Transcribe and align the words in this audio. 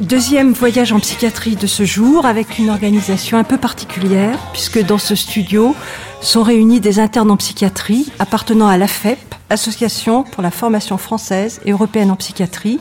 Deuxième 0.00 0.52
voyage 0.52 0.92
en 0.92 0.98
psychiatrie 0.98 1.54
de 1.54 1.68
ce 1.68 1.84
jour 1.84 2.26
avec 2.26 2.58
une 2.58 2.68
organisation 2.68 3.38
un 3.38 3.44
peu 3.44 3.58
particulière 3.58 4.36
puisque 4.50 4.84
dans 4.84 4.98
ce 4.98 5.14
studio 5.14 5.76
sont 6.20 6.42
réunis 6.42 6.80
des 6.80 6.98
internes 6.98 7.30
en 7.30 7.36
psychiatrie 7.36 8.10
appartenant 8.18 8.66
à 8.66 8.76
l'AFEP, 8.76 9.20
Association 9.50 10.24
pour 10.24 10.42
la 10.42 10.50
formation 10.50 10.98
française 10.98 11.60
et 11.64 11.70
européenne 11.70 12.10
en 12.10 12.16
psychiatrie, 12.16 12.80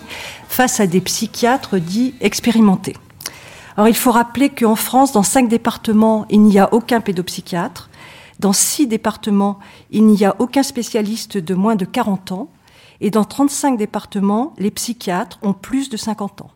face 0.50 0.80
à 0.80 0.88
des 0.88 1.02
psychiatres 1.02 1.78
dits 1.78 2.16
expérimentés. 2.20 2.96
Alors 3.78 3.88
il 3.88 3.96
faut 3.96 4.12
rappeler 4.12 4.50
qu'en 4.50 4.76
France, 4.76 5.12
dans 5.12 5.22
cinq 5.22 5.48
départements, 5.48 6.26
il 6.32 6.42
n'y 6.42 6.58
a 6.58 6.74
aucun 6.74 7.00
pédopsychiatre. 7.00 7.92
Dans 8.40 8.54
six 8.54 8.88
départements, 8.88 9.60
il 9.92 10.08
n'y 10.08 10.26
a 10.26 10.36
aucun 10.40 10.64
spécialiste 10.64 11.38
de 11.38 11.54
moins 11.54 11.76
de 11.76 11.86
40 11.86 12.32
ans. 12.32 12.48
Et 13.02 13.12
dans 13.12 13.24
35 13.24 13.78
départements, 13.78 14.54
les 14.58 14.72
psychiatres 14.72 15.38
ont 15.44 15.54
plus 15.54 15.90
de 15.90 15.98
50 15.98 16.42
ans. 16.42 16.52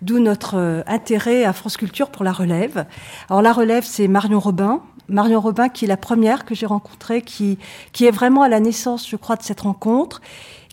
D'où 0.00 0.20
notre 0.20 0.56
euh, 0.56 0.82
intérêt 0.86 1.44
à 1.44 1.52
France 1.52 1.76
Culture 1.76 2.10
pour 2.10 2.24
la 2.24 2.32
relève. 2.32 2.86
Alors 3.28 3.42
la 3.42 3.52
relève, 3.52 3.84
c'est 3.84 4.06
Marion 4.06 4.38
Robin. 4.38 4.80
Marion 5.08 5.40
Robin 5.40 5.68
qui 5.68 5.86
est 5.86 5.88
la 5.88 5.96
première 5.96 6.44
que 6.44 6.54
j'ai 6.54 6.66
rencontrée, 6.66 7.22
qui, 7.22 7.58
qui 7.92 8.04
est 8.04 8.12
vraiment 8.12 8.42
à 8.42 8.48
la 8.48 8.60
naissance, 8.60 9.08
je 9.08 9.16
crois, 9.16 9.34
de 9.34 9.42
cette 9.42 9.62
rencontre, 9.62 10.20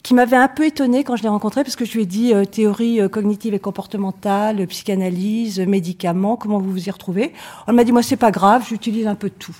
qui 0.03 0.13
m'avait 0.13 0.35
un 0.35 0.47
peu 0.47 0.67
étonnée 0.67 1.03
quand 1.03 1.15
je 1.15 1.23
l'ai 1.23 1.29
rencontrée, 1.29 1.63
parce 1.63 1.75
que 1.75 1.85
je 1.85 1.93
lui 1.93 2.03
ai 2.03 2.05
dit 2.05 2.35
euh, 2.35 2.45
théorie 2.45 3.01
euh, 3.01 3.09
cognitive 3.09 3.55
et 3.55 3.59
comportementale, 3.59 4.67
psychanalyse, 4.67 5.59
médicaments, 5.59 6.35
comment 6.35 6.59
vous 6.59 6.69
vous 6.69 6.87
y 6.87 6.91
retrouvez? 6.91 7.33
Elle 7.67 7.73
m'a 7.73 7.83
dit, 7.83 7.91
moi, 7.91 8.03
c'est 8.03 8.17
pas 8.17 8.31
grave, 8.31 8.63
j'utilise 8.69 9.07
un 9.07 9.15
peu 9.15 9.29
de 9.29 9.35
tout. 9.35 9.55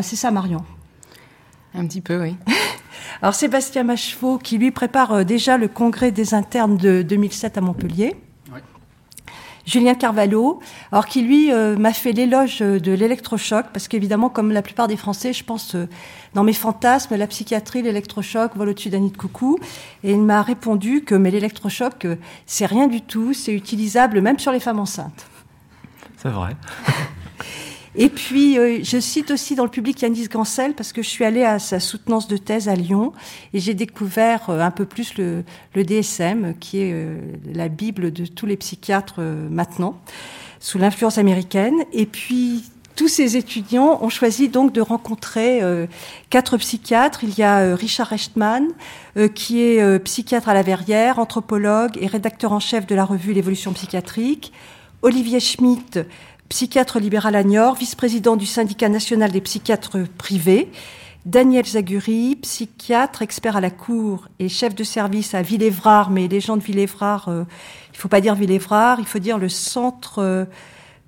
C'est 0.00 0.16
ça, 0.16 0.30
Marion. 0.30 0.64
Un 1.74 1.86
petit 1.86 2.00
peu, 2.00 2.22
oui. 2.22 2.36
Alors 3.20 3.34
Sébastien 3.34 3.82
Macheveau, 3.82 4.38
qui 4.38 4.56
lui 4.56 4.70
prépare 4.70 5.26
déjà 5.26 5.58
le 5.58 5.68
congrès 5.68 6.12
des 6.12 6.32
internes 6.32 6.78
de 6.78 7.02
2007 7.02 7.58
à 7.58 7.60
Montpellier. 7.60 8.16
Julien 9.66 9.94
Carvalho, 9.94 10.60
alors 10.90 11.06
qui 11.06 11.22
lui 11.22 11.52
euh, 11.52 11.76
m'a 11.76 11.92
fait 11.92 12.12
l'éloge 12.12 12.58
de 12.58 12.92
l'électrochoc, 12.92 13.66
parce 13.72 13.88
qu'évidemment, 13.88 14.28
comme 14.28 14.50
la 14.50 14.62
plupart 14.62 14.88
des 14.88 14.96
Français, 14.96 15.32
je 15.32 15.44
pense 15.44 15.74
euh, 15.74 15.88
dans 16.34 16.42
mes 16.42 16.52
fantasmes, 16.52 17.16
la 17.16 17.26
psychiatrie, 17.26 17.82
l'électrochoc 17.82 18.56
vole 18.56 18.70
au-dessus 18.70 18.90
d'un 18.90 18.98
nid 18.98 19.10
de 19.10 19.16
coucou. 19.16 19.58
Et 20.02 20.12
il 20.12 20.22
m'a 20.22 20.42
répondu 20.42 21.02
que 21.04 21.14
mais 21.14 21.30
l'électrochoc, 21.30 22.04
euh, 22.04 22.16
c'est 22.46 22.66
rien 22.66 22.88
du 22.88 23.00
tout, 23.00 23.32
c'est 23.32 23.54
utilisable 23.54 24.20
même 24.20 24.38
sur 24.38 24.52
les 24.52 24.60
femmes 24.60 24.80
enceintes. 24.80 25.26
C'est 26.16 26.30
vrai. 26.30 26.56
Et 27.94 28.08
puis, 28.08 28.58
euh, 28.58 28.78
je 28.82 28.98
cite 28.98 29.30
aussi 29.30 29.54
dans 29.54 29.64
le 29.64 29.70
public 29.70 30.00
Yanis 30.00 30.28
Gancel, 30.28 30.74
parce 30.74 30.92
que 30.92 31.02
je 31.02 31.08
suis 31.08 31.24
allée 31.24 31.44
à 31.44 31.58
sa 31.58 31.78
soutenance 31.78 32.26
de 32.26 32.38
thèse 32.38 32.68
à 32.68 32.74
Lyon, 32.74 33.12
et 33.52 33.60
j'ai 33.60 33.74
découvert 33.74 34.48
euh, 34.48 34.60
un 34.60 34.70
peu 34.70 34.86
plus 34.86 35.18
le, 35.18 35.44
le 35.74 35.84
DSM, 35.84 36.54
qui 36.58 36.80
est 36.80 36.92
euh, 36.94 37.18
la 37.52 37.68
Bible 37.68 38.10
de 38.10 38.24
tous 38.24 38.46
les 38.46 38.56
psychiatres 38.56 39.20
maintenant, 39.20 40.00
sous 40.58 40.78
l'influence 40.78 41.18
américaine. 41.18 41.74
Et 41.92 42.06
puis, 42.06 42.64
tous 42.96 43.08
ces 43.08 43.36
étudiants 43.36 43.98
ont 44.02 44.08
choisi 44.08 44.48
donc 44.48 44.72
de 44.72 44.80
rencontrer 44.80 45.62
quatre 46.28 46.58
psychiatres. 46.58 47.24
Il 47.24 47.36
y 47.38 47.42
a 47.42 47.74
Richard 47.74 48.10
Rechtman, 48.10 48.68
qui 49.34 49.62
est 49.62 49.98
psychiatre 50.00 50.50
à 50.50 50.54
la 50.54 50.60
Verrière, 50.60 51.18
anthropologue 51.18 51.96
et 51.98 52.06
rédacteur 52.06 52.52
en 52.52 52.60
chef 52.60 52.86
de 52.86 52.94
la 52.94 53.06
revue 53.06 53.32
L'évolution 53.32 53.72
psychiatrique. 53.72 54.52
Olivier 55.00 55.40
Schmitt, 55.40 55.98
psychiatre 56.52 57.00
libéral 57.00 57.34
à 57.34 57.44
Niort, 57.44 57.76
vice-président 57.76 58.36
du 58.36 58.44
syndicat 58.44 58.90
national 58.90 59.32
des 59.32 59.40
psychiatres 59.40 60.00
privés. 60.18 60.70
Daniel 61.24 61.64
Zaguri, 61.64 62.36
psychiatre, 62.42 63.22
expert 63.22 63.56
à 63.56 63.62
la 63.62 63.70
Cour 63.70 64.28
et 64.38 64.50
chef 64.50 64.74
de 64.74 64.84
service 64.84 65.32
à 65.32 65.40
Villévrard, 65.40 66.10
mais 66.10 66.28
les 66.28 66.40
gens 66.40 66.58
de 66.58 66.62
Villévrard, 66.62 67.30
euh, 67.30 67.44
il 67.94 67.98
faut 67.98 68.08
pas 68.08 68.20
dire 68.20 68.34
Villévrard, 68.34 69.00
il 69.00 69.06
faut 69.06 69.18
dire 69.18 69.38
le 69.38 69.48
centre 69.48 70.18
euh, 70.18 70.44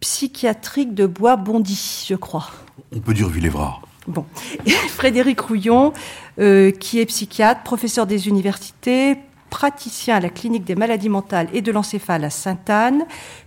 psychiatrique 0.01 0.95
de 0.95 1.05
Bois-Bondy, 1.05 2.07
je 2.09 2.15
crois. 2.15 2.51
On 2.97 3.01
peut 3.01 3.13
dire 3.13 3.29
Villévrard. 3.29 3.83
Bon. 4.07 4.25
Frédéric 4.89 5.41
Rouillon, 5.41 5.93
euh, 6.39 6.71
qui 6.71 7.01
est 7.01 7.07
psychiatre, 7.07 7.63
professeur 7.65 8.07
des 8.07 8.29
universités, 8.29 9.19
praticien 9.51 10.17
à 10.17 10.21
la 10.21 10.31
clinique 10.31 10.65
des 10.65 10.75
maladies 10.75 11.09
mentales 11.09 11.49
et 11.53 11.61
de 11.61 11.71
l'encéphale 11.71 12.25
à 12.25 12.31
Sainte-Anne, 12.31 13.05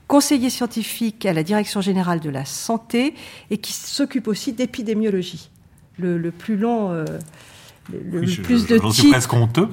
conseiller 0.07 0.50
scientifique 0.50 1.25
à 1.25 1.34
la 1.34 1.44
Direction 1.44 1.81
générale 1.81 2.19
de 2.19 2.29
la 2.29 2.45
santé 2.45 3.13
et 3.51 3.57
qui 3.57 3.73
s'occupe 3.73 4.28
aussi 4.28 4.53
d'épidémiologie. 4.53 5.50
Le, 6.00 6.29
plus 6.29 6.57
long, 6.57 6.91
euh, 6.91 7.06
le, 7.91 8.22
plus 8.44 8.68
de 8.68 8.78
titres. 8.78 9.09
presque 9.09 9.34
honteux. 9.34 9.68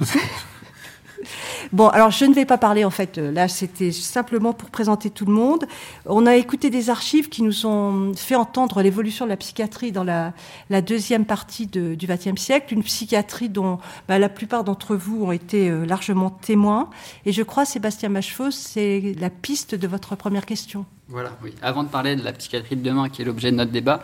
Bon, 1.71 1.87
alors 1.89 2.11
je 2.11 2.25
ne 2.25 2.33
vais 2.33 2.45
pas 2.45 2.57
parler 2.57 2.85
en 2.85 2.89
fait. 2.89 3.17
Euh, 3.17 3.31
là, 3.31 3.47
c'était 3.47 3.91
simplement 3.91 4.53
pour 4.53 4.69
présenter 4.69 5.09
tout 5.09 5.25
le 5.25 5.33
monde. 5.33 5.65
On 6.05 6.25
a 6.25 6.35
écouté 6.35 6.69
des 6.69 6.89
archives 6.89 7.29
qui 7.29 7.43
nous 7.43 7.65
ont 7.65 8.13
fait 8.15 8.35
entendre 8.35 8.81
l'évolution 8.81 9.25
de 9.25 9.29
la 9.29 9.37
psychiatrie 9.37 9.91
dans 9.91 10.03
la, 10.03 10.33
deuxième 10.81 11.25
partie 11.25 11.67
du 11.67 12.07
XXe 12.07 12.39
siècle, 12.39 12.73
une 12.73 12.83
psychiatrie 12.83 13.49
dont 13.49 13.79
bah, 14.07 14.19
la 14.19 14.29
plupart 14.29 14.63
d'entre 14.63 14.95
vous 14.95 15.25
ont 15.25 15.31
été 15.31 15.69
euh, 15.69 15.85
largement 15.85 16.29
témoins. 16.29 16.89
Et 17.25 17.31
je 17.31 17.43
crois, 17.43 17.65
Sébastien 17.65 18.09
Machefos, 18.09 18.51
c'est 18.51 19.15
la 19.19 19.29
piste 19.29 19.75
de 19.75 19.87
votre 19.87 20.15
première 20.15 20.45
question. 20.45 20.85
Voilà, 21.07 21.31
oui. 21.43 21.53
Avant 21.61 21.83
de 21.83 21.89
parler 21.89 22.15
de 22.15 22.23
la 22.23 22.33
psychiatrie 22.33 22.75
de 22.75 22.81
demain, 22.81 23.09
qui 23.09 23.21
est 23.21 23.25
l'objet 23.25 23.51
de 23.51 23.57
notre 23.57 23.71
débat, 23.71 24.03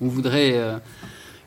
on 0.00 0.08
voudrait 0.08 0.52
euh, 0.54 0.78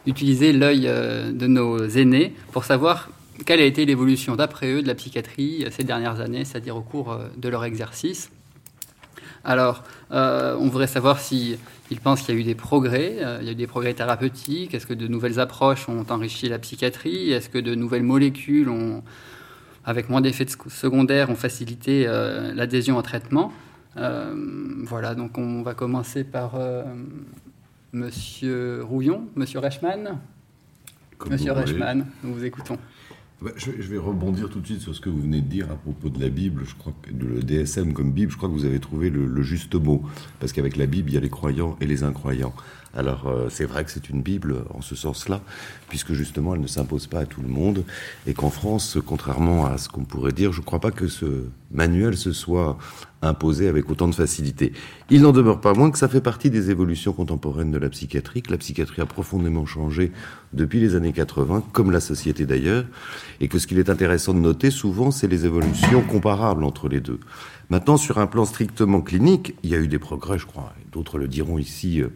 utiliser 0.05 0.53
l'œil 0.53 0.81
de 0.81 1.47
nos 1.47 1.87
aînés 1.87 2.33
pour 2.51 2.63
savoir 2.63 3.09
quelle 3.43 3.59
a 3.59 3.65
été 3.65 3.85
l'évolution 3.85 4.35
d'après 4.35 4.71
eux 4.71 4.81
de 4.81 4.87
la 4.87 4.95
psychiatrie 4.95 5.65
ces 5.71 5.83
dernières 5.83 6.21
années, 6.21 6.45
c'est-à-dire 6.45 6.77
au 6.77 6.81
cours 6.81 7.11
euh, 7.11 7.27
de 7.35 7.49
leur 7.49 7.65
exercice. 7.65 8.31
Alors, 9.43 9.83
euh, 10.11 10.55
on 10.59 10.69
voudrait 10.69 10.87
savoir 10.87 11.19
s'ils 11.19 11.57
pensent 12.01 12.21
qu'il 12.21 12.33
y 12.33 12.37
a 12.37 12.41
eu 12.41 12.43
des 12.43 12.55
progrès, 12.55 13.17
euh, 13.19 13.37
il 13.41 13.45
y 13.45 13.49
a 13.49 13.51
eu 13.51 13.55
des 13.55 13.67
progrès 13.67 13.93
thérapeutiques, 13.93 14.73
est-ce 14.73 14.87
que 14.87 14.93
de 14.93 15.07
nouvelles 15.07 15.39
approches 15.39 15.87
ont 15.89 16.05
enrichi 16.09 16.49
la 16.49 16.59
psychiatrie, 16.59 17.31
est-ce 17.31 17.49
que 17.49 17.59
de 17.59 17.75
nouvelles 17.75 18.03
molécules, 18.03 18.69
ont, 18.69 19.03
avec 19.83 20.09
moins 20.09 20.21
d'effets 20.21 20.47
secondaires, 20.69 21.29
ont 21.29 21.35
facilité 21.35 22.05
l'adhésion 22.55 22.97
au 22.97 23.03
traitement. 23.03 23.53
voilà, 23.95 25.13
donc 25.13 25.37
on 25.37 25.61
va 25.61 25.75
commencer 25.75 26.23
par 26.23 26.59
Monsieur 27.93 28.81
Rouillon, 28.81 29.27
Monsieur 29.35 29.59
Reichmann. 29.59 30.17
Monsieur 31.29 31.51
Reichmann, 31.51 32.07
nous 32.23 32.33
vous 32.33 32.45
écoutons. 32.45 32.79
Bah, 33.41 33.51
je, 33.57 33.71
vais 33.71 33.97
rebondir 33.97 34.49
tout 34.49 34.61
de 34.61 34.65
suite 34.65 34.81
sur 34.81 34.95
ce 34.95 35.01
que 35.01 35.09
vous 35.09 35.21
venez 35.21 35.41
de 35.41 35.47
dire 35.47 35.69
à 35.69 35.75
propos 35.75 36.09
de 36.09 36.21
la 36.21 36.29
Bible. 36.29 36.63
Je 36.65 36.73
crois 36.75 36.93
que 37.01 37.11
le 37.11 37.43
DSM 37.43 37.93
comme 37.93 38.11
Bible, 38.11 38.31
je 38.31 38.37
crois 38.37 38.47
que 38.47 38.53
vous 38.53 38.65
avez 38.65 38.79
trouvé 38.79 39.09
le 39.09 39.43
juste 39.43 39.75
mot. 39.75 40.03
Parce 40.39 40.53
qu'avec 40.53 40.77
la 40.77 40.85
Bible, 40.85 41.09
il 41.09 41.13
y 41.15 41.17
a 41.17 41.21
les 41.21 41.29
croyants 41.29 41.77
et 41.81 41.85
les 41.85 42.03
incroyants. 42.03 42.53
Alors 42.95 43.27
euh, 43.27 43.49
c'est 43.49 43.65
vrai 43.65 43.83
que 43.83 43.91
c'est 43.91 44.09
une 44.09 44.21
Bible 44.21 44.63
en 44.73 44.81
ce 44.81 44.95
sens-là, 44.95 45.41
puisque 45.89 46.13
justement 46.13 46.55
elle 46.55 46.61
ne 46.61 46.67
s'impose 46.67 47.07
pas 47.07 47.19
à 47.19 47.25
tout 47.25 47.41
le 47.41 47.49
monde, 47.49 47.83
et 48.25 48.33
qu'en 48.33 48.49
France, 48.49 48.97
contrairement 49.05 49.65
à 49.65 49.77
ce 49.77 49.89
qu'on 49.89 50.05
pourrait 50.05 50.31
dire, 50.31 50.53
je 50.53 50.61
ne 50.61 50.65
crois 50.65 50.79
pas 50.79 50.91
que 50.91 51.07
ce 51.07 51.45
manuel 51.71 52.15
se 52.15 52.31
soit 52.31 52.77
imposé 53.21 53.67
avec 53.67 53.89
autant 53.89 54.07
de 54.07 54.15
facilité. 54.15 54.73
Il 55.09 55.21
n'en 55.21 55.31
demeure 55.31 55.61
pas 55.61 55.73
moins 55.73 55.91
que 55.91 55.97
ça 55.97 56.07
fait 56.07 56.21
partie 56.21 56.49
des 56.49 56.69
évolutions 56.69 57.13
contemporaines 57.13 57.71
de 57.71 57.77
la 57.77 57.89
psychiatrie, 57.89 58.41
que 58.41 58.51
la 58.51 58.57
psychiatrie 58.57 59.01
a 59.01 59.05
profondément 59.05 59.65
changé 59.65 60.11
depuis 60.53 60.79
les 60.79 60.95
années 60.95 61.13
80, 61.13 61.63
comme 61.71 61.91
la 61.91 61.99
société 61.99 62.45
d'ailleurs, 62.45 62.85
et 63.41 63.47
que 63.47 63.59
ce 63.59 63.67
qu'il 63.67 63.79
est 63.79 63.89
intéressant 63.89 64.33
de 64.33 64.39
noter 64.39 64.71
souvent, 64.71 65.11
c'est 65.11 65.27
les 65.27 65.45
évolutions 65.45 66.01
comparables 66.01 66.63
entre 66.63 66.87
les 66.87 66.99
deux. 66.99 67.19
Maintenant, 67.69 67.97
sur 67.97 68.19
un 68.19 68.27
plan 68.27 68.45
strictement 68.45 69.01
clinique, 69.01 69.55
il 69.63 69.71
y 69.71 69.75
a 69.75 69.79
eu 69.79 69.87
des 69.87 69.99
progrès, 69.99 70.37
je 70.37 70.45
crois, 70.45 70.73
d'autres 70.91 71.17
le 71.17 71.27
diront 71.27 71.57
ici. 71.57 72.01
Euh, 72.01 72.09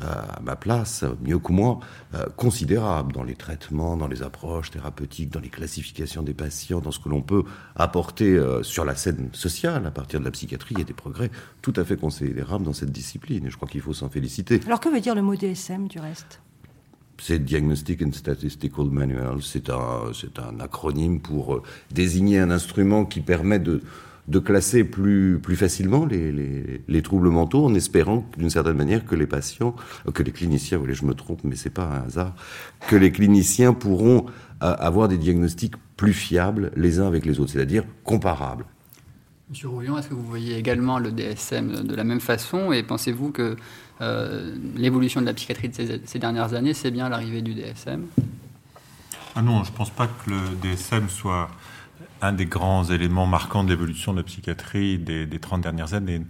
à 0.00 0.40
ma 0.42 0.56
place, 0.56 1.04
mieux 1.22 1.38
que 1.38 1.52
moi, 1.52 1.80
euh, 2.14 2.26
considérable 2.36 3.12
dans 3.12 3.22
les 3.22 3.34
traitements, 3.34 3.96
dans 3.96 4.08
les 4.08 4.22
approches 4.22 4.70
thérapeutiques, 4.70 5.30
dans 5.30 5.40
les 5.40 5.48
classifications 5.48 6.22
des 6.22 6.34
patients, 6.34 6.80
dans 6.80 6.90
ce 6.90 6.98
que 6.98 7.08
l'on 7.08 7.22
peut 7.22 7.44
apporter 7.74 8.36
euh, 8.36 8.62
sur 8.62 8.84
la 8.84 8.94
scène 8.94 9.30
sociale 9.32 9.86
à 9.86 9.90
partir 9.90 10.20
de 10.20 10.24
la 10.24 10.30
psychiatrie. 10.30 10.74
Il 10.74 10.80
y 10.80 10.82
a 10.82 10.84
des 10.84 10.92
progrès 10.92 11.30
tout 11.62 11.72
à 11.76 11.84
fait 11.84 11.96
considérables 11.96 12.64
dans 12.64 12.74
cette 12.74 12.92
discipline 12.92 13.46
et 13.46 13.50
je 13.50 13.56
crois 13.56 13.68
qu'il 13.68 13.80
faut 13.80 13.94
s'en 13.94 14.10
féliciter. 14.10 14.60
Alors 14.66 14.80
que 14.80 14.88
veut 14.88 15.00
dire 15.00 15.14
le 15.14 15.22
mot 15.22 15.34
DSM 15.34 15.88
du 15.88 15.98
reste? 15.98 16.40
C'est 17.18 17.38
Diagnostic 17.38 18.02
and 18.02 18.12
Statistical 18.12 18.86
Manual. 18.86 19.42
C'est 19.42 19.70
un, 19.70 20.10
un 20.36 20.60
acronyme 20.60 21.20
pour 21.20 21.54
euh, 21.54 21.62
désigner 21.90 22.38
un 22.38 22.50
instrument 22.50 23.06
qui 23.06 23.20
permet 23.20 23.58
de, 23.58 23.80
de 24.28 24.38
classer 24.38 24.84
plus, 24.84 25.38
plus 25.40 25.56
facilement 25.56 26.04
les, 26.04 26.32
les, 26.32 26.82
les 26.86 27.02
troubles 27.02 27.30
mentaux 27.30 27.64
en 27.64 27.74
espérant 27.74 28.26
d'une 28.36 28.50
certaine 28.50 28.76
manière 28.76 29.04
que 29.04 29.14
les 29.14 29.26
patients, 29.26 29.76
euh, 30.06 30.10
que 30.10 30.22
les 30.22 30.32
cliniciens, 30.32 30.78
oui, 30.78 30.94
je 30.94 31.04
me 31.04 31.14
trompe, 31.14 31.40
mais 31.44 31.56
c'est 31.56 31.70
pas 31.70 31.84
un 31.84 32.06
hasard, 32.06 32.34
que 32.88 32.96
les 32.96 33.12
cliniciens 33.12 33.72
pourront 33.72 34.26
euh, 34.62 34.74
avoir 34.78 35.08
des 35.08 35.18
diagnostics 35.18 35.74
plus 35.96 36.12
fiables 36.12 36.72
les 36.76 36.98
uns 36.98 37.06
avec 37.06 37.24
les 37.24 37.38
autres, 37.40 37.52
c'est-à-dire 37.52 37.84
comparables. 38.04 38.64
Monsieur 39.48 39.68
Rouillon, 39.68 39.96
est-ce 39.96 40.08
que 40.08 40.14
vous 40.14 40.26
voyez 40.26 40.56
également 40.56 40.98
le 40.98 41.12
DSM 41.12 41.86
de 41.86 41.94
la 41.94 42.02
même 42.02 42.20
façon 42.20 42.72
et 42.72 42.82
pensez-vous 42.82 43.30
que 43.30 43.56
euh, 44.00 44.56
l'évolution 44.74 45.20
de 45.20 45.26
la 45.26 45.34
psychiatrie 45.34 45.68
de 45.68 45.74
ces, 45.74 46.02
ces 46.04 46.18
dernières 46.18 46.52
années, 46.54 46.74
c'est 46.74 46.90
bien 46.90 47.08
l'arrivée 47.08 47.42
du 47.42 47.54
DSM 47.54 48.06
Ah 49.36 49.42
non, 49.42 49.62
je 49.62 49.70
ne 49.70 49.76
pense 49.76 49.90
pas 49.90 50.08
que 50.08 50.30
le 50.30 50.40
DSM 50.60 51.08
soit 51.08 51.48
un 52.22 52.32
des 52.32 52.46
grands 52.46 52.84
éléments 52.84 53.26
marquants 53.26 53.64
de 53.64 53.70
l'évolution 53.70 54.12
de 54.12 54.18
la 54.18 54.24
psychiatrie 54.24 54.98
des, 54.98 55.26
des 55.26 55.38
30 55.38 55.60
dernières 55.60 55.94
années. 55.94 56.22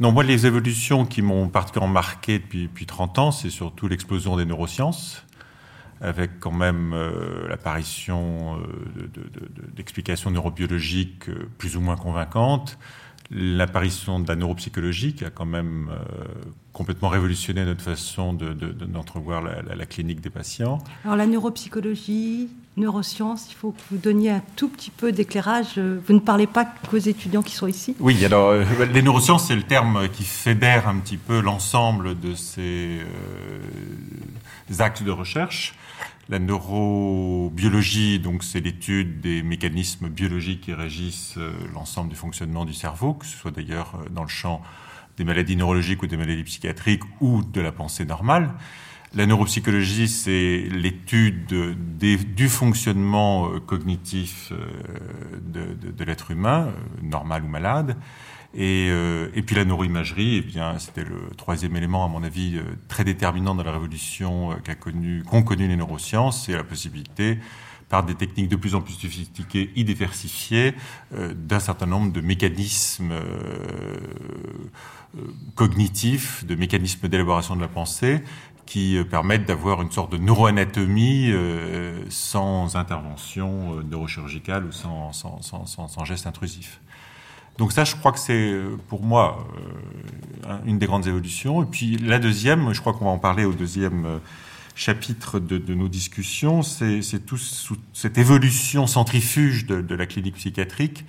Non, 0.00 0.10
moi, 0.10 0.24
les 0.24 0.46
évolutions 0.46 1.06
qui 1.06 1.22
m'ont 1.22 1.48
particulièrement 1.48 1.92
marqué 1.92 2.40
depuis, 2.40 2.64
depuis 2.64 2.86
30 2.86 3.18
ans, 3.20 3.30
c'est 3.30 3.50
surtout 3.50 3.86
l'explosion 3.86 4.36
des 4.36 4.44
neurosciences, 4.44 5.24
avec 6.00 6.40
quand 6.40 6.50
même 6.50 6.92
euh, 6.92 7.46
l'apparition 7.48 8.58
euh, 8.58 9.08
d'explications 9.76 10.32
neurobiologiques 10.32 11.28
euh, 11.28 11.48
plus 11.58 11.76
ou 11.76 11.80
moins 11.80 11.96
convaincantes, 11.96 12.76
l'apparition 13.34 14.20
de 14.20 14.28
la 14.28 14.36
neuropsychologie 14.36 15.14
qui 15.14 15.24
a 15.24 15.30
quand 15.30 15.46
même 15.46 15.90
complètement 16.72 17.08
révolutionné 17.08 17.64
notre 17.64 17.82
façon 17.82 18.32
d'entrevoir 18.32 19.42
de, 19.42 19.48
la, 19.68 19.74
la, 19.74 19.86
clinique 19.86 20.20
des 20.20 20.30
patients. 20.30 20.78
Alors 21.04 21.16
la 21.16 21.26
neuropsychologie, 21.26 22.48
neurosciences, 22.76 23.46
il 23.50 23.54
faut 23.54 23.72
que 23.72 23.80
vous 23.90 23.96
donniez 23.96 24.30
un 24.30 24.42
tout 24.56 24.68
petit 24.68 24.90
peu 24.90 25.12
d'éclairage. 25.12 25.78
Vous 25.78 26.12
ne 26.12 26.20
parlez 26.20 26.46
pas 26.46 26.64
qu'aux 26.64 26.96
étudiants 26.98 27.42
qui 27.42 27.54
sont 27.54 27.66
ici? 27.66 27.96
Oui, 28.00 28.24
alors 28.24 28.54
les 28.92 29.02
neurosciences, 29.02 29.48
c'est 29.48 29.56
le 29.56 29.62
terme 29.62 30.08
qui 30.08 30.24
fédère 30.24 30.88
un 30.88 30.98
petit 30.98 31.16
peu 31.16 31.40
l'ensemble 31.40 32.18
de 32.18 32.34
ces 32.34 33.00
actes 34.78 35.02
de 35.02 35.10
recherche. 35.10 35.74
La 36.30 36.38
neurobiologie, 36.38 38.18
donc, 38.18 38.44
c'est 38.44 38.60
l'étude 38.60 39.20
des 39.20 39.42
mécanismes 39.42 40.08
biologiques 40.08 40.62
qui 40.62 40.72
régissent 40.72 41.34
euh, 41.36 41.52
l'ensemble 41.74 42.08
du 42.08 42.16
fonctionnement 42.16 42.64
du 42.64 42.72
cerveau, 42.72 43.12
que 43.12 43.26
ce 43.26 43.36
soit 43.36 43.50
d'ailleurs 43.50 43.96
euh, 43.96 44.08
dans 44.08 44.22
le 44.22 44.28
champ 44.28 44.62
des 45.18 45.24
maladies 45.24 45.54
neurologiques 45.54 46.02
ou 46.02 46.06
des 46.06 46.16
maladies 46.16 46.44
psychiatriques 46.44 47.02
ou 47.20 47.42
de 47.42 47.60
la 47.60 47.72
pensée 47.72 48.06
normale. 48.06 48.54
La 49.14 49.26
neuropsychologie, 49.26 50.08
c'est 50.08 50.66
l'étude 50.70 51.76
du 51.98 52.48
fonctionnement 52.48 53.50
euh, 53.50 53.60
cognitif 53.60 54.50
de, 55.42 55.74
de 55.74 56.04
l'être 56.04 56.30
humain, 56.30 56.72
normal 57.02 57.44
ou 57.44 57.48
malade. 57.48 57.96
Et, 58.56 58.88
euh, 58.88 59.28
puis 59.44 59.56
la 59.56 59.64
neuroimagerie, 59.64 60.36
eh 60.36 60.40
bien, 60.40 60.78
c'était 60.78 61.04
le 61.04 61.30
troisième 61.36 61.74
élément, 61.76 62.04
à 62.04 62.08
mon 62.08 62.22
avis, 62.22 62.56
euh, 62.56 62.62
très 62.88 63.02
déterminant 63.02 63.54
dans 63.54 63.64
la 63.64 63.72
révolution 63.72 64.52
euh, 64.52 64.56
qu'a 64.62 64.76
connu, 64.76 65.24
qu'ont 65.24 65.42
connu 65.42 65.66
les 65.66 65.76
neurosciences, 65.76 66.46
c'est 66.46 66.52
la 66.52 66.62
possibilité, 66.62 67.38
par 67.88 68.04
des 68.04 68.14
techniques 68.14 68.48
de 68.48 68.56
plus 68.56 68.76
en 68.76 68.80
plus 68.80 68.94
sophistiquées 68.94 69.70
et 69.76 69.84
diversifiées, 69.84 70.74
d'un 71.12 71.60
certain 71.60 71.84
nombre 71.86 72.12
de 72.12 72.20
mécanismes 72.22 73.12
cognitifs, 75.54 76.46
de 76.46 76.54
mécanismes 76.54 77.08
d'élaboration 77.08 77.54
de 77.54 77.60
la 77.60 77.68
pensée, 77.68 78.24
qui 78.64 78.98
permettent 79.10 79.44
d'avoir 79.44 79.82
une 79.82 79.92
sorte 79.92 80.10
de 80.10 80.16
neuroanatomie 80.16 81.30
sans 82.08 82.74
intervention 82.74 83.82
neurochirurgicale 83.82 84.64
ou 84.64 84.72
sans, 84.72 85.12
sans, 85.12 85.42
sans, 85.42 85.66
sans 85.66 86.04
geste 86.06 86.26
intrusif. 86.26 86.80
Donc 87.58 87.72
ça, 87.72 87.84
je 87.84 87.94
crois 87.94 88.12
que 88.12 88.18
c'est 88.18 88.50
euh, 88.52 88.76
pour 88.88 89.02
moi 89.02 89.46
euh, 90.46 90.58
une 90.66 90.78
des 90.78 90.86
grandes 90.86 91.06
évolutions. 91.06 91.62
Et 91.62 91.66
puis 91.66 91.96
la 91.98 92.18
deuxième, 92.18 92.72
je 92.72 92.80
crois 92.80 92.92
qu'on 92.92 93.04
va 93.04 93.12
en 93.12 93.18
parler 93.18 93.44
au 93.44 93.52
deuxième 93.52 94.06
euh, 94.06 94.18
chapitre 94.74 95.38
de, 95.38 95.74
nos 95.74 95.88
discussions, 95.88 96.62
c'est 96.62 97.24
tout 97.24 97.38
cette 97.92 98.18
évolution 98.18 98.88
centrifuge 98.88 99.66
de, 99.66 99.94
la 99.94 100.06
clinique 100.06 100.34
psychiatrique. 100.34 101.04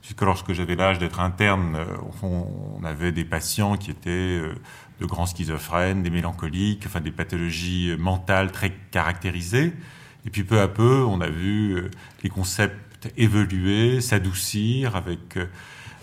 Puisque 0.00 0.22
lorsque 0.22 0.52
j'avais 0.52 0.76
l'âge 0.76 0.98
d'être 0.98 1.18
interne, 1.18 1.76
fond, 2.20 2.46
on 2.78 2.84
avait 2.84 3.10
des 3.10 3.24
patients 3.24 3.76
qui 3.76 3.90
étaient 3.90 4.40
de 5.00 5.06
grands 5.06 5.26
schizophrènes, 5.26 6.04
des 6.04 6.10
mélancoliques, 6.10 6.84
enfin 6.86 7.00
des 7.00 7.10
pathologies 7.10 7.96
mentales 7.98 8.52
très 8.52 8.70
caractérisées. 8.92 9.72
Et 10.24 10.30
puis 10.30 10.44
peu 10.44 10.60
à 10.60 10.68
peu, 10.68 11.04
on 11.04 11.20
a 11.20 11.28
vu 11.28 11.82
les 12.22 12.30
concepts 12.30 13.12
évoluer, 13.16 14.00
s'adoucir 14.00 14.94
avec 14.94 15.36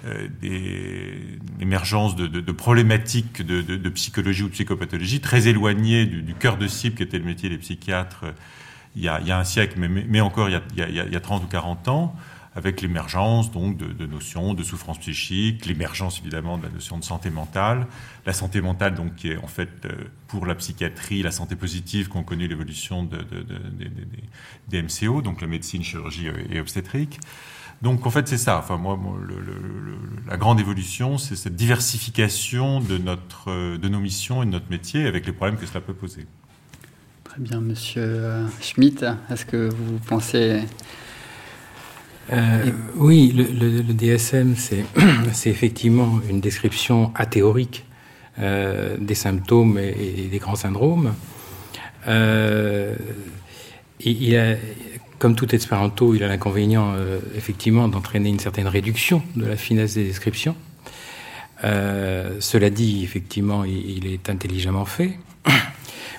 euh, 0.05 0.27
des 0.41 1.39
émergences 1.59 2.15
de, 2.15 2.27
de, 2.27 2.39
de 2.39 2.51
problématiques 2.51 3.41
de, 3.41 3.61
de, 3.61 3.89
psychologie 3.89 4.44
ou 4.44 4.47
de 4.47 4.51
psychopathologie 4.51 5.21
très 5.21 5.47
éloignées 5.47 6.05
du, 6.05 6.21
du, 6.21 6.35
cœur 6.35 6.57
de 6.57 6.67
cible 6.67 6.95
qui 6.95 7.03
était 7.03 7.17
le 7.17 7.25
métier 7.25 7.49
des 7.49 7.57
psychiatres 7.57 8.25
euh, 8.25 8.31
il 8.95 9.03
y 9.03 9.09
a, 9.09 9.19
il 9.21 9.27
y 9.27 9.31
a 9.31 9.39
un 9.39 9.44
siècle, 9.44 9.75
mais, 9.77 9.88
mais 9.88 10.21
encore 10.21 10.49
il 10.49 10.53
y, 10.53 10.55
a, 10.55 10.61
il, 10.71 10.95
y 10.95 10.99
a, 10.99 11.05
il 11.05 11.13
y 11.13 11.15
a 11.15 11.19
30 11.19 11.44
ou 11.44 11.47
40 11.47 11.88
ans, 11.88 12.15
avec 12.55 12.81
l'émergence 12.81 13.51
donc 13.51 13.77
de, 13.77 14.05
notions 14.07 14.55
de 14.55 14.63
souffrance 14.63 14.97
psychique, 14.99 15.67
l'émergence 15.67 16.19
évidemment 16.19 16.57
de 16.57 16.63
la 16.63 16.69
notion 16.69 16.97
de 16.97 17.03
santé 17.03 17.29
mentale, 17.29 17.85
la 18.25 18.33
santé 18.33 18.61
mentale 18.61 18.95
donc 18.95 19.15
qui 19.15 19.29
est 19.29 19.38
en 19.38 19.47
fait 19.47 19.69
euh, 19.85 19.91
pour 20.27 20.47
la 20.47 20.55
psychiatrie 20.55 21.21
la 21.21 21.31
santé 21.31 21.55
positive 21.55 22.07
qu'on 22.07 22.23
connaît 22.23 22.47
l'évolution 22.47 23.03
de, 23.03 23.19
des 24.67 24.81
MCO, 24.81 25.21
donc 25.21 25.41
la 25.41 25.47
médecine, 25.47 25.83
chirurgie 25.83 26.27
et 26.50 26.59
obstétrique. 26.59 27.19
Donc 27.81 28.06
en 28.06 28.09
fait 28.09 28.27
c'est 28.27 28.38
ça. 28.38 28.57
Enfin 28.57 28.77
moi, 28.77 29.00
la 30.27 30.38
grande 30.38 30.59
évolution, 30.59 31.18
c'est 31.18 31.35
cette 31.35 31.56
diversification 31.56 32.81
de 32.81 32.97
notre, 32.97 33.50
euh, 33.50 33.77
de 33.77 33.88
nos 33.88 34.00
missions 34.00 34.44
et 34.44 34.45
de 34.45 34.51
notre 34.51 34.69
métier 34.69 35.06
avec 35.06 35.25
les 35.25 35.31
problèmes 35.31 35.57
que 35.57 35.65
cela 35.65 35.81
peut 35.81 35.94
poser. 35.94 36.25
Très 37.24 37.39
bien, 37.39 37.62
Monsieur 37.62 38.03
euh, 38.03 38.45
Schmitt. 38.62 39.06
Est-ce 39.29 39.45
que 39.45 39.69
vous 39.69 40.00
pensez 40.07 40.63
euh, 42.33 42.71
oui, 42.95 43.31
le, 43.31 43.94
DSM, 43.94 44.56
c'est 44.57 45.50
effectivement 45.50 46.19
une 46.29 46.41
description 46.41 47.13
athéorique 47.15 47.85
des 48.38 49.15
symptômes 49.15 49.79
et, 49.79 50.27
des 50.29 50.38
grands 50.38 50.57
syndromes. 50.57 51.13
il, 52.06 52.12
a, 54.38 54.56
comme 55.19 55.35
tout 55.35 55.53
espéranto, 55.55 56.13
il 56.13 56.23
a 56.23 56.27
l'inconvénient 56.27 56.93
euh, 56.95 57.19
effectivement 57.35 57.87
d'entraîner 57.87 58.29
une 58.29 58.39
certaine 58.39 58.67
réduction 58.67 59.23
de 59.35 59.45
la 59.45 59.55
finesse 59.55 59.95
des 59.95 60.03
descriptions. 60.03 60.55
Euh, 61.63 62.37
cela 62.39 62.69
dit, 62.69 63.03
effectivement, 63.03 63.63
il, 63.63 64.05
est 64.05 64.29
intelligemment 64.29 64.85
fait. 64.85 65.17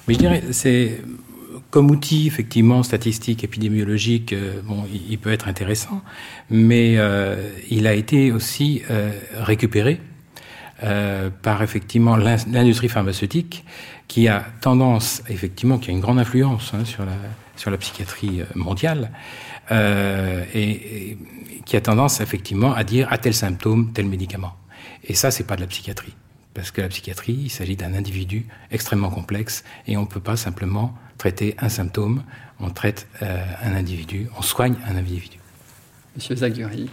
Mais 0.08 0.14
je 0.14 0.18
dirais, 0.18 0.42
c'est 0.50 1.00
comme 1.70 1.90
outil, 1.90 2.26
effectivement, 2.26 2.82
statistique, 2.82 3.44
épidémiologique, 3.44 4.32
euh, 4.32 4.60
bon, 4.64 4.84
il, 5.08 5.18
peut 5.18 5.32
être 5.32 5.46
intéressant, 5.46 6.02
mais 6.50 6.98
il 7.70 7.86
a 7.86 7.94
été 7.94 8.32
aussi 8.32 8.82
récupéré 9.36 10.00
par 10.80 11.62
effectivement 11.62 12.16
l'industrie 12.16 12.88
pharmaceutique 12.88 13.64
qui 14.08 14.26
a 14.28 14.44
tendance, 14.60 15.22
effectivement, 15.28 15.78
qui 15.78 15.90
a 15.90 15.92
une 15.92 16.00
grande 16.00 16.18
influence 16.18 16.72
hein, 16.72 16.84
sur 16.84 17.04
la 17.04 17.12
sur 17.58 17.70
la 17.70 17.76
psychiatrie 17.76 18.40
euh, 18.40 18.44
mondiale, 18.54 19.10
euh, 19.70 20.44
et, 20.54 21.18
qui 21.66 21.76
a 21.76 21.80
tendance 21.80 22.20
effectivement 22.20 22.72
à 22.72 22.84
dire 22.84 23.12
à 23.12 23.18
tel 23.18 23.34
symptôme, 23.34 23.92
tel 23.92 24.06
médicament. 24.06 24.56
Et 25.04 25.14
ça, 25.14 25.30
c'est 25.30 25.44
pas 25.44 25.56
de 25.56 25.60
la 25.60 25.66
psychiatrie. 25.66 26.14
Parce 26.54 26.70
que 26.70 26.80
la 26.80 26.88
psychiatrie, 26.88 27.34
il 27.34 27.50
s'agit 27.50 27.76
d'un 27.76 27.94
individu 27.94 28.46
extrêmement 28.70 29.10
complexe 29.10 29.64
et 29.86 29.96
on 29.96 30.02
ne 30.02 30.06
peut 30.06 30.20
pas 30.20 30.36
simplement 30.36 30.94
traiter 31.18 31.54
un 31.58 31.68
symptôme, 31.68 32.22
on 32.60 32.70
traite 32.70 33.06
euh, 33.22 33.44
un 33.62 33.74
individu, 33.74 34.28
on 34.38 34.42
soigne 34.42 34.76
un 34.86 34.96
individu. 34.96 35.38
Monsieur 36.16 36.36
Zaguri. 36.36 36.88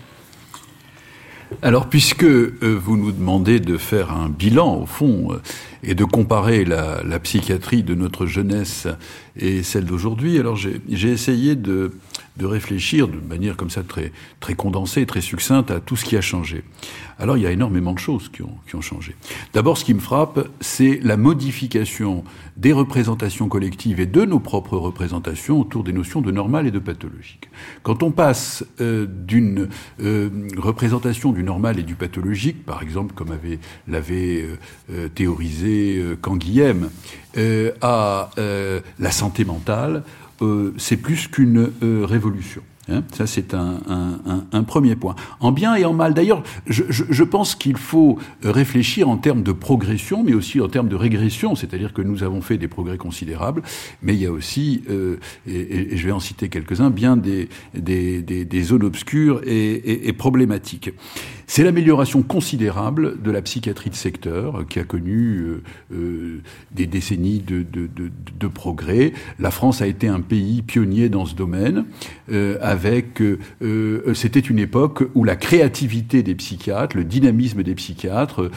Alors, 1.62 1.90
puisque 1.90 2.26
vous 2.26 2.98
nous 2.98 3.12
demandez 3.12 3.60
de 3.60 3.78
faire 3.78 4.12
un 4.12 4.30
bilan, 4.30 4.78
au 4.78 4.86
fond, 4.88 5.40
et 5.86 5.96
de 5.96 6.04
comparer 6.04 6.66
la, 6.66 7.20
psychiatrie 7.20 7.84
de 7.84 7.96
notre 7.96 8.26
jeunesse 8.26 8.88
et 9.38 9.64
celle 9.64 9.86
d'aujourd'hui. 9.86 10.40
Alors 10.40 10.56
j'ai 10.56 11.10
essayé 11.10 11.56
de, 11.56 11.92
de, 12.38 12.46
réfléchir 12.46 13.08
de 13.08 13.20
manière 13.20 13.58
comme 13.58 13.70
ça 13.70 13.84
très, 13.84 14.12
très 14.40 14.56
condensée, 14.56 15.06
très 15.06 15.22
succincte 15.22 15.72
à 15.72 15.80
tout 15.80 15.96
ce 15.96 16.06
qui 16.06 16.18
a 16.18 16.22
changé. 16.22 16.64
Alors 17.18 17.38
il 17.38 17.44
y 17.44 17.48
a 17.48 17.52
énormément 17.52 17.94
de 17.94 18.00
choses 18.00 18.30
qui 18.30 18.42
ont, 18.42 18.58
qui 18.68 18.76
ont 18.76 18.82
changé. 18.82 19.16
D'abord, 19.54 19.78
ce 19.78 19.86
qui 19.86 19.94
me 19.94 20.00
frappe, 20.00 20.50
c'est 20.60 21.00
la 21.02 21.18
modification 21.18 22.24
des 22.58 22.74
représentations 22.74 23.48
collectives 23.48 24.00
et 24.00 24.06
de 24.06 24.26
nos 24.26 24.40
propres 24.40 24.78
représentations 24.78 25.60
autour 25.60 25.84
des 25.84 25.94
notions 25.94 26.22
de 26.22 26.32
normal 26.32 26.68
et 26.68 26.72
de 26.72 26.80
pathologique. 26.80 27.50
Quand 27.84 28.04
on 28.04 28.12
passe 28.12 28.66
euh, 28.82 29.06
d'une 29.10 29.70
euh, 30.02 30.30
représentation 30.58 31.32
du 31.32 31.44
normal 31.44 31.80
et 31.80 31.84
du 31.84 31.96
pathologique, 31.96 32.66
par 32.66 32.82
exemple, 32.82 33.14
comme 33.14 33.32
avait 33.32 33.60
l'avait 33.88 34.46
euh, 34.90 35.10
théorisé 35.10 35.98
euh, 35.98 36.16
Canguilhem 36.16 36.90
euh, 37.38 37.72
à 37.82 38.30
euh, 38.38 38.80
la 39.00 39.12
santé 39.12 39.44
mentale, 39.44 40.04
c'est 40.78 40.98
plus 40.98 41.28
qu'une 41.28 41.72
révolution. 41.82 42.62
Hein. 42.90 43.04
ça, 43.14 43.28
c'est 43.28 43.54
un, 43.54 43.80
un, 44.52 44.64
premier 44.64 44.96
point. 44.96 45.16
En 45.40 45.52
bien 45.52 45.76
et 45.76 45.86
en 45.86 45.94
mal. 45.94 46.14
D'ailleurs, 46.14 46.44
je, 46.68 46.84
je, 46.90 47.24
pense 47.24 47.56
qu'il 47.56 47.78
faut 47.78 48.20
réfléchir 48.44 49.10
en 49.10 49.18
termes 49.18 49.44
de 49.44 49.52
progression, 49.52 50.24
mais 50.24 50.34
aussi 50.34 50.62
en 50.62 50.68
termes 50.68 50.90
de 50.90 50.96
régression. 50.96 51.56
C'est-à-dire 51.56 51.94
que 51.94 52.02
nous 52.02 52.24
avons 52.24 52.42
fait 52.42 52.58
des 52.58 52.68
progrès 52.68 52.98
considérables, 52.98 53.64
mais 54.02 54.14
il 54.14 54.22
y 54.22 54.26
a 54.26 54.32
aussi, 54.32 54.84
et, 55.48 55.54
et, 55.94 55.98
je 55.98 56.06
vais 56.06 56.12
en 56.12 56.20
citer 56.20 56.50
quelques-uns, 56.50 56.90
bien 56.90 57.18
des, 57.18 57.50
des, 57.74 58.22
des, 58.22 58.64
zones 58.64 58.84
obscures 58.84 59.42
et, 59.46 60.08
et 60.08 60.14
problématiques. 60.14 60.92
C'est 61.48 61.64
l'amélioration 61.64 62.24
considérable 62.24 63.22
de 63.22 63.32
la 63.32 63.42
psychiatrie 63.42 63.90
de 63.90 63.96
secteur 63.96 64.66
qui 64.68 64.80
a 64.80 64.84
connu 64.84 65.38
euh, 65.38 65.64
euh, 65.94 66.42
des 66.72 66.88
décennies 66.88 67.40
de, 67.40 67.62
de, 67.62 67.88
de, 67.88 68.12
de, 68.40 68.48
progrès. 68.48 69.14
La 69.40 69.52
France 69.52 69.82
a 69.82 69.88
été 69.88 70.08
un 70.08 70.22
pays 70.22 70.64
pionnier 70.64 71.08
dans 71.10 71.26
ce 71.26 71.36
domaine, 71.36 71.86
euh, 72.32 72.58
avec, 72.76 73.24
c'était 74.14 74.40
une 74.40 74.60
époque 74.60 75.04
où 75.16 75.24
la 75.24 75.36
créativité 75.36 76.24
des 76.24 76.36
psychiatres, 76.36 76.98
le 76.98 77.04
dynamisme 77.04 77.64
des 77.64 77.76
psychiatres 77.76 78.52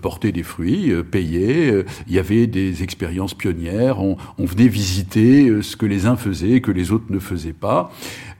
portait 0.00 0.32
des 0.32 0.42
fruits, 0.42 0.92
payait. 1.10 1.84
Il 2.06 2.14
y 2.14 2.18
avait 2.18 2.46
des 2.46 2.82
expériences 2.82 3.34
pionnières. 3.34 4.00
On, 4.00 4.16
on 4.38 4.44
venait 4.44 4.68
visiter 4.68 5.62
ce 5.62 5.76
que 5.76 5.86
les 5.86 6.06
uns 6.06 6.16
faisaient, 6.16 6.60
que 6.60 6.70
les 6.70 6.92
autres 6.92 7.06
ne 7.10 7.18
faisaient 7.18 7.52
pas. 7.52 7.92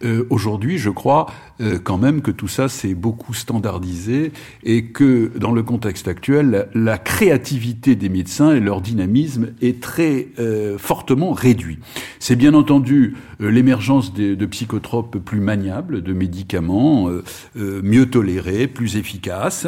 Euh, 0.05 0.27
aujourd'hui, 0.31 0.79
je 0.79 0.91
crois 0.91 1.27
euh, 1.61 1.79
quand 1.83 1.99
même 1.99 2.21
que 2.21 2.31
tout 2.31 2.49
ça 2.49 2.69
s'est 2.69 2.95
beaucoup 2.95 3.33
standardisé 3.33 4.33
et 4.63 4.87
que 4.87 5.31
dans 5.39 5.53
le 5.53 5.63
contexte 5.63 6.09
actuel, 6.09 6.69
la, 6.75 6.99
créativité 6.99 7.97
des 7.97 8.09
médecins 8.09 8.55
et 8.55 8.61
leur 8.61 8.81
dynamisme 8.81 9.49
est 9.63 9.81
très 9.81 10.29
euh, 10.39 10.79
fortement 10.79 11.33
réduit. 11.33 11.79
C'est 12.19 12.37
bien 12.37 12.55
entendu 12.55 13.15
l'émergence 13.41 14.15
de, 14.15 14.35
de, 14.35 14.47
psychotropes 14.47 15.19
plus 15.25 15.41
maniables, 15.41 16.03
de 16.03 16.13
médicaments 16.13 17.09
mieux 17.55 18.07
tolérés, 18.11 18.67
plus 18.67 18.97
efficaces. 18.97 19.67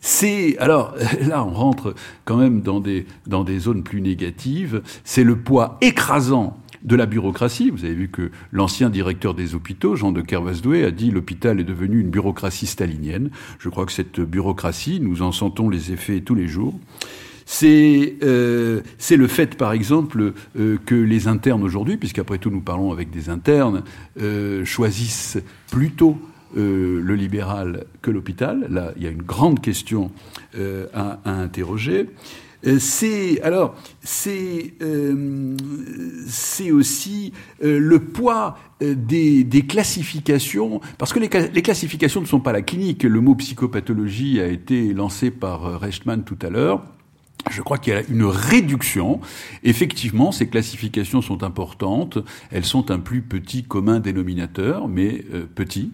C'est 0.00 0.58
alors 0.58 0.94
là 1.26 1.44
on 1.44 1.50
rentre 1.50 1.94
quand 2.24 2.36
même 2.36 2.60
dans 2.60 2.80
des 2.80 3.06
dans 3.26 3.44
des 3.44 3.58
zones 3.58 3.82
plus 3.82 4.02
négatives. 4.02 4.82
C'est 5.04 5.24
le 5.24 5.36
poids 5.36 5.78
écrasant 5.80 6.58
de 6.82 6.96
la 6.96 7.06
bureaucratie. 7.06 7.70
Vous 7.70 7.84
avez 7.84 7.94
vu 7.94 8.08
que 8.08 8.30
l'ancien 8.50 8.90
directeur 8.90 9.34
des 9.34 9.54
hôpitaux, 9.54 9.96
Jean 9.96 10.12
de 10.12 10.20
Kervasdoué, 10.20 10.84
a 10.84 10.90
dit 10.90 11.10
l'hôpital 11.10 11.60
est 11.60 11.64
devenu 11.64 12.00
une 12.00 12.10
bureaucratie 12.10 12.66
stalinienne. 12.66 13.30
Je 13.60 13.68
crois 13.68 13.86
que 13.86 13.92
cette 13.92 14.20
bureaucratie, 14.20 15.00
nous 15.00 15.22
en 15.22 15.32
sentons 15.32 15.68
les 15.68 15.92
effets 15.92 16.20
tous 16.20 16.34
les 16.34 16.48
jours. 16.48 16.74
C'est 17.46 18.16
euh, 18.22 18.80
le 19.10 19.26
fait, 19.26 19.56
par 19.56 19.72
exemple, 19.72 20.32
euh, 20.58 20.78
que 20.84 20.94
les 20.94 21.28
internes 21.28 21.62
aujourd'hui, 21.62 21.96
puisqu'après 21.96 22.38
tout 22.38 22.50
nous 22.50 22.60
parlons 22.60 22.92
avec 22.92 23.10
des 23.10 23.28
internes, 23.28 23.82
euh, 24.20 24.64
choisissent 24.64 25.38
plutôt 25.70 26.18
euh, 26.56 27.00
le 27.02 27.14
libéral 27.14 27.84
que 28.00 28.10
l'hôpital. 28.10 28.66
Là, 28.70 28.92
il 28.96 29.02
y 29.02 29.06
a 29.06 29.10
une 29.10 29.22
grande 29.22 29.60
question 29.60 30.10
à, 30.94 31.18
à, 31.24 31.30
interroger. 31.30 32.08
Euh, 32.66 32.78
c'est 32.78 33.40
alors 33.42 33.74
c'est 34.02 34.74
euh, 34.82 35.56
c'est 36.26 36.70
aussi 36.70 37.32
euh, 37.64 37.78
le 37.78 37.98
poids 37.98 38.56
des, 38.80 39.44
des, 39.44 39.62
classifications, 39.62 40.80
parce 40.98 41.12
que 41.12 41.20
les, 41.20 41.30
les, 41.52 41.62
classifications 41.62 42.20
ne 42.20 42.26
sont 42.26 42.40
pas 42.40 42.50
la 42.50 42.62
clinique. 42.62 43.04
Le 43.04 43.20
mot 43.20 43.36
psychopathologie 43.36 44.40
a 44.40 44.48
été 44.48 44.92
lancé 44.92 45.30
par 45.30 45.80
Rechtman 45.80 46.24
tout 46.24 46.38
à 46.42 46.50
l'heure. 46.50 46.82
Je 47.50 47.60
crois 47.62 47.78
qu'il 47.78 47.92
y 47.92 47.96
a 47.96 48.02
une 48.08 48.24
réduction. 48.24 49.20
Effectivement, 49.64 50.32
ces 50.32 50.48
classifications 50.48 51.22
sont 51.22 51.42
importantes. 51.42 52.18
Elles 52.50 52.64
sont 52.64 52.90
un 52.90 52.98
plus 52.98 53.22
petit 53.22 53.64
commun 53.64 54.00
dénominateur, 54.00 54.88
mais 54.88 55.24
petit. 55.54 55.90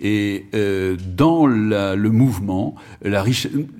Et 0.00 0.46
euh, 0.54 0.96
dans 1.16 1.46
la, 1.46 1.96
le 1.96 2.10
mouvement, 2.10 2.76
la, 3.02 3.24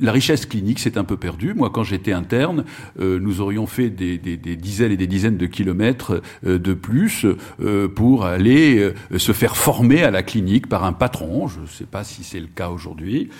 la 0.00 0.12
richesse 0.12 0.46
clinique 0.46 0.80
s'est 0.80 0.98
un 0.98 1.04
peu 1.04 1.16
perdue. 1.16 1.54
Moi, 1.54 1.70
quand 1.70 1.84
j'étais 1.84 2.12
interne, 2.12 2.64
euh, 3.00 3.20
nous 3.20 3.40
aurions 3.40 3.66
fait 3.66 3.88
des, 3.88 4.18
des, 4.18 4.36
des, 4.36 4.56
dizaines 4.56 4.92
et 4.92 4.96
des 4.96 5.06
dizaines 5.06 5.36
de 5.36 5.46
kilomètres 5.46 6.20
euh, 6.44 6.58
de 6.58 6.74
plus 6.74 7.24
euh, 7.60 7.88
pour 7.88 8.24
aller 8.24 8.78
euh, 8.78 9.18
se 9.18 9.32
faire 9.32 9.56
former 9.56 10.02
à 10.02 10.10
la 10.10 10.22
clinique 10.22 10.68
par 10.68 10.84
un 10.84 10.92
patron. 10.92 11.46
Je 11.46 11.60
ne 11.60 11.66
sais 11.66 11.86
pas 11.86 12.02
si 12.02 12.24
c'est 12.24 12.40
le 12.40 12.48
cas 12.48 12.70
aujourd'hui. 12.70 13.30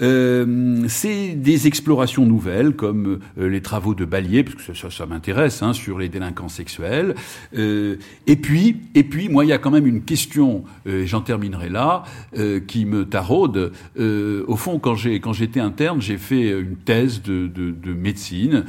Euh, 0.00 0.84
c'est 0.88 1.34
des 1.34 1.66
explorations 1.66 2.26
nouvelles 2.26 2.74
comme 2.74 3.20
euh, 3.38 3.48
les 3.48 3.60
travaux 3.60 3.94
de 3.94 4.04
Ballier, 4.04 4.44
parce 4.44 4.56
que 4.56 4.74
ça, 4.74 4.90
ça, 4.90 5.06
m'intéresse, 5.06 5.62
hein, 5.62 5.72
sur 5.72 5.98
les 5.98 6.08
délinquants 6.08 6.48
sexuels. 6.48 7.14
Euh, 7.56 7.96
et 8.26 8.36
puis, 8.36 8.76
et 8.94 9.04
puis, 9.04 9.28
moi, 9.28 9.44
il 9.44 9.48
y 9.48 9.52
a 9.52 9.58
quand 9.58 9.70
même 9.70 9.86
une 9.86 10.02
question, 10.02 10.64
euh, 10.86 11.02
et 11.02 11.06
j'en 11.06 11.20
terminerai 11.20 11.68
là, 11.68 12.04
euh, 12.36 12.60
qui 12.60 12.84
me 12.84 13.04
taraude. 13.04 13.72
au 13.96 14.56
fond, 14.56 14.78
quand 14.78 14.94
j'ai 14.94 15.20
quand 15.20 15.32
j'étais 15.32 15.60
interne, 15.60 16.00
j'ai 16.00 16.18
fait 16.18 16.50
une 16.50 16.76
thèse 16.76 17.22
de, 17.22 17.46
de, 17.46 17.70
de 17.70 17.92
médecine 17.92 18.64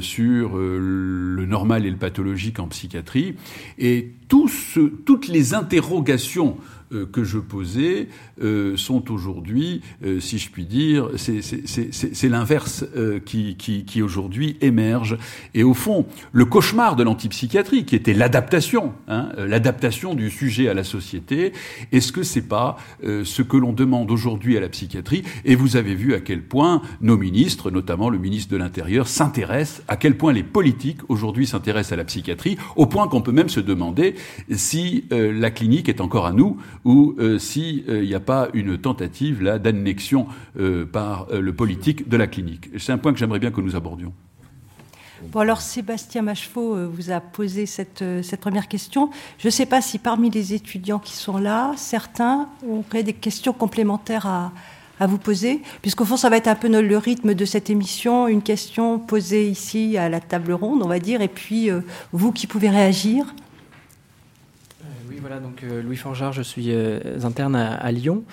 sur 0.00 0.56
le 0.56 1.44
normal 1.46 1.86
et 1.86 1.90
le 1.90 1.96
pathologique 1.96 2.58
en 2.58 2.66
psychiatrie, 2.68 3.34
et 3.78 4.12
tous, 4.28 4.78
toutes 5.04 5.28
les 5.28 5.54
interrogations 5.54 6.56
euh, 6.58 6.79
que 7.12 7.24
je 7.24 7.38
posais 7.38 8.08
euh, 8.42 8.76
sont 8.76 9.10
aujourd'hui, 9.10 9.82
euh, 10.04 10.18
si 10.18 10.38
je 10.38 10.50
puis 10.50 10.64
dire, 10.64 11.08
c'est 11.16 12.28
l'inverse 12.28 12.84
qui, 13.26 13.56
qui, 13.56 13.84
qui 13.84 14.02
aujourd'hui 14.02 14.56
émerge. 14.60 15.18
Et 15.54 15.62
au 15.62 15.74
fond, 15.74 16.06
le 16.32 16.44
cauchemar 16.44 16.96
de 16.96 17.02
l'antipsychiatrie, 17.02 17.84
qui 17.84 17.96
était 17.96 18.14
l'adaptation, 18.14 18.92
hein, 19.08 19.28
l'adaptation 19.36 20.14
du 20.14 20.30
sujet 20.30 20.68
à 20.68 20.74
la 20.74 20.84
société, 20.84 21.52
est-ce 21.92 22.12
que 22.12 22.22
c'est 22.22 22.48
pas 22.48 22.76
ce 23.02 23.42
que 23.42 23.56
l'on 23.56 23.72
demande 23.72 24.10
aujourd'hui 24.10 24.56
à 24.56 24.60
la 24.60 24.68
psychiatrie? 24.68 25.22
Et 25.44 25.54
vous 25.54 25.76
avez 25.76 25.94
vu 25.94 26.14
à 26.14 26.20
quel 26.20 26.42
point 26.42 26.82
nos 27.00 27.16
ministres, 27.16 27.70
notamment 27.70 28.08
le 28.10 28.18
ministre 28.18 28.50
de 28.52 28.56
l'Intérieur, 28.56 29.06
s'intéressent, 29.06 29.82
à 29.88 29.96
quel 29.96 30.16
point 30.16 30.32
les 30.32 30.42
politiques 30.42 31.00
aujourd'hui 31.08 31.46
s'intéressent 31.46 31.92
à 31.92 31.96
la 31.96 32.04
psychiatrie, 32.04 32.56
au 32.76 32.86
point 32.86 33.08
qu'on 33.08 33.22
peut 33.22 33.32
même 33.32 33.48
se 33.48 33.60
demander 33.60 34.14
si 34.50 35.04
la 35.10 35.50
clinique 35.50 35.88
est 35.88 36.00
encore 36.00 36.26
à 36.26 36.32
nous 36.32 36.56
ou 36.84 37.14
euh, 37.18 37.38
s'il 37.38 37.84
n'y 37.86 38.14
euh, 38.14 38.16
a 38.16 38.20
pas 38.20 38.48
une 38.54 38.78
tentative 38.78 39.42
là 39.42 39.58
d'annexion 39.58 40.26
euh, 40.58 40.84
par 40.86 41.26
le 41.30 41.52
politique 41.52 42.08
de 42.08 42.16
la 42.16 42.26
clinique. 42.26 42.70
C'est 42.78 42.92
un 42.92 42.98
point 42.98 43.12
que 43.12 43.18
j'aimerais 43.18 43.38
bien 43.38 43.50
que 43.50 43.60
nous 43.60 43.76
abordions. 43.76 44.12
Bon 45.32 45.40
alors 45.40 45.60
Sébastien 45.60 46.22
Macheveau 46.22 46.88
vous 46.88 47.10
a 47.10 47.20
posé 47.20 47.66
cette, 47.66 48.02
cette 48.22 48.40
première 48.40 48.68
question. 48.68 49.10
Je 49.38 49.48
ne 49.48 49.50
sais 49.50 49.66
pas 49.66 49.82
si 49.82 49.98
parmi 49.98 50.30
les 50.30 50.54
étudiants 50.54 50.98
qui 50.98 51.12
sont 51.12 51.36
là, 51.36 51.72
certains 51.76 52.48
auraient 52.66 53.02
des 53.02 53.12
questions 53.12 53.52
complémentaires 53.52 54.24
à, 54.24 54.52
à 54.98 55.06
vous 55.06 55.18
poser, 55.18 55.60
puisqu'au 55.82 56.06
fond 56.06 56.16
ça 56.16 56.30
va 56.30 56.38
être 56.38 56.48
un 56.48 56.54
peu 56.54 56.68
le 56.68 56.96
rythme 56.96 57.34
de 57.34 57.44
cette 57.44 57.68
émission, 57.68 58.28
une 58.28 58.40
question 58.40 58.98
posée 58.98 59.46
ici 59.46 59.98
à 59.98 60.08
la 60.08 60.20
table 60.20 60.52
ronde, 60.52 60.80
on 60.82 60.88
va 60.88 60.98
dire, 60.98 61.20
et 61.20 61.28
puis 61.28 61.68
vous 62.12 62.32
qui 62.32 62.46
pouvez 62.46 62.70
réagir 62.70 63.34
voilà, 65.20 65.38
donc 65.38 65.62
euh, 65.62 65.82
Louis 65.82 65.96
Forgeard, 65.96 66.32
je 66.32 66.40
suis 66.40 66.66
euh, 66.68 66.98
interne 67.24 67.54
à, 67.54 67.92
Lyon. 67.92 68.24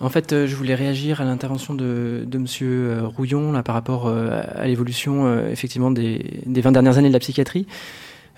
En 0.00 0.10
fait, 0.10 0.32
euh, 0.32 0.46
je 0.46 0.54
voulais 0.54 0.74
réagir 0.74 1.22
à 1.22 1.24
l'intervention 1.24 1.74
de, 1.74 2.24
de 2.26 2.38
Monsieur 2.38 2.98
Rouillon 3.04 3.52
là, 3.52 3.62
par 3.62 3.74
rapport 3.74 4.08
à 4.08 4.66
l'évolution 4.66 5.48
effectivement 5.48 5.90
des, 5.90 6.42
des 6.44 6.60
20 6.60 6.72
dernières 6.72 6.98
années 6.98 7.08
de 7.08 7.14
la 7.14 7.20
psychiatrie. 7.20 7.66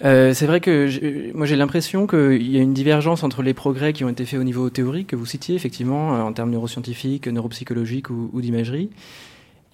C'est 0.00 0.46
vrai 0.46 0.60
que 0.60 1.32
moi 1.34 1.44
j'ai 1.44 1.56
l'impression 1.56 2.06
qu'il 2.06 2.48
y 2.48 2.56
a 2.56 2.62
une 2.62 2.72
divergence 2.72 3.24
entre 3.24 3.42
les 3.42 3.52
progrès 3.52 3.92
qui 3.92 4.04
ont 4.04 4.08
été 4.08 4.24
faits 4.24 4.38
au 4.38 4.44
niveau 4.44 4.70
théorique 4.70 5.08
que 5.08 5.16
vous 5.16 5.26
citiez 5.26 5.56
effectivement 5.56 6.10
en 6.24 6.32
termes 6.32 6.50
neuroscientifiques, 6.50 7.26
neuropsychologiques 7.26 8.08
ou, 8.08 8.30
ou 8.32 8.40
d'imagerie, 8.40 8.90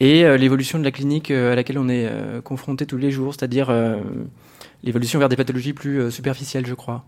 et 0.01 0.23
l'évolution 0.39 0.79
de 0.79 0.85
la 0.85 0.93
clinique 0.93 1.31
à 1.31 1.55
laquelle 1.55 1.77
on 1.77 1.91
est 1.91 2.09
confronté 2.43 2.87
tous 2.87 2.97
les 2.97 3.11
jours, 3.11 3.35
c'est-à-dire 3.35 3.71
l'évolution 4.83 5.19
vers 5.19 5.29
des 5.29 5.37
pathologies 5.37 5.75
plus 5.75 6.11
superficielles, 6.11 6.65
je 6.65 6.75
crois. 6.75 7.05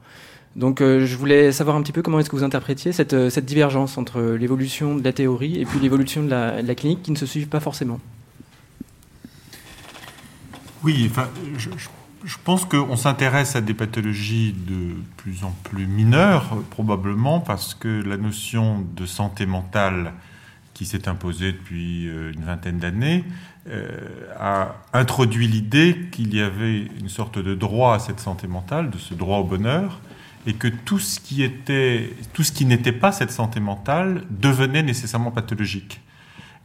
Donc 0.57 0.81
euh, 0.81 1.05
je 1.05 1.17
voulais 1.17 1.53
savoir 1.53 1.77
un 1.77 1.83
petit 1.83 1.93
peu 1.93 2.01
comment 2.01 2.19
est-ce 2.19 2.31
que 2.31 2.37
vous 2.37 2.43
interprétiez 2.43 2.93
cette, 2.93 3.13
euh, 3.13 3.41
divergence 3.43 3.99
entre 3.99 4.23
l'évolution 4.23 4.97
de 4.97 5.05
la 5.05 5.13
théorie 5.13 5.61
et 5.61 5.67
puis 5.67 5.79
l'évolution 5.79 6.23
de 6.23 6.31
la, 6.31 6.75
clinique 6.75 7.03
qui 7.03 7.11
ne 7.11 7.17
se 7.17 7.27
suivent 7.27 7.49
pas 7.49 7.61
forcément. 7.61 8.01
Oui, 10.83 11.09
enfin, 11.11 11.29
je, 11.59 11.69
pense 12.43 12.65
qu'on 12.65 12.97
s'intéresse 12.97 13.55
à 13.55 13.61
des 13.61 13.75
pathologies 13.75 14.53
de 14.53 14.95
plus 15.19 15.45
en 15.45 15.55
plus 15.65 15.87
mineures, 15.87 16.57
probablement 16.71 17.41
parce 17.41 17.75
que 17.75 18.03
la 18.03 18.17
notion 18.17 18.87
de 18.97 19.05
santé 19.05 19.45
mentale 19.45 20.15
qui 20.73 20.87
s'est 20.87 21.07
imposée 21.07 21.53
depuis 21.53 22.09
euh, 22.09 22.33
une 22.33 22.45
vingtaine 22.45 22.79
d'années 22.79 23.25
a 24.39 24.77
introduit 24.93 25.49
l'idée 25.49 25.97
qu'il 26.13 26.33
y 26.33 26.41
avait 26.41 26.83
une 27.01 27.09
sorte 27.09 27.41
de 27.41 27.53
droit 27.53 27.97
à 27.97 27.99
cette 27.99 28.21
santé 28.21 28.47
mentale, 28.47 28.91
de 28.91 28.99
ce 28.99 29.13
droit 29.13 29.39
au 29.39 29.45
bonheur, 29.45 29.99
et 30.47 30.55
que 30.55 30.69
tout 30.69 31.01
ce 31.01 31.19
qui 31.19 31.43
était, 31.43 32.15
tout 32.33 32.45
ce 32.45 32.53
qui 32.53 32.65
n'était 32.65 32.93
pas 32.93 33.13
cette 33.13 33.33
santé 33.33 33.61
mentale 33.61 34.23
devenait 34.31 34.83
nécessairement 34.83 35.33
pathologique. 35.33 36.01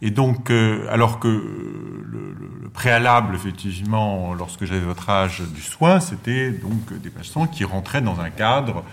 Et 0.03 0.09
donc, 0.09 0.49
euh, 0.49 0.87
alors 0.89 1.19
que 1.19 1.27
le, 1.27 2.35
le, 2.61 2.69
préalable, 2.69 3.35
effectivement, 3.35 4.33
lorsque 4.33 4.65
j'avais 4.65 4.79
votre 4.79 5.09
âge 5.09 5.41
du 5.53 5.61
soin, 5.61 5.99
c'était 5.99 6.51
donc 6.51 6.93
des 7.01 7.09
patients 7.09 7.45
qui 7.45 7.63
rentraient 7.65 8.01
dans 8.01 8.19
un 8.19 8.29
cadre 8.29 8.83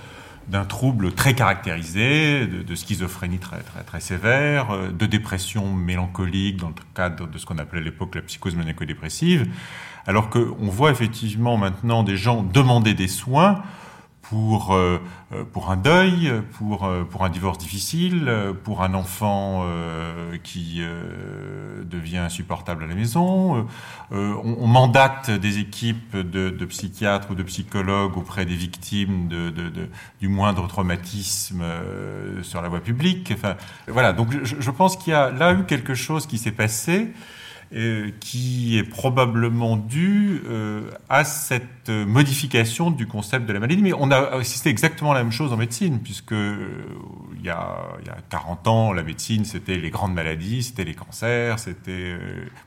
d'un 0.49 0.65
trouble 0.65 1.13
très 1.13 1.35
caractérisé, 1.35 2.47
de, 2.47 2.63
de, 2.63 2.75
schizophrénie 2.75 3.39
très, 3.39 3.61
très, 3.61 3.83
très 3.83 4.01
sévère, 4.01 4.71
euh, 4.71 4.91
de 4.91 5.07
dépression 5.07 5.73
mélancolique 5.73 6.57
dans 6.57 6.69
le 6.69 6.75
cadre 6.95 7.27
de 7.27 7.39
ce 7.39 7.47
qu'on 7.47 7.59
appelait 7.59 7.81
à 7.81 7.85
l'époque 7.85 8.15
la 8.15 8.23
psychose 8.23 8.57
maniaco-dépressive, 8.57 9.47
alors 10.07 10.31
qu'on 10.31 10.69
voit 10.69 10.91
effectivement 10.91 11.57
maintenant 11.57 12.03
des 12.03 12.17
gens 12.17 12.43
demander 12.43 12.95
des 12.95 13.09
soins 13.09 13.63
pour, 14.29 14.75
euh, 14.75 14.99
euh, 15.33 15.45
pour 15.45 15.71
un 15.71 15.77
deuil, 15.77 16.33
pour, 16.59 16.85
euh, 16.85 17.05
pour 17.05 17.25
un 17.25 17.31
divorce 17.31 17.57
difficile, 17.57 18.31
pour 18.63 18.83
un 18.83 18.95
enfant 18.95 19.67
qui, 20.43 20.83
devient 21.85 22.19
insupportable 22.19 22.85
à 22.85 22.87
la 22.87 22.95
maison. 22.95 23.67
on, 24.11 24.67
mandate 24.67 25.31
des 25.31 25.59
équipes 25.59 26.17
de, 26.17 26.65
psychiatres 26.67 27.31
ou 27.31 27.35
de 27.35 27.43
psychologues 27.43 28.17
auprès 28.17 28.45
des 28.45 28.55
victimes 28.55 29.29
de, 29.29 29.53
du 30.21 30.29
moindre 30.29 30.67
traumatisme 30.69 31.65
sur 32.43 32.61
la 32.61 32.69
voie 32.69 32.81
publique. 32.81 33.33
Enfin, 33.35 33.57
voilà. 33.87 34.13
Donc, 34.13 34.29
je, 34.45 34.57
je 34.59 34.71
pense 34.71 34.97
qu'il 34.97 35.13
y 35.13 35.17
a 35.17 35.31
là 35.31 35.53
eu 35.55 35.65
quelque 35.65 35.95
chose 35.95 36.27
qui 36.27 36.39
s'est 36.39 36.53
passé 36.53 37.13
euh, 37.75 38.11
qui 38.19 38.79
est 38.79 38.83
probablement 38.83 39.77
dû 39.77 40.41
euh, 40.49 40.91
à 41.11 41.25
cette 41.25 41.91
modification 41.91 42.91
du 42.91 43.07
concept 43.07 43.45
de 43.45 43.53
la 43.53 43.61
maladie. 43.61 43.83
Mais 43.83 43.93
on 43.93 44.11
a 44.11 44.37
assisté 44.37 44.71
exactement 44.71 45.13
la 45.13 45.23
même 45.23 45.33
chose 45.33 45.53
en 45.53 45.59
médecine, 45.59 46.01
puisque 46.01 46.33
euh, 46.33 46.57
il, 47.39 47.45
y 47.45 47.51
a, 47.51 47.89
il, 48.01 48.07
y 48.07 48.11
a, 48.11 48.17
40 48.31 48.69
ans, 48.69 48.93
la 48.95 49.03
médecine, 49.03 49.45
c'était 49.45 49.77
les 49.77 49.91
grandes 49.91 50.15
maladies, 50.15 50.63
c'était 50.63 50.85
les 50.85 50.95
cancers, 50.95 51.59
c'était... 51.59 52.17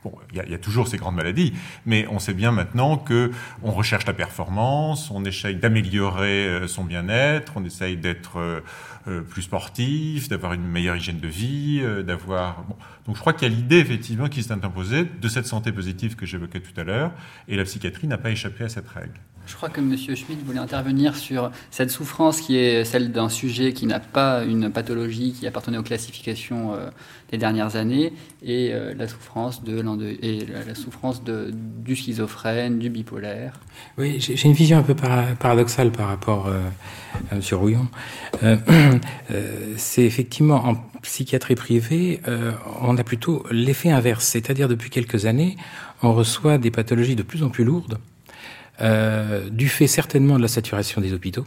bon, 0.04 0.12
il 0.30 0.36
y, 0.36 0.40
a, 0.40 0.44
il 0.44 0.52
y, 0.52 0.54
a, 0.54 0.58
toujours 0.58 0.86
ces 0.86 0.98
grandes 0.98 1.16
maladies, 1.16 1.52
mais 1.84 2.06
on 2.08 2.20
sait 2.20 2.34
bien 2.34 2.52
maintenant 2.52 2.96
que 2.96 3.32
on 3.64 3.72
recherche 3.72 4.06
la 4.06 4.12
performance, 4.12 5.10
on 5.10 5.24
essaye 5.24 5.56
d'améliorer 5.56 6.68
son 6.68 6.84
bien-être, 6.84 7.54
on 7.56 7.64
essaye 7.64 7.96
d'être 7.96 8.62
plus 9.30 9.42
sportif, 9.42 10.28
d'avoir 10.28 10.52
une 10.52 10.66
meilleure 10.66 10.96
hygiène 10.96 11.20
de 11.20 11.28
vie, 11.28 11.82
d'avoir... 12.04 12.62
Bon, 12.64 12.76
donc 13.06 13.16
je 13.16 13.20
crois 13.20 13.32
qu'il 13.32 13.48
y 13.48 13.52
a 13.52 13.54
l'idée 13.54 13.78
effectivement 13.78 14.28
qui 14.28 14.42
s'est 14.42 14.52
imposée 14.52 15.04
de 15.04 15.28
cette 15.28 15.46
santé 15.46 15.72
positive 15.72 16.14
que 16.16 16.26
j'évoquais 16.26 16.60
tout 16.60 16.78
à 16.80 16.84
l'heure, 16.84 17.12
et 17.48 17.56
la 17.56 17.64
psychiatrie 17.64 18.06
n'a 18.06 18.18
pas 18.18 18.30
échappé 18.30 18.64
à 18.64 18.68
cette 18.68 18.88
règle. 18.88 19.18
Je 19.46 19.56
crois 19.56 19.68
que 19.68 19.80
M. 19.80 19.96
Schmitt 19.96 20.44
voulait 20.44 20.60
intervenir 20.60 21.16
sur 21.16 21.50
cette 21.70 21.90
souffrance 21.90 22.40
qui 22.40 22.56
est 22.56 22.84
celle 22.84 23.10
d'un 23.10 23.28
sujet 23.28 23.72
qui 23.72 23.86
n'a 23.86 23.98
pas 23.98 24.44
une 24.44 24.70
pathologie 24.70 25.32
qui 25.32 25.46
appartenait 25.46 25.78
aux 25.78 25.82
classifications 25.82 26.74
euh, 26.74 26.90
des 27.30 27.38
dernières 27.38 27.74
années 27.74 28.12
et 28.44 28.72
euh, 28.72 28.94
la 28.94 29.08
souffrance, 29.08 29.64
de, 29.64 29.82
et 30.22 30.46
la 30.46 30.74
souffrance 30.74 31.24
de, 31.24 31.50
du 31.52 31.96
schizophrène, 31.96 32.78
du 32.78 32.88
bipolaire. 32.88 33.54
Oui, 33.98 34.20
j'ai 34.20 34.44
une 34.44 34.54
vision 34.54 34.78
un 34.78 34.82
peu 34.82 34.94
paradoxale 34.94 35.90
par 35.90 36.08
rapport 36.08 36.46
euh, 36.46 36.60
à 37.30 37.34
M. 37.34 37.42
Rouillon. 37.52 37.88
C'est 39.76 40.04
effectivement 40.04 40.66
en 40.66 40.76
psychiatrie 41.02 41.56
privée, 41.56 42.20
on 42.80 42.96
a 42.96 43.02
plutôt 43.02 43.44
l'effet 43.50 43.90
inverse, 43.90 44.24
c'est-à-dire 44.24 44.68
depuis 44.68 44.88
quelques 44.88 45.26
années, 45.26 45.56
on 46.02 46.12
reçoit 46.12 46.58
des 46.58 46.70
pathologies 46.70 47.16
de 47.16 47.24
plus 47.24 47.42
en 47.42 47.48
plus 47.48 47.64
lourdes 47.64 47.98
euh, 48.80 49.50
du 49.50 49.68
fait 49.68 49.86
certainement 49.86 50.36
de 50.36 50.42
la 50.42 50.48
saturation 50.48 51.00
des 51.00 51.12
hôpitaux, 51.12 51.46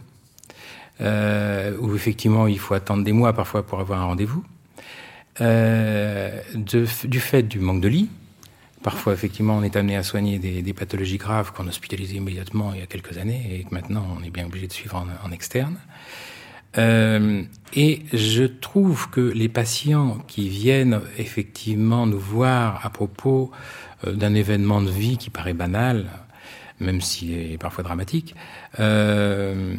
euh, 1.00 1.76
où 1.80 1.94
effectivement 1.94 2.46
il 2.46 2.58
faut 2.58 2.74
attendre 2.74 3.02
des 3.02 3.12
mois 3.12 3.32
parfois 3.32 3.66
pour 3.66 3.80
avoir 3.80 4.00
un 4.00 4.04
rendez-vous, 4.04 4.44
euh, 5.40 6.40
du 6.54 7.20
fait 7.20 7.42
du 7.42 7.58
manque 7.58 7.80
de 7.80 7.88
lits. 7.88 8.08
Parfois, 8.82 9.12
effectivement, 9.14 9.56
on 9.56 9.64
est 9.64 9.74
amené 9.74 9.96
à 9.96 10.04
soigner 10.04 10.38
des, 10.38 10.72
pathologies 10.72 11.16
graves 11.16 11.52
qu'on 11.52 11.66
hospitalisait 11.66 12.16
immédiatement 12.16 12.72
il 12.72 12.80
y 12.80 12.82
a 12.82 12.86
quelques 12.86 13.18
années 13.18 13.58
et 13.58 13.64
que 13.64 13.74
maintenant 13.74 14.06
on 14.16 14.22
est 14.22 14.30
bien 14.30 14.46
obligé 14.46 14.68
de 14.68 14.72
suivre 14.72 15.04
en, 15.24 15.32
externe. 15.32 15.76
et 16.76 18.02
je 18.12 18.44
trouve 18.44 19.10
que 19.10 19.20
les 19.20 19.48
patients 19.48 20.18
qui 20.28 20.48
viennent 20.48 21.00
effectivement 21.18 22.06
nous 22.06 22.20
voir 22.20 22.86
à 22.86 22.90
propos 22.90 23.50
d'un 24.06 24.34
événement 24.34 24.80
de 24.80 24.90
vie 24.90 25.16
qui 25.16 25.30
paraît 25.30 25.54
banal, 25.54 26.06
même 26.80 27.00
s'il 27.00 27.32
est 27.32 27.58
parfois 27.58 27.84
dramatique. 27.84 28.34
Euh, 28.80 29.74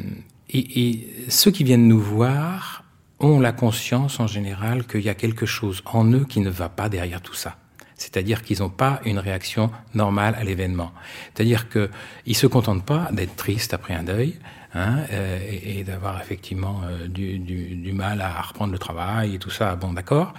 et, 0.50 0.89
et, 0.89 1.30
ceux 1.30 1.51
qui 1.51 1.63
viennent 1.63 1.88
nous 1.88 2.00
voir 2.00 2.84
ont 3.20 3.39
la 3.39 3.51
conscience 3.51 4.20
en 4.20 4.27
général 4.27 4.86
qu'il 4.86 5.01
y 5.01 5.10
a 5.10 5.16
quelque 5.16 5.46
chose 5.46 5.82
en 5.86 6.06
eux 6.12 6.25
qui 6.25 6.39
ne 6.39 6.50
va 6.50 6.70
pas 6.70 6.89
derrière 6.89 7.22
tout 7.22 7.34
ça. 7.34 7.58
C'est-à-dire 7.96 8.44
qu'ils 8.44 8.60
n'ont 8.60 8.70
pas 8.70 9.01
une 9.06 9.18
réaction 9.18 9.72
normale 9.96 10.36
à 10.36 10.44
l'événement. 10.44 10.92
C'est-à-dire 11.34 11.68
qu'ils 11.68 11.89
ne 12.27 12.34
se 12.34 12.48
contentent 12.48 12.86
pas 12.86 13.10
d'être 13.12 13.36
tristes 13.36 13.74
après 13.74 13.96
un 13.96 14.04
deuil, 14.04 14.36
Hein, 14.74 14.97
euh, 15.13 15.39
et, 15.50 15.86
d'avoir 15.86 16.19
effectivement 16.21 16.81
euh, 16.83 17.07
du, 17.07 17.39
du, 17.39 17.75
du, 17.75 17.93
mal 17.93 18.19
à 18.19 18.41
reprendre 18.41 18.74
le 18.74 18.77
travail 18.77 19.36
et 19.36 19.39
tout 19.39 19.50
ça, 19.50 19.75
bon 19.77 19.93
d'accord, 19.93 20.33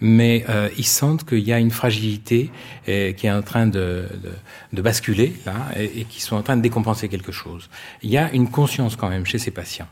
mais 0.00 0.46
euh, 0.48 0.70
ils 0.78 0.86
sentent 0.86 1.24
qu'il 1.24 1.40
y 1.40 1.52
a 1.52 1.58
une 1.58 1.70
fragilité 1.70 2.50
euh, 2.88 3.12
qui 3.12 3.26
est 3.26 3.30
en 3.30 3.42
train 3.42 3.66
de, 3.66 4.08
de, 4.22 4.32
de 4.72 4.82
basculer 4.82 5.34
là 5.44 5.54
et, 5.76 6.00
et 6.00 6.04
qui 6.04 6.22
sont 6.22 6.34
en 6.34 6.42
train 6.42 6.56
de 6.56 6.62
décompenser 6.62 7.10
quelque 7.10 7.30
chose. 7.30 7.68
Il 8.02 8.08
y 8.08 8.16
a 8.16 8.32
une 8.32 8.50
conscience 8.50 8.96
quand 8.96 9.10
même 9.10 9.26
chez 9.26 9.38
ces 9.38 9.50
patients. 9.50 9.88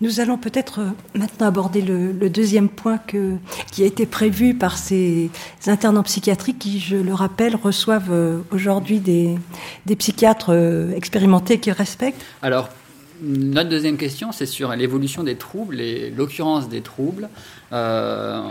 Nous 0.00 0.18
allons 0.18 0.36
peut-être 0.36 0.80
maintenant 1.14 1.46
aborder 1.46 1.82
le, 1.82 2.10
le, 2.10 2.28
deuxième 2.28 2.68
point 2.68 2.98
que, 2.98 3.36
qui 3.70 3.84
a 3.84 3.86
été 3.86 4.06
prévu 4.06 4.54
par 4.54 4.76
ces 4.76 5.30
internes 5.68 5.96
en 5.96 6.02
psychiatrie 6.02 6.54
qui, 6.54 6.80
je 6.80 6.96
le 6.96 7.14
rappelle, 7.14 7.54
reçoivent 7.54 8.42
aujourd'hui 8.50 8.98
des, 8.98 9.36
des 9.86 9.94
psychiatres 9.94 10.52
expérimentés 10.96 11.60
qui 11.60 11.70
respectent. 11.70 12.20
Alors, 12.42 12.68
notre 13.24 13.70
deuxième 13.70 13.96
question, 13.96 14.32
c'est 14.32 14.46
sur 14.46 14.74
l'évolution 14.74 15.22
des 15.22 15.36
troubles 15.36 15.80
et 15.80 16.10
l'occurrence 16.10 16.68
des 16.68 16.80
troubles. 16.80 17.28
Euh, 17.72 18.42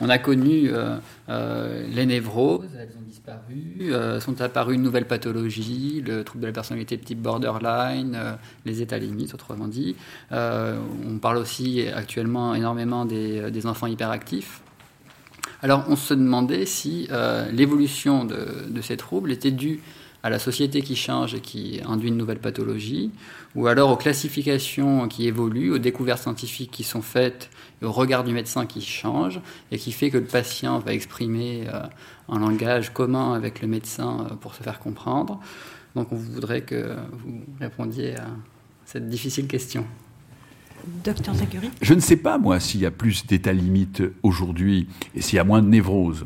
on 0.00 0.08
a 0.08 0.18
connu 0.18 0.70
euh, 0.70 0.96
euh, 1.28 1.86
les 1.88 2.06
névroses, 2.06 2.68
elles 2.78 2.94
ont 2.98 3.06
disparu, 3.06 4.20
sont 4.20 4.40
apparues 4.40 4.74
une 4.74 4.82
nouvelle 4.82 5.06
pathologie, 5.06 6.02
le 6.06 6.24
trouble 6.24 6.42
de 6.42 6.46
la 6.48 6.52
personnalité 6.52 6.98
type 6.98 7.20
borderline, 7.20 8.18
les 8.64 8.82
états 8.82 8.98
limites, 8.98 9.34
autrement 9.34 9.68
dit. 9.68 9.96
on 10.30 11.18
parle 11.20 11.38
aussi 11.38 11.86
actuellement 11.88 12.54
énormément 12.54 13.04
des, 13.04 13.66
enfants 13.66 13.86
hyperactifs. 13.86 14.60
Alors 15.62 15.84
on 15.88 15.96
se 15.96 16.12
demandait 16.12 16.66
si 16.66 17.08
l'évolution 17.52 18.24
de, 18.24 18.80
ces 18.82 18.96
troubles 18.96 19.32
était 19.32 19.52
due 19.52 19.80
à 20.24 20.30
la 20.30 20.38
société 20.38 20.80
qui 20.80 20.96
change 20.96 21.34
et 21.34 21.40
qui 21.40 21.82
induit 21.86 22.08
une 22.08 22.16
nouvelle 22.16 22.38
pathologie, 22.38 23.10
ou 23.54 23.66
alors 23.66 23.90
aux 23.90 23.96
classifications 23.96 25.06
qui 25.06 25.28
évoluent, 25.28 25.70
aux 25.70 25.78
découvertes 25.78 26.22
scientifiques 26.22 26.70
qui 26.70 26.82
sont 26.82 27.02
faites, 27.02 27.50
au 27.82 27.92
regard 27.92 28.24
du 28.24 28.32
médecin 28.32 28.64
qui 28.64 28.80
change, 28.80 29.38
et 29.70 29.76
qui 29.76 29.92
fait 29.92 30.08
que 30.08 30.16
le 30.16 30.24
patient 30.24 30.78
va 30.78 30.94
exprimer 30.94 31.66
euh, 31.68 31.82
un 32.30 32.38
langage 32.38 32.90
commun 32.94 33.34
avec 33.34 33.60
le 33.60 33.68
médecin 33.68 34.26
euh, 34.30 34.34
pour 34.34 34.54
se 34.54 34.62
faire 34.62 34.78
comprendre. 34.78 35.40
Donc 35.94 36.10
on 36.10 36.16
voudrait 36.16 36.62
que 36.62 36.96
vous 37.12 37.44
répondiez 37.60 38.16
à 38.16 38.28
cette 38.86 39.10
difficile 39.10 39.46
question. 39.46 39.84
Docteur 41.04 41.34
Zachary 41.34 41.70
Je 41.82 41.92
ne 41.92 42.00
sais 42.00 42.16
pas, 42.16 42.38
moi, 42.38 42.60
s'il 42.60 42.80
y 42.80 42.86
a 42.86 42.90
plus 42.90 43.26
d'état 43.26 43.52
limite 43.52 44.02
aujourd'hui 44.22 44.88
et 45.14 45.20
s'il 45.20 45.36
y 45.36 45.38
a 45.38 45.44
moins 45.44 45.60
de 45.60 45.68
névrose. 45.68 46.24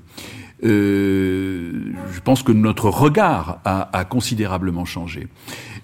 Euh, 0.65 1.93
je 2.13 2.21
pense 2.21 2.43
que 2.43 2.53
notre 2.53 2.89
regard 2.89 3.61
a, 3.65 3.97
a, 3.97 4.05
considérablement 4.05 4.85
changé. 4.85 5.29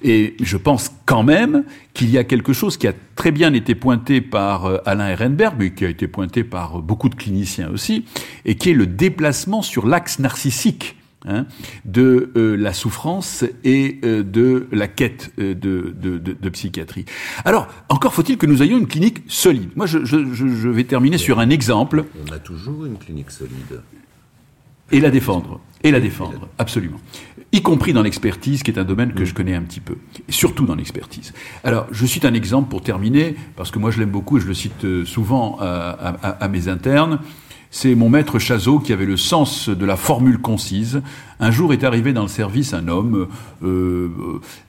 Et 0.02 0.36
je 0.40 0.56
pense 0.56 0.90
quand 1.06 1.22
même 1.22 1.64
qu'il 1.94 2.10
y 2.10 2.18
a 2.18 2.24
quelque 2.24 2.52
chose 2.52 2.76
qui 2.76 2.86
a 2.86 2.92
très 3.14 3.30
bien 3.30 3.54
été 3.54 3.74
pointé 3.74 4.20
par 4.20 4.66
euh, 4.66 4.78
Alain 4.84 5.08
Ehrenberg, 5.08 5.54
mais 5.58 5.72
qui 5.72 5.84
a 5.84 5.88
été 5.88 6.08
pointé 6.08 6.44
par 6.44 6.82
beaucoup 6.82 7.08
de 7.08 7.14
cliniciens 7.14 7.70
aussi, 7.70 8.04
et 8.44 8.56
qui 8.56 8.70
est 8.70 8.74
le 8.74 8.86
déplacement 8.86 9.62
sur 9.62 9.86
l'axe 9.86 10.18
narcissique. 10.18 10.96
Hein, 11.26 11.46
de 11.86 12.32
euh, 12.36 12.54
la 12.54 12.74
souffrance 12.74 13.46
et 13.64 13.98
euh, 14.04 14.22
de 14.22 14.68
la 14.72 14.88
quête 14.88 15.32
de, 15.38 15.54
de, 15.54 16.18
de, 16.18 16.18
de, 16.18 16.48
psychiatrie. 16.50 17.06
Alors, 17.46 17.66
encore 17.88 18.12
faut-il 18.12 18.36
que 18.36 18.44
nous 18.44 18.62
ayons 18.62 18.76
une 18.76 18.86
clinique 18.86 19.22
solide. 19.26 19.70
Moi, 19.74 19.86
je, 19.86 20.04
je, 20.04 20.18
je 20.34 20.68
vais 20.68 20.84
terminer 20.84 21.16
sur 21.16 21.38
un 21.38 21.48
exemple. 21.48 22.04
On 22.28 22.30
a 22.30 22.38
toujours 22.38 22.84
une 22.84 22.98
clinique 22.98 23.30
solide. 23.30 23.80
Et 24.92 25.00
la 25.00 25.10
défendre. 25.10 25.60
Et 25.82 25.90
la 25.90 26.00
défendre, 26.00 26.48
absolument. 26.58 26.98
Y 27.52 27.62
compris 27.62 27.92
dans 27.92 28.02
l'expertise, 28.02 28.62
qui 28.62 28.70
est 28.70 28.78
un 28.78 28.84
domaine 28.84 29.12
que 29.12 29.24
je 29.24 29.34
connais 29.34 29.54
un 29.54 29.62
petit 29.62 29.80
peu. 29.80 29.96
Et 30.28 30.32
surtout 30.32 30.64
dans 30.64 30.74
l'expertise. 30.74 31.34
Alors, 31.62 31.86
je 31.92 32.06
cite 32.06 32.24
un 32.24 32.34
exemple 32.34 32.70
pour 32.70 32.82
terminer, 32.82 33.36
parce 33.54 33.70
que 33.70 33.78
moi 33.78 33.90
je 33.90 34.00
l'aime 34.00 34.10
beaucoup 34.10 34.38
et 34.38 34.40
je 34.40 34.46
le 34.46 34.54
cite 34.54 34.84
euh, 34.84 35.04
souvent 35.04 35.58
à, 35.60 36.48
mes 36.48 36.68
internes. 36.68 37.20
C'est 37.70 37.94
mon 37.94 38.08
maître 38.08 38.38
Chazot 38.38 38.78
qui 38.78 38.92
avait 38.92 39.04
le 39.04 39.16
sens 39.16 39.68
de 39.68 39.84
la 39.84 39.96
formule 39.96 40.38
concise. 40.38 41.02
Un 41.38 41.50
jour 41.50 41.72
est 41.72 41.84
arrivé 41.84 42.12
dans 42.12 42.22
le 42.22 42.28
service 42.28 42.72
un 42.72 42.88
homme 42.88 43.28
euh, 43.62 44.08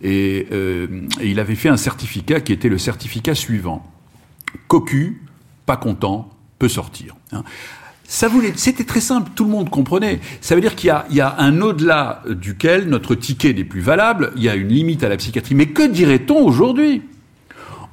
euh, 0.04 1.08
et 1.22 1.30
il 1.30 1.40
avait 1.40 1.56
fait 1.56 1.70
un 1.70 1.78
certificat 1.78 2.42
qui 2.42 2.52
était 2.52 2.70
le 2.70 2.78
certificat 2.78 3.36
suivant. 3.36 3.86
Cocu, 4.68 5.22
pas 5.66 5.78
content, 5.78 6.30
peut 6.60 6.70
sortir. 6.70 7.16
Ça 8.08 8.28
voulait, 8.28 8.54
c'était 8.56 8.84
très 8.84 9.00
simple, 9.00 9.32
tout 9.36 9.46
le 9.46 9.50
monde 9.50 9.70
comprenait. 9.70 10.20
Ça 10.40 10.56
veut 10.56 10.62
dire 10.62 10.76
qu'il 10.76 10.94
y, 11.10 11.16
y 11.16 11.22
a, 11.22 11.36
un 11.40 11.62
au-delà 11.62 12.22
duquel 12.30 12.88
notre 12.88 13.16
ticket 13.16 13.54
n'est 13.54 13.64
plus 13.64 13.82
valable, 13.82 14.32
il 14.36 14.44
y 14.44 14.50
a 14.50 14.56
une 14.56 14.68
limite 14.68 15.04
à 15.04 15.10
la 15.10 15.18
psychiatrie. 15.18 15.56
Mais 15.56 15.68
que 15.68 15.88
dirait-on 15.88 16.46
aujourd'hui? 16.46 17.02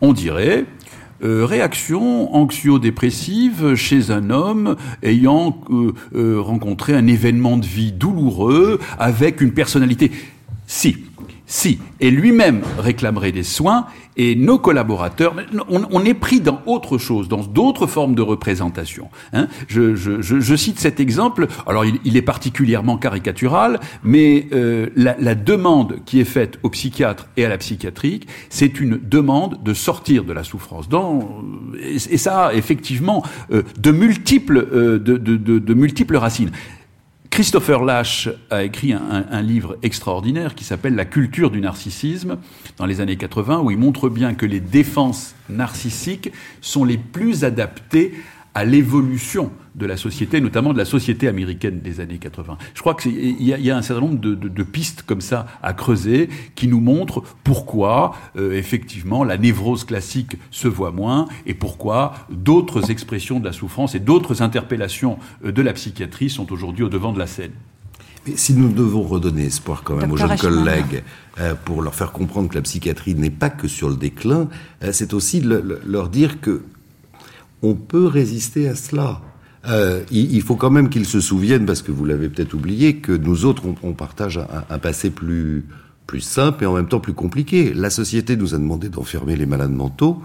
On 0.03 0.12
dirait 0.12 0.66
euh, 1.25 1.46
réaction 1.46 2.35
anxio-dépressive 2.35 3.77
chez 3.77 4.11
un 4.11 4.31
homme 4.31 4.75
ayant 5.05 5.61
euh, 5.70 5.92
euh, 6.16 6.40
rencontré 6.40 6.96
un 6.96 7.07
événement 7.07 7.59
de 7.59 7.64
vie 7.64 7.92
douloureux 7.92 8.81
avec 8.98 9.40
une 9.40 9.53
personnalité. 9.53 10.11
Si, 10.66 10.96
Si. 11.53 11.79
Et 12.01 12.11
lui-même 12.11 12.62
réclamerait 12.79 13.31
des 13.31 13.43
soins 13.43 13.85
et 14.17 14.37
nos 14.37 14.59
collaborateurs, 14.59 15.37
on, 15.69 16.03
est 16.03 16.15
pris 16.15 16.41
dans 16.41 16.62
autre 16.65 16.97
chose, 16.97 17.29
dans 17.29 17.43
d'autres 17.43 17.87
formes 17.87 18.15
de 18.15 18.23
représentation. 18.23 19.11
Hein. 19.35 19.49
Je, 19.69 19.95
je, 19.95 20.23
je, 20.23 20.57
cite 20.57 20.79
cet 20.79 20.99
exemple. 20.99 21.49
Alors, 21.67 21.85
il, 21.85 22.17
est 22.17 22.23
particulièrement 22.23 22.97
caricatural, 22.97 23.81
mais 24.03 24.47
euh, 24.55 24.88
la, 24.97 25.15
la, 25.19 25.35
demande 25.35 25.99
qui 26.07 26.21
est 26.21 26.25
faite 26.25 26.59
aux 26.62 26.71
psychiatres 26.71 27.29
et 27.37 27.45
à 27.45 27.51
la 27.51 27.59
psychiatrie, 27.59 28.21
c'est 28.49 28.81
une 28.81 28.99
demande 28.99 29.62
de 29.62 29.75
sortir 29.75 30.25
de 30.25 30.33
la 30.33 30.45
souffrance. 30.45 30.88
Dans, 30.88 31.43
et, 31.79 31.99
ça 31.99 32.55
effectivement 32.55 33.23
euh, 33.53 33.62
de 33.79 33.91
multiples, 33.91 34.67
euh, 34.73 34.99
de, 34.99 35.19
de, 35.19 35.37
de, 35.37 35.59
de 35.59 35.75
multiples 35.75 36.17
racines. 36.17 36.51
Christopher 37.33 37.83
Lash 37.83 38.29
a 38.51 38.62
écrit 38.62 38.92
un, 38.92 39.40
livre 39.40 39.79
extraordinaire 39.83 40.55
qui 40.55 40.64
s'appelle 40.64 40.95
La 40.95 41.07
culture 41.07 41.51
du 41.51 41.62
narcissisme 41.62 42.37
dans 42.77 42.85
les 42.85 43.01
années 43.01 43.16
80, 43.16 43.61
où 43.61 43.71
il 43.71 43.79
montre 43.79 44.11
bien 44.11 44.35
que 44.35 44.45
les 44.45 44.61
défenses 44.61 45.35
narcissiques 45.49 46.31
sont 46.61 46.85
les 46.85 46.99
plus 46.99 47.42
adaptées 47.45 48.12
à 48.55 48.65
l'évolution 48.65 49.51
de 49.75 49.87
la 49.87 49.97
société, 49.97 50.41
notamment 50.41 50.73
de 50.73 50.79
la 50.79 50.85
société 50.85 51.29
américaine 51.29 51.81
des 51.81 52.01
années 52.01 52.19
80. 52.19 52.59
Je 52.75 52.81
crois 52.81 52.95
qu'il 52.95 53.43
y, 53.43 53.71
a 53.71 53.77
un 53.77 53.83
certain 53.83 54.03
nombre 54.03 54.19
de, 54.19 54.62
pistes 54.62 55.03
comme 55.03 55.21
ça 55.21 55.47
à 55.62 55.73
creuser 55.73 56.29
qui 56.55 56.69
nous 56.69 56.81
montrent 56.81 57.23
pourquoi, 57.43 58.15
euh, 58.37 58.53
effectivement, 58.53 59.25
la 59.25 59.38
névrose 59.38 59.85
classique 59.85 60.37
se 60.51 60.69
voit 60.69 60.93
moins 60.93 61.27
et 61.47 61.55
pourquoi 61.55 62.15
d'autres 62.31 62.91
expressions 62.91 63.41
de 63.41 63.45
la 63.45 63.53
souffrance 63.53 63.95
et 63.95 64.01
d'autres 64.01 64.43
interpellations 64.43 65.19
euh, 65.45 65.53
de 65.53 65.62
la 65.62 65.73
psychiatrie 65.73 66.29
sont 66.29 66.53
aujourd'hui 66.53 66.85
au 66.85 66.88
devant 66.88 67.12
de 67.12 67.19
la 67.19 67.27
scène. 67.27 67.53
Mais 68.27 68.37
si 68.37 68.55
nous 68.55 68.73
devons 68.73 69.03
redonner 69.03 69.47
espoir 69.47 69.83
quand 69.83 69.97
même 69.97 70.12
aux 70.12 70.17
jeunes 70.17 70.37
collègues 70.37 71.03
euh, 71.41 71.55
pour 71.65 71.83
leur 71.83 71.95
faire 71.95 72.12
comprendre 72.12 72.49
que 72.51 72.55
la 72.55 72.62
psychiatrie 72.62 73.15
n'est 73.15 73.31
pas 73.31 73.51
que 73.51 73.67
sur 73.67 73.88
le 73.88 73.97
déclin, 73.97 74.49
c'est 74.93 75.12
aussi 75.12 75.41
leur 75.41 76.09
dire 76.09 76.41
que 76.41 76.62
on 77.62 77.75
peut 77.75 78.07
résister 78.07 78.68
à 78.68 78.75
cela. 78.75 79.20
Euh, 79.68 80.03
il, 80.11 80.42
faut 80.42 80.57
quand 80.57 80.70
même 80.70 80.88
qu'ils 80.88 81.07
se 81.07 81.20
souviennent, 81.20 81.66
parce 81.66 81.83
que 81.83 81.92
vous 81.92 82.05
l'avez 82.05 82.29
peut-être 82.29 82.55
oublié, 82.55 82.96
que 82.96 83.12
nous 83.12 83.44
autres, 83.44 83.62
on, 83.83 83.92
partage 83.92 84.40
un, 84.68 84.79
passé 84.79 85.11
plus 85.11 85.64
plus 86.05 86.20
simple 86.20 86.64
et 86.64 86.66
en 86.66 86.75
même 86.75 86.88
temps 86.88 87.01
plus 87.01 87.14
compliqué. 87.14 87.72
La 87.72 87.88
société 87.88 88.37
nous 88.37 88.55
a 88.55 88.59
demandé 88.59 88.88
d'enfermer 88.88 89.37
les 89.37 89.46
malades 89.46 89.70
mentaux, 89.70 90.20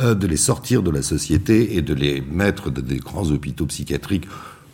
euh, 0.00 0.14
de 0.14 0.26
les 0.26 0.36
sortir 0.36 0.82
de 0.82 0.90
la 0.90 1.02
société 1.02 1.76
et 1.76 1.82
de 1.82 1.94
les 1.94 2.20
mettre 2.20 2.68
dans 2.68 2.82
des 2.82 2.98
grands 2.98 3.30
hôpitaux 3.30 3.64
psychiatriques 3.66 4.26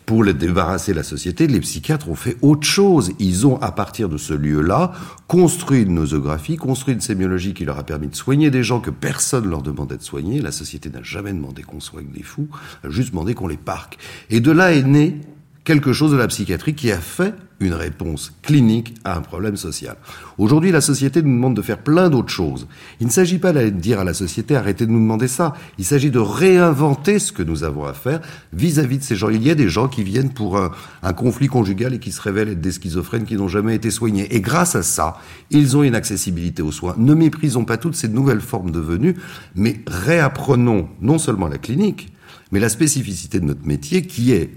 pour 0.07 0.23
les 0.23 0.33
débarrasser 0.33 0.93
la 0.93 1.03
société, 1.03 1.47
les 1.47 1.59
psychiatres 1.59 2.07
ont 2.07 2.15
fait 2.15 2.37
autre 2.41 2.65
chose. 2.65 3.11
Ils 3.19 3.45
ont, 3.45 3.61
à 3.61 3.73
partir 3.73 4.07
de 4.07 4.15
ce 4.15 4.33
lieu-là, 4.33 4.93
construit 5.27 5.81
une 5.81 5.95
nosographie, 5.95 6.55
construit 6.55 6.93
une 6.93 7.01
sémiologie 7.01 7.53
qui 7.53 7.65
leur 7.65 7.77
a 7.77 7.83
permis 7.83 8.07
de 8.07 8.15
soigner 8.15 8.49
des 8.49 8.63
gens 8.63 8.79
que 8.79 8.89
personne 8.89 9.49
leur 9.49 9.61
demandait 9.61 9.97
de 9.97 10.01
soigner. 10.01 10.39
La 10.39 10.53
société 10.53 10.89
n'a 10.89 11.03
jamais 11.03 11.33
demandé 11.33 11.61
qu'on 11.61 11.81
soigne 11.81 12.07
des 12.07 12.23
fous, 12.23 12.47
a 12.85 12.89
juste 12.89 13.11
demandé 13.11 13.33
qu'on 13.33 13.49
les 13.49 13.57
parque. 13.57 13.97
Et 14.29 14.39
de 14.39 14.49
là 14.49 14.71
est 14.71 14.83
né 14.83 15.19
quelque 15.67 15.91
chose 15.91 16.13
de 16.13 16.17
la 16.17 16.27
psychiatrie 16.27 16.75
qui 16.75 16.93
a 16.93 16.97
fait 16.97 17.33
une 17.59 17.73
réponse 17.73 18.31
clinique 18.41 18.95
à 19.03 19.17
un 19.17 19.21
problème 19.21 19.57
social. 19.57 19.97
Aujourd'hui, 20.37 20.71
la 20.71 20.79
société 20.79 21.21
nous 21.21 21.33
demande 21.33 21.57
de 21.57 21.61
faire 21.61 21.79
plein 21.79 22.09
d'autres 22.09 22.31
choses. 22.31 22.69
Il 23.01 23.07
ne 23.07 23.11
s'agit 23.11 23.37
pas 23.37 23.51
de 23.51 23.67
dire 23.67 23.99
à 23.99 24.05
la 24.05 24.13
société 24.13 24.55
arrêtez 24.55 24.85
de 24.85 24.91
nous 24.91 25.01
demander 25.01 25.27
ça. 25.27 25.55
Il 25.77 25.83
s'agit 25.83 26.09
de 26.09 26.19
réinventer 26.19 27.19
ce 27.19 27.33
que 27.33 27.43
nous 27.43 27.65
avons 27.65 27.83
à 27.83 27.91
faire 27.91 28.21
vis-à-vis 28.53 28.99
de 28.99 29.03
ces 29.03 29.17
gens. 29.17 29.27
Il 29.27 29.45
y 29.45 29.51
a 29.51 29.55
des 29.55 29.67
gens 29.67 29.89
qui 29.89 30.03
viennent 30.03 30.31
pour 30.31 30.57
un, 30.57 30.71
un 31.03 31.11
conflit 31.11 31.47
conjugal 31.47 31.93
et 31.93 31.99
qui 31.99 32.13
se 32.13 32.21
révèlent 32.21 32.47
être 32.47 32.61
des 32.61 32.71
schizophrènes 32.71 33.25
qui 33.25 33.35
n'ont 33.35 33.49
jamais 33.49 33.75
été 33.75 33.91
soignés. 33.91 34.33
Et 34.33 34.39
grâce 34.39 34.73
à 34.75 34.83
ça, 34.83 35.17
ils 35.49 35.75
ont 35.75 35.83
une 35.83 35.95
accessibilité 35.95 36.61
aux 36.61 36.71
soins. 36.71 36.95
Ne 36.97 37.13
méprisons 37.13 37.65
pas 37.65 37.75
toutes 37.75 37.97
ces 37.97 38.07
nouvelles 38.07 38.39
formes 38.39 38.71
de 38.71 38.79
venue, 38.79 39.17
mais 39.53 39.81
réapprenons 39.85 40.87
non 41.01 41.17
seulement 41.17 41.49
la 41.49 41.57
clinique, 41.57 42.13
mais 42.53 42.61
la 42.61 42.69
spécificité 42.69 43.41
de 43.41 43.45
notre 43.45 43.67
métier 43.67 44.03
qui 44.03 44.31
est 44.31 44.49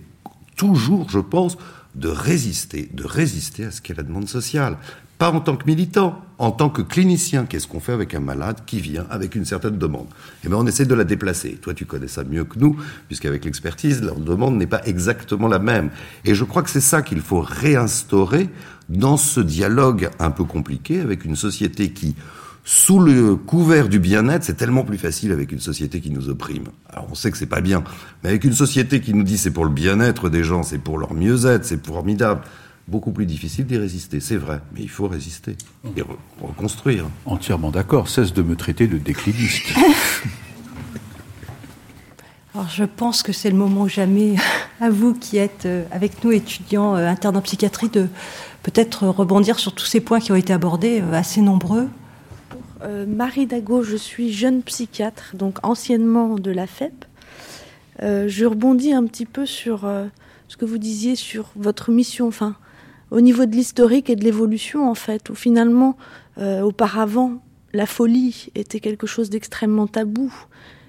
toujours, 0.61 1.09
je 1.09 1.21
pense, 1.21 1.57
de 1.95 2.09
résister, 2.09 2.91
de 2.93 3.03
résister 3.03 3.65
à 3.65 3.71
ce 3.71 3.81
qu'est 3.81 3.97
la 3.97 4.03
demande 4.03 4.29
sociale. 4.29 4.77
Pas 5.17 5.31
en 5.31 5.41
tant 5.41 5.57
que 5.57 5.65
militant, 5.65 6.23
en 6.37 6.51
tant 6.51 6.69
que 6.69 6.83
clinicien. 6.83 7.47
Qu'est-ce 7.47 7.67
qu'on 7.67 7.81
fait 7.81 7.95
avec 7.95 8.15
un 8.15 8.21
malade 8.21 8.59
qui 8.67 8.79
vient 8.79 9.07
avec 9.09 9.35
une 9.37 9.47
certaine 9.47 9.79
demande? 9.79 10.07
Eh 10.45 10.49
bien, 10.49 10.59
on 10.59 10.67
essaie 10.67 10.85
de 10.85 10.95
la 10.95 11.05
déplacer. 11.05 11.59
Toi, 11.63 11.73
tu 11.73 11.87
connais 11.87 12.09
ça 12.09 12.25
mieux 12.25 12.45
que 12.45 12.59
nous, 12.59 12.77
puisqu'avec 13.09 13.47
l'expertise, 13.47 14.03
leur 14.03 14.21
demande 14.21 14.57
n'est 14.59 14.67
pas 14.67 14.83
exactement 14.85 15.49
la 15.49 15.61
même. 15.61 15.89
Et 16.27 16.35
je 16.35 16.45
crois 16.45 16.63
que 16.63 16.69
c'est 16.69 16.83
ça 16.83 17.01
qu'il 17.01 17.23
faut 17.23 17.41
réinstaurer 17.41 18.51
dans 18.91 19.17
ce 19.17 19.41
dialogue 19.41 20.11
un 20.19 20.31
peu 20.31 20.45
compliqué 20.45 21.01
avec 21.01 21.25
une 21.25 21.37
société 21.37 21.91
qui, 21.91 22.17
sous 22.73 23.01
le 23.01 23.35
couvert 23.35 23.89
du 23.89 23.99
bien-être, 23.99 24.45
c'est 24.45 24.55
tellement 24.55 24.85
plus 24.85 24.97
facile 24.97 25.33
avec 25.33 25.51
une 25.51 25.59
société 25.59 26.01
qui 26.01 26.13
nous 26.13 26.29
opprime. 26.29 26.67
Alors 26.89 27.09
on 27.11 27.17
sait 27.17 27.33
que 27.33 27.37
c'est 27.37 27.47
pas 27.47 27.61
bien, 27.61 27.83
mais 28.23 28.29
avec 28.29 28.45
une 28.45 28.53
société 28.53 29.01
qui 29.01 29.13
nous 29.13 29.25
dit 29.25 29.39
c'est 29.39 29.51
pour 29.51 29.65
le 29.65 29.73
bien-être 29.73 30.29
des 30.29 30.45
gens, 30.45 30.63
c'est 30.63 30.79
pour 30.79 30.97
leur 30.97 31.13
mieux-être, 31.13 31.65
c'est 31.65 31.85
formidable, 31.85 32.43
beaucoup 32.87 33.11
plus 33.11 33.27
difficile 33.27 33.67
d'y 33.67 33.77
résister, 33.77 34.21
c'est 34.21 34.37
vrai, 34.37 34.61
mais 34.73 34.83
il 34.83 34.89
faut 34.89 35.09
résister 35.09 35.57
et 35.97 36.05
reconstruire. 36.41 37.07
Entièrement 37.27 37.73
d'accord, 37.73 38.09
cesse 38.09 38.33
de 38.33 38.43
me 38.43 38.55
traiter 38.55 38.87
de 38.87 38.99
décliniste. 38.99 39.67
Alors 42.55 42.69
je 42.69 42.85
pense 42.85 43.25
que 43.25 43.33
c'est 43.33 43.51
le 43.51 43.57
moment 43.57 43.89
jamais, 43.89 44.37
à 44.81 44.91
vous 44.91 45.15
qui 45.15 45.39
êtes 45.39 45.67
euh, 45.67 45.83
avec 45.91 46.23
nous 46.23 46.31
étudiants 46.31 46.95
euh, 46.95 47.09
internes 47.09 47.37
en 47.37 47.43
psychiatrie, 47.43 47.89
de 47.89 48.07
peut-être 48.63 49.09
rebondir 49.09 49.59
sur 49.59 49.75
tous 49.75 49.87
ces 49.87 49.99
points 49.99 50.21
qui 50.21 50.31
ont 50.31 50.37
été 50.37 50.53
abordés, 50.53 51.01
euh, 51.01 51.13
assez 51.15 51.41
nombreux. 51.41 51.89
Euh, 52.83 53.05
Marie 53.07 53.47
Dago, 53.47 53.83
je 53.83 53.97
suis 53.97 54.33
jeune 54.33 54.63
psychiatre, 54.63 55.33
donc 55.35 55.59
anciennement 55.63 56.37
de 56.37 56.51
la 56.51 56.67
FEP. 56.67 57.05
Euh, 58.03 58.27
je 58.29 58.47
rebondis 58.47 58.93
un 58.93 59.05
petit 59.05 59.27
peu 59.27 59.45
sur 59.45 59.85
euh, 59.85 60.07
ce 60.49 60.57
que 60.57 60.65
vous 60.65 60.79
disiez 60.79 61.15
sur 61.15 61.51
votre 61.57 61.91
mission, 61.91 62.27
enfin, 62.29 62.57
au 63.11 63.21
niveau 63.21 63.45
de 63.45 63.53
l'historique 63.53 64.09
et 64.09 64.17
de 64.17 64.25
l'évolution, 64.25 64.89
en 64.89 64.95
fait, 64.95 65.29
où 65.31 65.35
finalement, 65.35 65.97
auparavant, 66.63 67.43
la 67.75 67.85
folie 67.85 68.47
était 68.55 68.81
quelque 68.81 69.07
chose 69.07 69.29
d'extrêmement 69.29 69.87
tabou. 69.87 70.33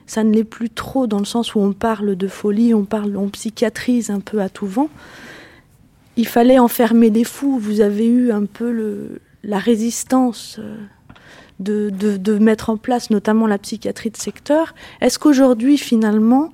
Ça 0.05 0.23
ne 0.23 0.31
l'est 0.31 0.45
plus 0.45 0.69
trop 0.69 1.07
dans 1.07 1.19
le 1.19 1.25
sens 1.25 1.55
où 1.55 1.59
on 1.59 1.73
parle 1.73 2.15
de 2.15 2.27
folie, 2.29 2.73
on 2.73 2.85
parle, 2.85 3.17
on 3.17 3.27
psychiatrise 3.27 4.11
un 4.11 4.21
peu 4.21 4.39
à 4.39 4.47
tout 4.47 4.67
vent. 4.67 4.89
Il 6.15 6.25
fallait 6.25 6.57
enfermer 6.57 7.09
les 7.09 7.25
fous. 7.25 7.59
Vous 7.59 7.81
avez 7.81 8.07
eu 8.07 8.31
un 8.31 8.45
peu 8.45 8.71
le, 8.71 9.19
la 9.43 9.59
résistance 9.59 10.59
de, 11.61 12.37
mettre 12.39 12.69
en 12.69 12.77
place 12.77 13.09
notamment 13.09 13.47
la 13.47 13.57
psychiatrie 13.57 14.09
de 14.09 14.17
secteur. 14.17 14.73
Est-ce 14.99 15.19
qu'aujourd'hui, 15.19 15.77
finalement, 15.77 16.51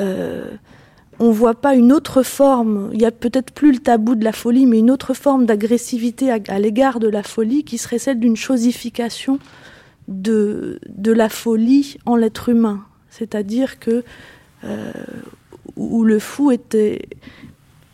euh, 0.00 0.48
on 1.18 1.28
ne 1.28 1.32
voit 1.32 1.54
pas 1.54 1.74
une 1.74 1.92
autre 1.92 2.22
forme, 2.22 2.90
il 2.92 3.00
y 3.00 3.04
a 3.04 3.10
peut-être 3.10 3.52
plus 3.52 3.72
le 3.72 3.78
tabou 3.78 4.14
de 4.14 4.24
la 4.24 4.32
folie, 4.32 4.66
mais 4.66 4.78
une 4.78 4.90
autre 4.90 5.14
forme 5.14 5.46
d'agressivité 5.46 6.30
à, 6.30 6.58
l'égard 6.58 7.00
de 7.00 7.08
la 7.08 7.22
folie 7.22 7.64
qui 7.64 7.78
serait 7.78 7.98
celle 7.98 8.18
d'une 8.18 8.36
chosification 8.36 9.38
de, 10.08 10.80
de 10.88 11.12
la 11.12 11.28
folie 11.28 11.98
en 12.06 12.16
l'être 12.16 12.48
humain? 12.48 12.84
C'est-à-dire 13.10 13.78
que 13.78 14.04
euh, 14.64 14.92
où 15.76 16.04
le 16.04 16.18
fou 16.18 16.50
était... 16.50 17.02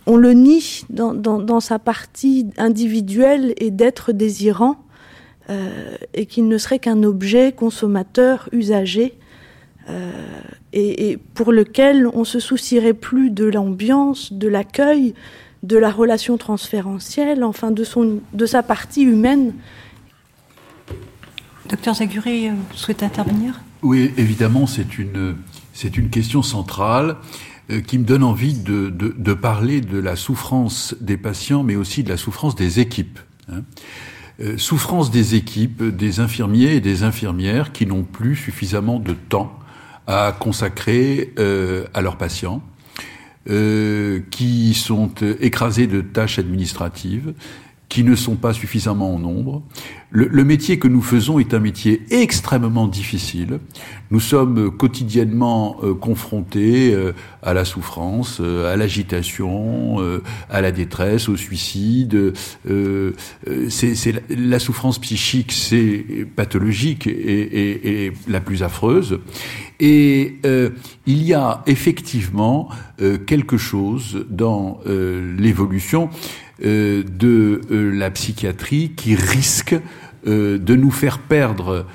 On 0.07 0.16
le 0.16 0.33
nie 0.33 0.83
dans 0.88 1.61
sa 1.61 1.79
partie 1.79 2.46
individuelle 2.57 3.53
et 3.59 3.70
d'être 3.70 4.12
désirant, 4.12 4.77
euh, 5.51 5.97
et 6.15 6.27
qu'il 6.27 6.47
ne 6.47 6.59
serait 6.59 6.79
qu'un 6.79 7.03
objet 7.03 7.53
consommateur, 7.53 8.49
usager, 8.53 9.15
euh, 9.89 10.13
et, 10.73 11.19
pour 11.35 11.51
lequel 11.51 12.07
on 12.13 12.25
se 12.25 12.39
soucierait 12.39 12.95
plus 12.95 13.31
de 13.31 13.47
l'ambiance, 13.47 14.33
de 14.33 14.47
l'accueil, 14.47 15.15
de 15.65 15.77
la 15.77 15.91
relation 15.91 16.37
transférentielle, 16.37 17.43
enfin 17.43 17.73
de, 17.73 17.83
son, 17.83 18.21
de 18.33 18.47
sa 18.47 18.63
partie 18.63 19.03
humaine. 19.03 19.55
Docteur 21.69 21.97
Zaguri, 21.97 22.51
vous 22.51 22.57
souhaitez 22.75 23.05
intervenir? 23.05 23.61
Oui, 23.83 24.13
évidemment, 24.17 24.67
c'est 24.67 24.99
une, 24.99 25.37
c'est 25.73 25.97
une 25.97 26.11
question 26.11 26.43
centrale 26.43 27.17
euh, 27.71 27.81
qui 27.81 27.99
me 27.99 28.05
donne 28.05 28.23
envie 28.23 28.55
de, 28.55 28.91
de, 28.91 29.15
de, 29.17 29.35
parler 29.35 29.81
de 29.81 29.99
la 29.99 30.15
souffrance 30.15 30.95
des 31.01 31.17
patients, 31.17 31.65
mais 31.65 31.77
aussi 31.77 32.05
de 32.05 32.09
la 32.09 32.17
souffrance 32.17 32.55
des 32.55 32.79
équipes. 32.79 33.19
Hein. 33.51 33.63
Euh, 34.42 34.57
souffrance 34.57 35.11
des 35.11 35.35
équipes, 35.35 35.83
des 35.83 36.20
infirmiers 36.20 36.74
et 36.74 36.81
des 36.81 37.03
infirmières 37.03 37.72
qui 37.72 37.85
n'ont 37.85 38.05
plus 38.05 38.37
suffisamment 38.37 38.98
de 38.98 39.12
temps 39.12 39.59
à 40.07 40.35
consacrer 40.38 41.33
euh, 41.38 41.85
à 41.92 42.00
leurs 42.00 42.16
patients, 42.16 42.62
euh, 43.50 44.20
qui 44.31 44.72
sont 44.72 45.11
écrasés 45.40 45.87
de 45.87 46.00
tâches 46.00 46.38
administratives 46.38 47.35
qui 47.90 48.05
ne 48.05 48.14
sont 48.14 48.37
pas 48.37 48.55
suffisamment 48.55 49.16
en 49.16 49.18
nombre. 49.18 49.62
Le, 50.12 50.44
métier 50.44 50.79
que 50.79 50.88
nous 50.88 51.03
faisons 51.03 51.38
est 51.38 51.55
un 51.55 51.61
métier 51.61 52.03
extrêmement 52.11 52.88
difficile. 52.88 53.59
Nous 54.11 54.18
sommes 54.18 54.76
quotidiennement 54.76 55.76
euh, 55.83 55.94
confrontés 55.94 56.92
euh, 56.92 57.12
à 57.42 57.55
la 57.55 57.64
souffrance, 57.64 58.38
euh, 58.40 58.72
à 58.72 58.76
l'agitation, 58.76 59.98
à 60.48 60.61
la 60.61 60.72
détresse, 60.72 61.29
au 61.29 61.37
suicide. 61.37 62.33
c'est 63.68 64.12
la, 64.12 64.20
la, 64.37 64.59
souffrance 64.59 64.98
psychique, 65.00 65.53
c'est 65.53 66.26
pathologique 66.37 67.07
et, 67.07 67.11
et, 67.11 68.07
et, 68.07 68.12
la 68.29 68.40
plus 68.40 68.62
affreuse. 68.62 69.18
Et 69.81 70.37
il 71.07 71.22
y 71.22 71.35
a 71.35 71.62
effectivement 71.66 72.68
quelque 73.26 73.57
chose 73.57 74.26
dans 74.29 74.81
l'évolution 74.87 76.11
euh, 76.12 76.50
de 76.62 77.61
euh, 77.70 77.90
la 77.90 78.11
psychiatrie 78.11 78.92
qui 78.96 79.14
risque 79.14 79.75
euh, 80.27 80.59
de 80.59 80.77
nous 80.77 80.90
faire 80.90 81.18
perdre 81.18 81.87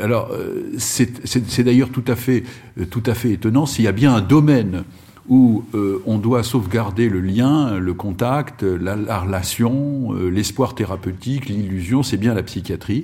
alors, 0.00 0.34
c'est 0.78 1.60
d'ailleurs 1.62 1.90
tout 1.90 2.04
à 2.08 2.16
fait, 2.16 2.44
tout 2.88 3.02
à 3.04 3.12
fait 3.12 3.32
étonnant. 3.32 3.66
S'il 3.66 3.84
y 3.84 3.88
a 3.88 3.92
bien 3.92 4.14
un 4.14 4.22
domaine 4.22 4.84
où 5.28 5.64
euh, 5.74 6.02
on 6.06 6.18
doit 6.18 6.42
sauvegarder 6.42 7.08
le 7.08 7.20
lien, 7.20 7.78
le 7.78 7.94
contact, 7.94 8.62
la, 8.62 9.20
relation, 9.20 10.14
euh, 10.14 10.30
l'espoir 10.30 10.74
thérapeutique, 10.74 11.46
l'illusion, 11.48 12.02
c'est 12.02 12.16
bien 12.16 12.34
la 12.34 12.42
psychiatrie. 12.42 13.02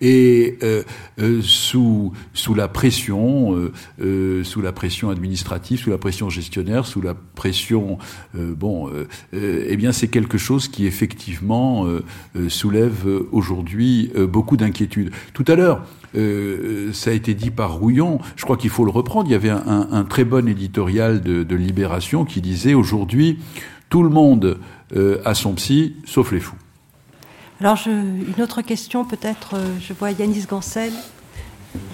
Et 0.00 0.58
euh, 0.62 0.82
sous 1.42 2.12
sous 2.34 2.54
la 2.54 2.68
pression, 2.68 3.70
sous 4.42 4.60
la 4.60 4.72
pression 4.72 5.10
administrative, 5.10 5.78
sous 5.78 5.90
la 5.90 5.98
pression 5.98 6.28
gestionnaire, 6.28 6.86
sous 6.86 7.00
la 7.00 7.14
pression, 7.14 7.98
bon, 8.34 8.90
eh 9.32 9.76
bien 9.76 9.92
c'est 9.92 10.08
quelque 10.08 10.38
chose 10.38 10.66
qui 10.66 10.86
effectivement 10.86 11.86
soulève 12.48 13.06
aujourd'hui 13.30 14.10
beaucoup 14.28 14.56
d'inquiétudes. 14.56 15.12
Tout 15.34 15.44
à 15.46 15.54
l'heure. 15.54 15.86
Euh, 16.14 16.92
ça 16.92 17.10
a 17.10 17.12
été 17.14 17.34
dit 17.34 17.50
par 17.50 17.74
Rouillon, 17.74 18.20
je 18.36 18.44
crois 18.44 18.56
qu'il 18.56 18.70
faut 18.70 18.84
le 18.84 18.90
reprendre, 18.90 19.28
il 19.28 19.32
y 19.32 19.34
avait 19.34 19.50
un, 19.50 19.88
un 19.90 20.04
très 20.04 20.24
bon 20.24 20.46
éditorial 20.46 21.22
de, 21.22 21.42
de 21.42 21.56
Libération 21.56 22.24
qui 22.24 22.40
disait 22.40 22.74
aujourd'hui, 22.74 23.38
tout 23.88 24.02
le 24.02 24.10
monde 24.10 24.58
euh, 24.94 25.22
a 25.24 25.34
son 25.34 25.54
psy, 25.54 25.96
sauf 26.04 26.32
les 26.32 26.40
fous. 26.40 26.56
Alors, 27.60 27.76
je, 27.76 27.90
une 27.90 28.42
autre 28.42 28.60
question, 28.62 29.04
peut-être, 29.04 29.54
euh, 29.54 29.74
je 29.80 29.92
vois 29.92 30.10
Yanis 30.10 30.46
Gancel 30.48 30.92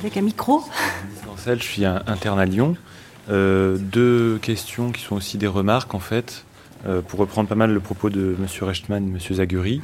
avec 0.00 0.16
un 0.16 0.22
micro. 0.22 0.60
Yanis 0.60 1.26
Gancel, 1.26 1.58
je 1.62 1.68
suis 1.68 1.84
interne 1.84 2.40
à 2.40 2.46
Lyon. 2.46 2.76
deux 3.28 4.38
questions 4.42 4.90
qui 4.90 5.02
sont 5.02 5.16
aussi 5.16 5.38
des 5.38 5.46
remarques, 5.46 5.94
en 5.94 6.00
fait, 6.00 6.44
pour 7.08 7.20
reprendre 7.20 7.48
pas 7.48 7.54
mal 7.54 7.72
le 7.72 7.80
propos 7.80 8.08
de 8.08 8.34
M. 8.38 8.46
Rechtman 8.62 9.04
et 9.04 9.10
M. 9.10 9.18
Zaguri 9.36 9.82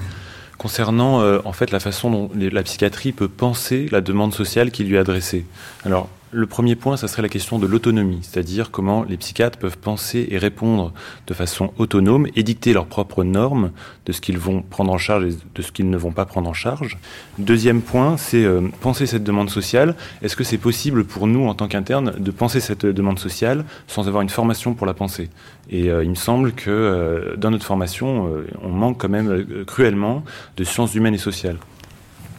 concernant 0.59 1.21
euh, 1.21 1.41
en 1.45 1.53
fait 1.53 1.71
la 1.71 1.81
façon 1.81 2.11
dont 2.11 2.31
la 2.35 2.63
psychiatrie 2.63 3.13
peut 3.13 3.29
penser 3.29 3.89
la 3.91 4.01
demande 4.01 4.35
sociale 4.35 4.71
qui 4.71 4.85
lui 4.85 4.97
est 4.97 4.99
adressée. 4.99 5.45
Alors 5.85 6.09
le 6.35 6.47
premier 6.47 6.75
point, 6.75 6.97
ça 6.97 7.07
serait 7.07 7.23
la 7.23 7.29
question 7.29 7.61
de 7.61 7.67
l'autonomie, 7.67 8.19
c'est-à-dire 8.23 8.73
comment 8.73 9.05
les 9.05 9.17
psychiatres 9.17 9.57
peuvent 9.57 9.79
penser 9.79 10.27
et 10.31 10.39
répondre 10.39 10.93
de 11.29 11.35
façon 11.35 11.73
autonome 11.79 12.27
et 12.35 12.43
dicter 12.43 12.73
leurs 12.73 12.87
propres 12.87 13.23
normes 13.23 13.71
de 14.07 14.13
ce 14.13 14.21
qu'ils 14.21 14.39
vont 14.39 14.61
prendre 14.63 14.93
en 14.93 14.99
charge 14.99 15.25
et 15.27 15.37
de 15.55 15.63
ce 15.63 15.71
qu'ils 15.71 15.89
ne 15.89 15.97
vont 15.97 16.11
pas 16.11 16.25
prendre 16.25 16.51
en 16.51 16.53
charge. 16.53 16.99
Deuxième 17.39 17.83
point, 17.83 18.17
c'est 18.17 18.45
euh, 18.45 18.63
penser 18.81 19.07
cette 19.07 19.23
demande 19.23 19.49
sociale. 19.49 19.95
Est-ce 20.23 20.35
que 20.35 20.43
c'est 20.45 20.59
possible 20.59 21.05
pour 21.05 21.29
nous, 21.29 21.47
en 21.47 21.55
tant 21.55 21.69
qu'internes, 21.69 22.13
de 22.19 22.31
penser 22.33 22.59
cette 22.59 22.85
demande 22.85 23.21
sociale 23.21 23.65
sans 23.87 24.09
avoir 24.09 24.23
une 24.23 24.29
formation 24.29 24.75
pour 24.75 24.87
la 24.87 24.95
penser? 24.95 25.31
Et 25.71 25.89
euh, 25.89 26.03
il 26.03 26.11
me 26.11 26.17
semble 26.17 26.53
que 26.53 26.71
euh, 26.71 27.37
dans 27.37 27.53
notre 27.53 27.65
formation, 27.65 28.29
on 28.61 28.71
manque 28.71 28.99
quand 29.01 29.09
même 29.09 29.65
cruellement 29.67 30.25
de 30.57 30.65
sciences 30.65 30.95
humaines 30.97 31.15
et 31.15 31.19
sociales 31.19 31.59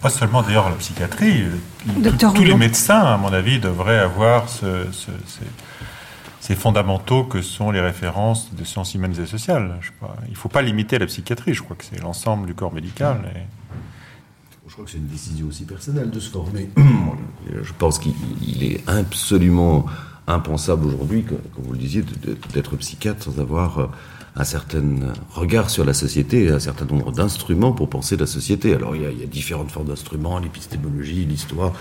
pas 0.06 0.12
seulement 0.12 0.44
d'ailleurs 0.44 0.70
la 0.70 0.76
psychiatrie, 0.76 1.42
euh, 1.42 2.12
tous 2.36 2.44
les 2.44 2.54
médecins, 2.54 3.00
à 3.00 3.18
mon 3.18 3.34
avis, 3.34 3.58
devraient 3.58 3.98
avoir 3.98 4.48
ces, 4.50 4.86
fondamentaux 6.54 7.24
que 7.24 7.42
sont 7.42 7.72
les 7.72 7.80
références 7.80 8.54
de 8.54 8.64
sciences 8.64 8.94
humaines 8.94 9.20
et 9.20 9.26
sociales. 9.26 9.80
il 10.28 10.34
ne 10.34 10.36
faut 10.36 10.48
pas 10.48 10.62
limiter 10.62 11.00
la 11.00 11.08
psychiatrie, 11.08 11.56
je 11.56 11.64
crois 11.64 11.76
que 11.76 11.84
c'est 11.84 12.00
l'ensemble 12.04 12.46
du 12.46 12.54
corps 12.54 12.72
médical. 12.72 13.18
Je 14.68 14.74
crois 14.74 14.86
que 14.86 14.92
c'est 14.92 15.00
une 15.00 15.08
décision 15.08 15.48
aussi 15.48 15.66
personnelle 15.66 16.12
de 16.12 16.20
se 16.20 16.30
former. 16.30 16.70
je 17.64 17.74
pense 17.76 17.98
qu'il 17.98 18.64
est 18.64 18.88
absolument 18.88 19.88
impensable 20.28 20.86
aujourd'hui, 20.86 21.24
comme 21.24 21.40
vous 21.64 21.74
le 21.74 21.80
disiez, 21.80 22.06
d'être 22.54 22.76
psychiatre 22.76 23.24
sans 23.24 23.40
avoir 23.40 23.80
euh, 23.80 23.90
un 24.38 24.44
certain 24.44 24.84
regard 25.34 25.70
sur 25.70 25.86
la 25.86 25.94
société 25.94 26.50
un 26.50 26.60
certain 26.60 26.86
nombre 26.86 27.12
d'instruments 27.12 27.72
pour 27.72 27.90
penser 27.90 28.18
la 28.18 28.26
société. 28.26 28.74
Alors 28.74 28.96
il 28.96 29.04
y 29.04 29.06
a, 29.06 29.12
il 29.12 29.20
y 29.20 29.24
a 29.24 29.28
différentes 29.28 29.72
formes 29.72 29.88
d'instruments, 29.88 30.40
l'épistémologie, 30.40 31.26
l'histoire, 31.26 31.74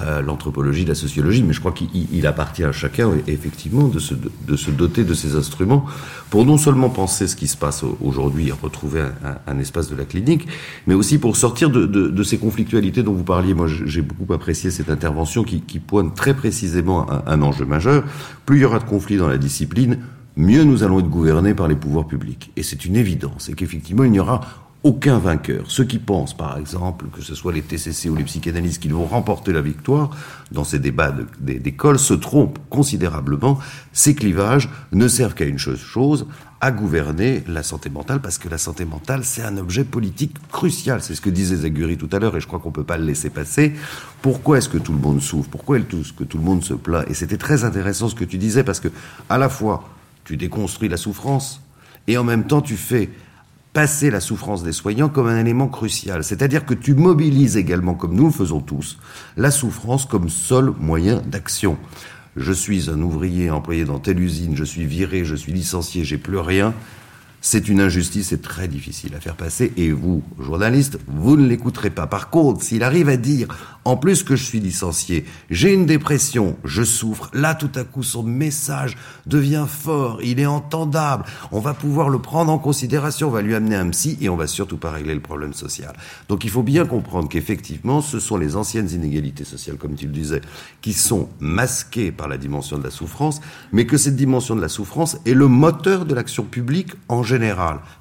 euh, 0.00 0.22
l'anthropologie, 0.22 0.84
la 0.84 0.94
sociologie, 0.94 1.42
mais 1.42 1.52
je 1.52 1.60
crois 1.60 1.72
qu'il 1.72 2.26
appartient 2.26 2.64
à 2.64 2.72
chacun 2.72 3.10
effectivement 3.26 3.88
de 3.88 3.98
se, 3.98 4.14
de 4.14 4.56
se, 4.56 4.70
doter 4.70 5.04
de 5.04 5.14
ces 5.14 5.36
instruments 5.36 5.84
pour 6.30 6.44
non 6.44 6.56
seulement 6.56 6.90
penser 6.90 7.26
ce 7.26 7.36
qui 7.36 7.46
se 7.48 7.56
passe 7.56 7.84
aujourd'hui 8.00 8.48
et 8.48 8.52
retrouver 8.52 9.00
un, 9.00 9.38
un, 9.46 9.58
espace 9.58 9.90
de 9.90 9.96
la 9.96 10.04
clinique, 10.04 10.46
mais 10.86 10.94
aussi 10.94 11.18
pour 11.18 11.36
sortir 11.36 11.70
de, 11.70 11.86
de, 11.86 12.08
de 12.08 12.22
ces 12.22 12.38
conflictualités 12.38 13.02
dont 13.02 13.14
vous 13.14 13.24
parliez. 13.24 13.54
Moi 13.54 13.66
j'ai 13.68 14.02
beaucoup 14.02 14.32
apprécié 14.32 14.70
cette 14.70 14.90
intervention 14.90 15.42
qui, 15.44 15.60
qui 15.60 15.78
pointe 15.78 16.14
très 16.14 16.34
précisément 16.34 17.06
un 17.26 17.42
enjeu 17.42 17.64
majeur. 17.64 18.04
Plus 18.46 18.58
il 18.58 18.62
y 18.62 18.64
aura 18.64 18.78
de 18.78 18.84
conflits 18.84 19.16
dans 19.16 19.28
la 19.28 19.38
discipline, 19.38 19.98
mieux 20.38 20.64
nous 20.64 20.84
allons 20.84 21.00
être 21.00 21.10
gouvernés 21.10 21.52
par 21.52 21.68
les 21.68 21.76
pouvoirs 21.76 22.06
publics. 22.06 22.52
Et 22.56 22.62
c'est 22.62 22.86
une 22.86 22.96
évidence, 22.96 23.50
et 23.50 23.54
qu'effectivement, 23.54 24.04
il 24.04 24.12
n'y 24.12 24.20
aura 24.20 24.40
aucun 24.84 25.18
vainqueur. 25.18 25.64
Ceux 25.68 25.84
qui 25.84 25.98
pensent, 25.98 26.36
par 26.36 26.56
exemple, 26.56 27.06
que 27.12 27.20
ce 27.20 27.34
soit 27.34 27.52
les 27.52 27.62
TCC 27.62 28.08
ou 28.08 28.14
les 28.14 28.22
psychanalystes 28.22 28.80
qui 28.80 28.88
vont 28.88 29.04
remporter 29.04 29.52
la 29.52 29.60
victoire 29.60 30.10
dans 30.52 30.62
ces 30.62 30.78
débats 30.78 31.12
d'école 31.40 31.98
se 31.98 32.14
trompent 32.14 32.60
considérablement. 32.70 33.58
Ces 33.92 34.14
clivages 34.14 34.70
ne 34.92 35.08
servent 35.08 35.34
qu'à 35.34 35.46
une 35.46 35.58
chose, 35.58 36.26
à 36.60 36.70
gouverner 36.70 37.42
la 37.48 37.64
santé 37.64 37.90
mentale, 37.90 38.20
parce 38.20 38.38
que 38.38 38.48
la 38.48 38.58
santé 38.58 38.84
mentale, 38.84 39.24
c'est 39.24 39.42
un 39.42 39.56
objet 39.56 39.82
politique 39.82 40.36
crucial. 40.52 41.02
C'est 41.02 41.16
ce 41.16 41.20
que 41.20 41.30
disait 41.30 41.56
Zaguri 41.56 41.96
tout 41.96 42.08
à 42.12 42.20
l'heure, 42.20 42.36
et 42.36 42.40
je 42.40 42.46
crois 42.46 42.60
qu'on 42.60 42.70
peut 42.70 42.84
pas 42.84 42.98
le 42.98 43.04
laisser 43.04 43.30
passer. 43.30 43.74
Pourquoi 44.22 44.58
est-ce 44.58 44.68
que 44.68 44.78
tout 44.78 44.92
le 44.92 45.00
monde 45.00 45.20
souffre? 45.20 45.50
Pourquoi 45.50 45.78
est-ce 45.78 46.12
que 46.12 46.24
tout 46.24 46.38
le 46.38 46.44
monde 46.44 46.62
se 46.62 46.74
plaint? 46.74 47.04
Et 47.10 47.14
c'était 47.14 47.36
très 47.36 47.64
intéressant 47.64 48.08
ce 48.08 48.14
que 48.14 48.24
tu 48.24 48.38
disais, 48.38 48.62
parce 48.62 48.78
que, 48.78 48.88
à 49.28 49.38
la 49.38 49.48
fois, 49.48 49.88
tu 50.28 50.36
déconstruis 50.36 50.90
la 50.90 50.98
souffrance, 50.98 51.62
et 52.06 52.18
en 52.18 52.22
même 52.22 52.46
temps 52.46 52.60
tu 52.60 52.76
fais 52.76 53.08
passer 53.72 54.10
la 54.10 54.20
souffrance 54.20 54.62
des 54.62 54.72
soignants 54.72 55.08
comme 55.08 55.26
un 55.26 55.40
élément 55.40 55.68
crucial. 55.68 56.22
C'est-à-dire 56.22 56.66
que 56.66 56.74
tu 56.74 56.92
mobilises 56.92 57.56
également, 57.56 57.94
comme 57.94 58.14
nous 58.14 58.26
le 58.26 58.30
faisons 58.30 58.60
tous, 58.60 58.98
la 59.38 59.50
souffrance 59.50 60.04
comme 60.04 60.28
seul 60.28 60.74
moyen 60.78 61.22
d'action. 61.22 61.78
Je 62.36 62.52
suis 62.52 62.90
un 62.90 63.00
ouvrier 63.00 63.50
employé 63.50 63.86
dans 63.86 63.98
telle 64.00 64.20
usine, 64.20 64.54
je 64.54 64.64
suis 64.64 64.84
viré, 64.84 65.24
je 65.24 65.34
suis 65.34 65.52
licencié, 65.52 66.04
j'ai 66.04 66.18
plus 66.18 66.36
rien. 66.36 66.74
C'est 67.50 67.70
une 67.70 67.80
injustice, 67.80 68.28
c'est 68.28 68.42
très 68.42 68.68
difficile 68.68 69.14
à 69.14 69.20
faire 69.20 69.34
passer. 69.34 69.72
Et 69.78 69.90
vous, 69.90 70.22
journaliste, 70.38 70.98
vous 71.06 71.38
ne 71.38 71.48
l'écouterez 71.48 71.88
pas. 71.88 72.06
Par 72.06 72.28
contre, 72.28 72.62
s'il 72.62 72.82
arrive 72.82 73.08
à 73.08 73.16
dire, 73.16 73.48
en 73.86 73.96
plus 73.96 74.22
que 74.22 74.36
je 74.36 74.44
suis 74.44 74.60
licencié, 74.60 75.24
j'ai 75.48 75.72
une 75.72 75.86
dépression, 75.86 76.58
je 76.62 76.82
souffre, 76.82 77.30
là 77.32 77.54
tout 77.54 77.70
à 77.74 77.84
coup 77.84 78.02
son 78.02 78.22
message 78.22 78.98
devient 79.24 79.64
fort, 79.66 80.20
il 80.22 80.40
est 80.40 80.44
entendable, 80.44 81.24
on 81.52 81.60
va 81.60 81.72
pouvoir 81.72 82.10
le 82.10 82.18
prendre 82.18 82.52
en 82.52 82.58
considération, 82.58 83.28
on 83.28 83.30
va 83.30 83.40
lui 83.40 83.54
amener 83.54 83.76
un 83.76 83.88
psy 83.88 84.18
et 84.20 84.28
on 84.28 84.36
va 84.36 84.46
surtout 84.46 84.76
pas 84.76 84.90
régler 84.90 85.14
le 85.14 85.22
problème 85.22 85.54
social. 85.54 85.94
Donc 86.28 86.44
il 86.44 86.50
faut 86.50 86.62
bien 86.62 86.84
comprendre 86.84 87.30
qu'effectivement, 87.30 88.02
ce 88.02 88.20
sont 88.20 88.36
les 88.36 88.56
anciennes 88.56 88.90
inégalités 88.90 89.44
sociales, 89.44 89.78
comme 89.78 89.94
tu 89.94 90.04
le 90.04 90.12
disais, 90.12 90.42
qui 90.82 90.92
sont 90.92 91.30
masquées 91.40 92.12
par 92.12 92.28
la 92.28 92.36
dimension 92.36 92.76
de 92.76 92.84
la 92.84 92.90
souffrance, 92.90 93.40
mais 93.72 93.86
que 93.86 93.96
cette 93.96 94.16
dimension 94.16 94.54
de 94.54 94.60
la 94.60 94.68
souffrance 94.68 95.16
est 95.24 95.32
le 95.32 95.48
moteur 95.48 96.04
de 96.04 96.14
l'action 96.14 96.44
publique 96.44 96.92
en 97.08 97.22
général. 97.22 97.37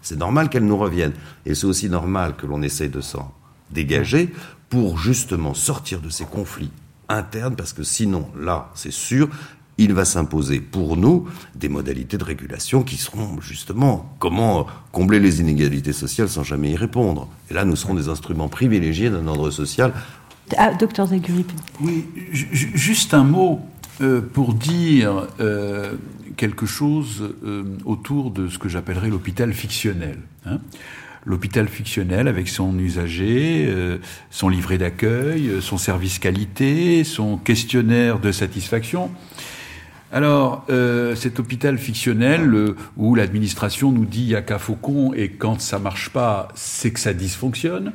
C'est 0.01 0.17
normal 0.17 0.49
qu'elle 0.49 0.65
nous 0.65 0.77
revienne. 0.77 1.13
Et 1.45 1.55
c'est 1.55 1.65
aussi 1.65 1.89
normal 1.89 2.35
que 2.35 2.45
l'on 2.45 2.61
essaye 2.61 2.89
de 2.89 3.01
s'en 3.01 3.33
dégager 3.71 4.33
pour 4.69 4.97
justement 4.97 5.53
sortir 5.53 6.01
de 6.01 6.09
ces 6.09 6.25
conflits 6.25 6.71
internes, 7.09 7.55
parce 7.55 7.73
que 7.73 7.83
sinon, 7.83 8.27
là, 8.37 8.69
c'est 8.75 8.91
sûr, 8.91 9.29
il 9.77 9.93
va 9.93 10.05
s'imposer 10.05 10.59
pour 10.59 10.97
nous 10.97 11.27
des 11.55 11.69
modalités 11.69 12.17
de 12.17 12.23
régulation 12.23 12.83
qui 12.83 12.97
seront 12.97 13.39
justement 13.41 14.13
comment 14.19 14.65
combler 14.91 15.19
les 15.19 15.39
inégalités 15.39 15.93
sociales 15.93 16.29
sans 16.29 16.43
jamais 16.43 16.71
y 16.71 16.75
répondre. 16.75 17.27
Et 17.49 17.53
là, 17.53 17.63
nous 17.63 17.75
serons 17.75 17.93
des 17.93 18.09
instruments 18.09 18.49
privilégiés 18.49 19.09
d'un 19.09 19.27
ordre 19.27 19.51
social. 19.51 19.93
Ah, 20.57 20.73
docteur 20.73 21.07
Zaguri. 21.07 21.45
Oui, 21.81 22.07
juste 22.31 23.13
un 23.13 23.23
mot 23.23 23.61
euh, 24.01 24.21
pour 24.21 24.53
dire 24.53 25.27
euh, 25.39 25.93
quelque 26.35 26.65
chose 26.65 27.33
euh, 27.43 27.63
autour 27.85 28.31
de 28.31 28.47
ce 28.47 28.57
que 28.57 28.69
j'appellerais 28.69 29.09
l'hôpital 29.09 29.53
fictionnel. 29.53 30.17
Hein 30.45 30.59
l'hôpital 31.27 31.67
fictionnel 31.67 32.27
avec 32.27 32.47
son 32.47 32.79
usager, 32.79 33.65
euh, 33.67 33.97
son 34.31 34.47
livret 34.47 34.77
d'accueil, 34.77 35.49
euh, 35.49 35.61
son 35.61 35.77
service 35.77 36.19
qualité, 36.19 37.03
son 37.03 37.37
questionnaire 37.37 38.19
de 38.19 38.31
satisfaction. 38.31 39.11
Alors, 40.13 40.65
euh, 40.69 41.15
cet 41.15 41.37
hôpital 41.41 41.77
fictionnel 41.77 42.73
où 42.95 43.13
l'administration 43.13 43.91
nous 43.91 44.05
dit 44.05 44.21
il 44.21 44.27
n'y 44.27 44.35
a 44.35 44.41
qu'à 44.41 44.57
faucon 44.57 45.13
et 45.13 45.29
quand 45.29 45.59
ça 45.59 45.79
marche 45.79 46.09
pas, 46.09 46.47
c'est 46.55 46.91
que 46.91 46.99
ça 46.99 47.13
dysfonctionne. 47.13 47.91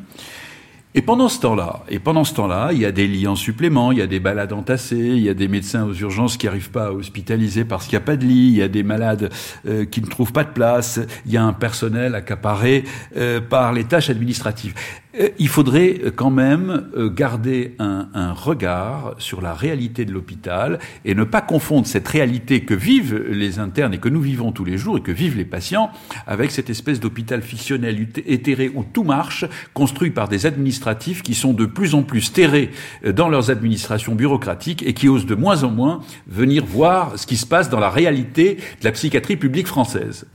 Et 0.95 1.01
pendant 1.01 1.31
ce 1.31 1.41
temps-là, 1.41 1.85
et 1.89 1.99
pendant 1.99 2.23
ce 2.23 2.35
temps-là, 2.35 2.71
il 2.73 2.79
y 2.79 2.85
a 2.85 2.93
des 2.93 3.07
lits 3.07 3.27
en 3.27 3.35
supplément, 3.35 3.93
il 3.93 3.99
y 3.99 4.03
a 4.03 4.07
des 4.07 4.21
balades 4.21 4.53
entassées, 4.53 4.97
il 4.97 5.23
y 5.23 5.31
a 5.31 5.35
des 5.35 5.49
médecins 5.49 5.85
aux 5.85 5.95
urgences 5.95 6.37
qui 6.37 6.45
n'arrivent 6.45 6.71
pas 6.71 6.89
à 6.89 6.93
hospitaliser 6.93 7.65
parce 7.65 7.87
qu'il 7.87 7.99
n'y 7.99 8.03
a 8.03 8.07
pas 8.07 8.17
de 8.17 8.27
lit, 8.27 8.49
il 8.49 8.57
y 8.57 8.63
a 8.63 8.69
des 8.69 8.83
malades 8.83 9.31
euh, 9.67 9.87
qui 9.87 10.03
ne 10.03 10.07
trouvent 10.07 10.33
pas 10.33 10.45
de 10.45 10.51
place, 10.51 11.01
il 11.25 11.33
y 11.33 11.39
a 11.39 11.43
un 11.43 11.55
personnel 11.55 12.15
accaparé 12.15 12.85
euh, 13.17 13.41
par 13.41 13.73
les 13.73 13.85
tâches 13.85 14.11
administratives. 14.11 14.75
Euh, 15.19 15.29
il 15.39 15.49
faudrait 15.49 16.01
euh, 16.05 16.11
quand 16.15 16.31
même 16.31 16.89
euh, 16.97 17.11
garder 17.11 17.75
un, 17.79 18.09
un, 18.15 18.33
regard 18.33 19.15
sur 19.19 19.43
la 19.43 19.53
réalité 19.53 20.05
de 20.05 20.13
l'hôpital 20.13 20.79
et 21.05 21.15
ne 21.15 21.25
pas 21.25 21.43
confondre 21.43 21.87
cette 21.87 22.09
réalité 22.09 22.63
que 22.63 22.75
vivent 22.75 23.17
les 23.29 23.59
internes 23.59 23.93
et 23.93 23.99
que 23.99 24.09
nous 24.09 24.23
vivons 24.23 24.53
tous 24.53 24.65
les 24.65 24.79
jours 24.79 24.99
et 24.99 25.03
que 25.03 25.13
vivent 25.13 25.37
les 25.37 25.45
patients 25.45 25.91
avec 26.27 26.51
cette 26.51 26.71
espèce 26.71 26.99
d'hôpital 26.99 27.43
fictionnel 27.43 28.09
éthéré 28.27 28.71
où 28.75 28.85
tout 28.85 29.05
marche, 29.05 29.45
construit 29.75 30.11
par 30.11 30.29
des 30.29 30.47
administratifs 30.47 31.23
qui 31.23 31.35
sont 31.35 31.53
de 31.53 31.67
plus 31.67 31.95
en 31.95 32.03
plus 32.03 32.33
terrés 32.33 32.71
dans 33.05 33.29
leurs 33.29 33.51
administrations 33.51 34.15
bureaucratiques 34.15 34.83
et 34.83 34.95
qui 34.95 35.09
osent 35.09 35.27
de 35.27 35.35
moins 35.35 35.65
en 35.65 35.71
moins 35.71 36.01
venir 36.27 36.65
voir 36.65 37.19
ce 37.19 37.27
qui 37.27 37.37
se 37.37 37.47
passe 37.47 37.69
dans 37.69 37.81
la 37.81 37.91
réalité 37.91 38.55
de 38.55 38.85
la 38.85 38.93
psychiatrie 38.93 39.37
publique 39.37 39.67
française. 39.67 40.27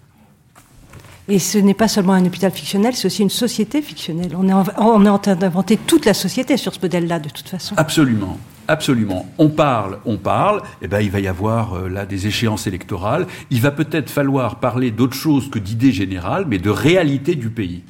Et 1.30 1.40
ce 1.40 1.58
n'est 1.58 1.74
pas 1.74 1.88
seulement 1.90 2.13
un 2.13 2.26
hôpital 2.26 2.52
fictionnel, 2.52 2.96
c'est 2.96 3.08
aussi 3.08 3.22
une 3.22 3.30
société 3.30 3.82
fictionnelle. 3.82 4.32
On 4.38 4.48
est 4.48 4.54
en, 4.54 4.63
on 4.78 5.06
est 5.06 5.10
en 5.10 5.20
train 5.20 5.36
d'inventer 5.36 5.76
toute 5.76 6.06
la 6.06 6.13
société 6.13 6.56
sur 6.56 6.74
ce 6.74 6.80
modèle-là, 6.82 7.20
de 7.20 7.30
toute 7.30 7.50
façon. 7.50 7.76
Absolument. 7.78 8.38
Absolument. 8.70 9.26
On 9.38 9.50
parle, 9.50 10.00
on 10.06 10.18
parle. 10.18 10.62
Eh 10.82 10.88
ben, 10.88 11.00
il 11.00 11.10
va 11.10 11.20
y 11.20 11.28
avoir 11.28 11.74
euh, 11.74 11.90
là 11.90 12.06
des 12.06 12.28
échéances 12.28 12.68
électorales. 12.68 13.26
Il 13.50 13.62
va 13.62 13.72
peut-être 13.72 14.10
falloir 14.10 14.60
parler 14.60 14.92
d'autre 14.92 15.16
chose 15.16 15.50
que 15.50 15.60
d'idées 15.60 15.94
générales, 15.94 16.46
mais 16.48 16.60
de 16.60 16.70
réalité 16.70 17.36
du 17.36 17.50
pays. 17.50 17.84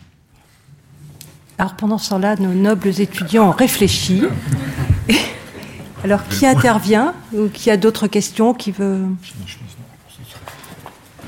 Alors 1.57 1.75
pendant 1.75 1.97
ce 1.97 2.11
temps-là, 2.11 2.35
nos 2.35 2.53
nobles 2.53 3.01
étudiants 3.01 3.49
ont 3.49 3.51
réfléchi. 3.51 4.23
Alors 6.03 6.27
qui 6.27 6.45
intervient 6.45 7.15
ou 7.33 7.47
qui 7.47 7.71
a 7.71 7.77
d'autres 7.77 8.05
questions 8.05 8.53
qui 8.53 8.71
veut 8.71 9.01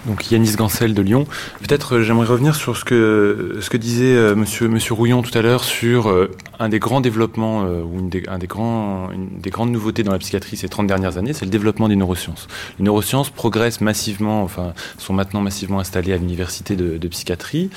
donc 0.06 0.32
Yanis 0.32 0.56
Gancel 0.56 0.94
de 0.94 1.02
Lyon. 1.02 1.26
Peut-être 1.60 1.96
euh, 1.96 2.04
j'aimerais 2.04 2.28
revenir 2.28 2.56
sur 2.56 2.78
ce 2.78 2.86
que 2.86 3.58
ce 3.62 3.70
que 3.70 3.78
disait 3.78 4.16
euh, 4.16 4.36
Monsieur 4.36 4.68
Monsieur 4.68 4.94
Rouillon 4.94 5.22
tout 5.22 5.36
à 5.38 5.42
l'heure 5.42 5.64
sur 5.64 6.10
euh, 6.10 6.32
un 6.60 6.70
des 6.70 6.80
grands 6.80 7.02
développements 7.02 7.64
ou 7.64 8.00
une 8.00 8.10
des, 8.10 8.24
un 8.28 8.38
des 8.38 8.48
grands 8.48 9.12
une 9.12 9.40
des 9.40 9.50
grandes 9.50 9.72
nouveautés 9.72 10.04
dans 10.04 10.12
la 10.12 10.20
psychiatrie 10.20 10.58
ces 10.58 10.70
30 10.70 10.88
dernières 10.88 11.18
années, 11.18 11.34
c'est 11.34 11.46
le 11.46 11.52
développement 11.52 11.88
des 11.88 11.96
neurosciences. 11.96 12.48
Les 12.80 12.86
neurosciences 12.86 13.30
progressent 13.30 13.82
massivement, 13.82 14.44
enfin 14.44 14.74
sont 14.98 15.14
maintenant 15.14 15.42
massivement 15.42 15.80
installées 15.80 16.14
à 16.14 16.18
l'université 16.18 16.76
de, 16.76 16.98
de, 16.98 17.08
psychiatrie. 17.08 17.70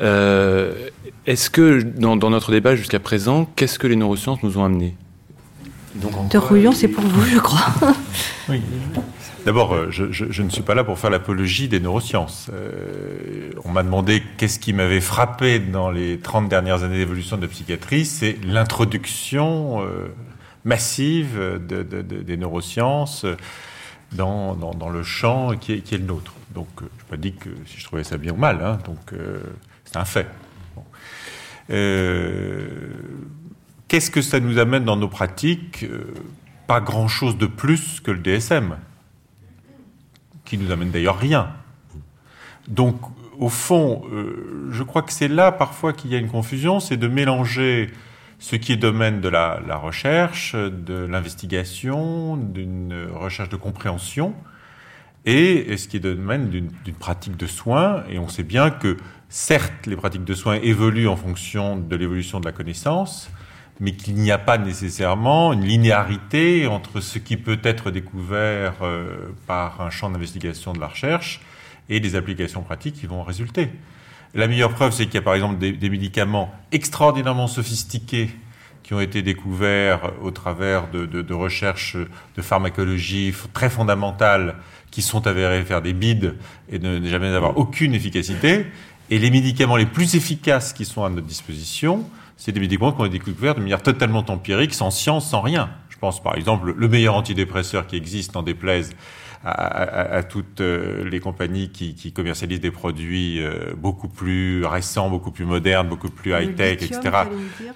Euh, 0.00 0.72
Est-ce 1.26 1.50
que 1.50 1.82
dans, 1.82 2.16
dans 2.16 2.30
notre 2.30 2.52
débat 2.52 2.76
jusqu'à 2.76 3.00
présent, 3.00 3.48
qu'est-ce 3.56 3.78
que 3.78 3.86
les 3.86 3.96
neurosciences 3.96 4.42
nous 4.42 4.58
ont 4.58 4.64
amené? 4.64 4.96
Donc, 5.96 6.30
De 6.30 6.38
Rouillon, 6.38 6.72
c'est 6.72 6.88
pour 6.88 7.04
vous, 7.04 7.24
je 7.24 7.38
crois. 7.38 7.66
Oui. 8.48 8.60
D'abord, 9.44 9.74
euh, 9.74 9.90
je, 9.90 10.42
ne 10.42 10.48
suis 10.50 10.62
pas 10.62 10.74
là 10.74 10.84
pour 10.84 10.98
faire 11.00 11.10
l'apologie 11.10 11.66
des 11.66 11.80
neurosciences. 11.80 12.48
Euh, 12.52 13.50
on 13.64 13.70
m'a 13.70 13.82
demandé 13.82 14.22
qu'est-ce 14.36 14.60
qui 14.60 14.72
m'avait 14.72 15.00
frappé 15.00 15.58
dans 15.58 15.90
les 15.90 16.18
30 16.18 16.48
dernières 16.48 16.84
années 16.84 16.98
d'évolution 16.98 17.36
de 17.36 17.42
la 17.42 17.48
psychiatrie. 17.48 18.04
C'est 18.04 18.38
l'introduction 18.44 19.82
euh, 19.82 20.14
massive 20.64 21.36
de, 21.36 21.82
de, 21.82 22.02
de, 22.02 22.22
des 22.22 22.36
neurosciences 22.36 23.26
dans, 24.12 24.56
le 24.92 25.02
champ 25.02 25.56
qui 25.56 25.72
est, 25.72 25.92
le 25.92 25.98
nôtre. 25.98 26.34
Donc, 26.54 26.68
je 26.78 26.84
n'ai 26.84 27.10
pas 27.10 27.16
dit 27.16 27.32
que 27.32 27.48
si 27.66 27.80
je 27.80 27.84
trouvais 27.84 28.04
ça 28.04 28.18
bien 28.18 28.34
ou 28.34 28.36
mal. 28.36 28.60
Hein, 28.62 28.78
donc, 28.84 29.18
c'est 29.84 29.96
un 29.96 30.04
fait. 30.04 30.28
Qu'est-ce 33.88 34.10
que 34.10 34.22
ça 34.22 34.38
nous 34.38 34.58
amène 34.58 34.84
dans 34.84 34.96
nos 34.96 35.08
pratiques? 35.08 35.84
Pas 36.68 36.80
grand-chose 36.80 37.36
de 37.38 37.46
plus 37.46 38.00
que 38.00 38.12
le 38.12 38.18
DSM 38.18 38.76
qui 40.52 40.58
nous 40.58 40.70
amène 40.70 40.90
d'ailleurs 40.90 41.16
rien. 41.16 41.48
Donc, 42.68 43.00
au 43.38 43.48
fond, 43.48 44.02
euh, 44.12 44.68
je 44.70 44.82
crois 44.82 45.00
que 45.00 45.10
c'est 45.10 45.28
là 45.28 45.50
parfois 45.50 45.94
qu'il 45.94 46.10
y 46.10 46.14
a 46.14 46.18
une 46.18 46.28
confusion, 46.28 46.78
c'est 46.78 46.98
de 46.98 47.08
mélanger 47.08 47.90
ce 48.38 48.56
qui 48.56 48.74
est 48.74 48.76
domaine 48.76 49.22
de 49.22 49.30
la, 49.30 49.76
recherche, 49.76 50.54
de 50.54 51.06
l'investigation, 51.06 52.36
d'une 52.36 53.06
recherche 53.14 53.48
de 53.48 53.56
compréhension, 53.56 54.34
et 55.24 55.74
ce 55.78 55.88
qui 55.88 55.96
est 55.96 56.00
domaine 56.00 56.50
d'une 56.50 56.94
pratique 56.98 57.38
de 57.38 57.46
soins. 57.46 58.04
Et 58.10 58.18
on 58.18 58.28
sait 58.28 58.42
bien 58.42 58.68
que, 58.68 58.98
certes, 59.30 59.86
les 59.86 59.96
pratiques 59.96 60.24
de 60.24 60.34
soins 60.34 60.56
évoluent 60.56 61.08
en 61.08 61.16
fonction 61.16 61.78
de 61.78 61.96
l'évolution 61.96 62.40
de 62.40 62.44
la 62.44 62.52
connaissance, 62.52 63.30
mais 63.80 63.92
qu'il 63.92 64.14
n'y 64.14 64.30
a 64.30 64.38
pas 64.38 64.58
nécessairement 64.58 65.52
une 65.52 65.64
linéarité 65.64 66.66
entre 66.66 67.00
ce 67.00 67.18
qui 67.18 67.36
peut 67.36 67.60
être 67.62 67.90
découvert 67.90 68.74
euh, 68.82 69.30
par 69.46 69.80
un 69.80 69.90
champ 69.90 70.10
d'investigation 70.10 70.72
de 70.72 70.80
la 70.80 70.88
recherche 70.88 71.40
et 71.88 72.00
des 72.00 72.14
applications 72.14 72.62
pratiques 72.62 72.94
qui 72.96 73.06
vont 73.06 73.22
résulter. 73.22 73.70
La 74.34 74.46
meilleure 74.46 74.72
preuve, 74.72 74.92
c'est 74.92 75.06
qu'il 75.06 75.14
y 75.14 75.18
a 75.18 75.22
par 75.22 75.34
exemple 75.34 75.58
des, 75.58 75.90
médicaments 75.90 76.54
extraordinairement 76.70 77.48
sophistiqués 77.48 78.30
qui 78.82 78.94
ont 78.94 79.00
été 79.00 79.22
découverts 79.22 80.12
au 80.22 80.30
travers 80.30 80.88
de 80.90 81.34
recherches 81.34 81.96
de 82.36 82.42
pharmacologie 82.42 83.34
très 83.52 83.68
fondamentales 83.68 84.56
qui 84.92 85.02
sont 85.02 85.26
avérées 85.26 85.64
faire 85.64 85.82
des 85.82 85.94
bides 85.94 86.36
et 86.70 86.78
ne 86.78 87.04
jamais 87.08 87.28
avoir 87.28 87.56
aucune 87.58 87.94
efficacité. 87.94 88.66
Et 89.10 89.18
les 89.18 89.30
médicaments 89.30 89.76
les 89.76 89.86
plus 89.86 90.14
efficaces 90.14 90.72
qui 90.72 90.84
sont 90.84 91.02
à 91.02 91.08
notre 91.08 91.26
disposition, 91.26 92.08
c'est 92.44 92.50
des 92.50 92.58
médicaments 92.58 92.90
qu'on 92.90 93.04
a 93.04 93.08
découverts 93.08 93.54
de 93.54 93.60
manière 93.60 93.82
totalement 93.82 94.24
empirique, 94.28 94.74
sans 94.74 94.90
science, 94.90 95.30
sans 95.30 95.42
rien. 95.42 95.70
Je 95.90 95.96
pense 95.96 96.20
par 96.20 96.36
exemple 96.36 96.74
le 96.76 96.88
meilleur 96.88 97.14
antidépresseur 97.14 97.86
qui 97.86 97.94
existe, 97.94 98.34
en 98.34 98.42
déplaise 98.42 98.90
à, 99.44 99.50
à, 99.50 100.16
à 100.16 100.22
toutes 100.24 100.60
euh, 100.60 101.08
les 101.08 101.20
compagnies 101.20 101.70
qui, 101.70 101.94
qui, 101.94 102.12
commercialisent 102.12 102.60
des 102.60 102.72
produits 102.72 103.40
euh, 103.40 103.74
beaucoup 103.76 104.08
plus 104.08 104.64
récents, 104.64 105.08
beaucoup 105.08 105.30
plus 105.30 105.44
modernes, 105.44 105.88
beaucoup 105.88 106.10
plus 106.10 106.32
high-tech, 106.32 106.82
etc. 106.82 107.00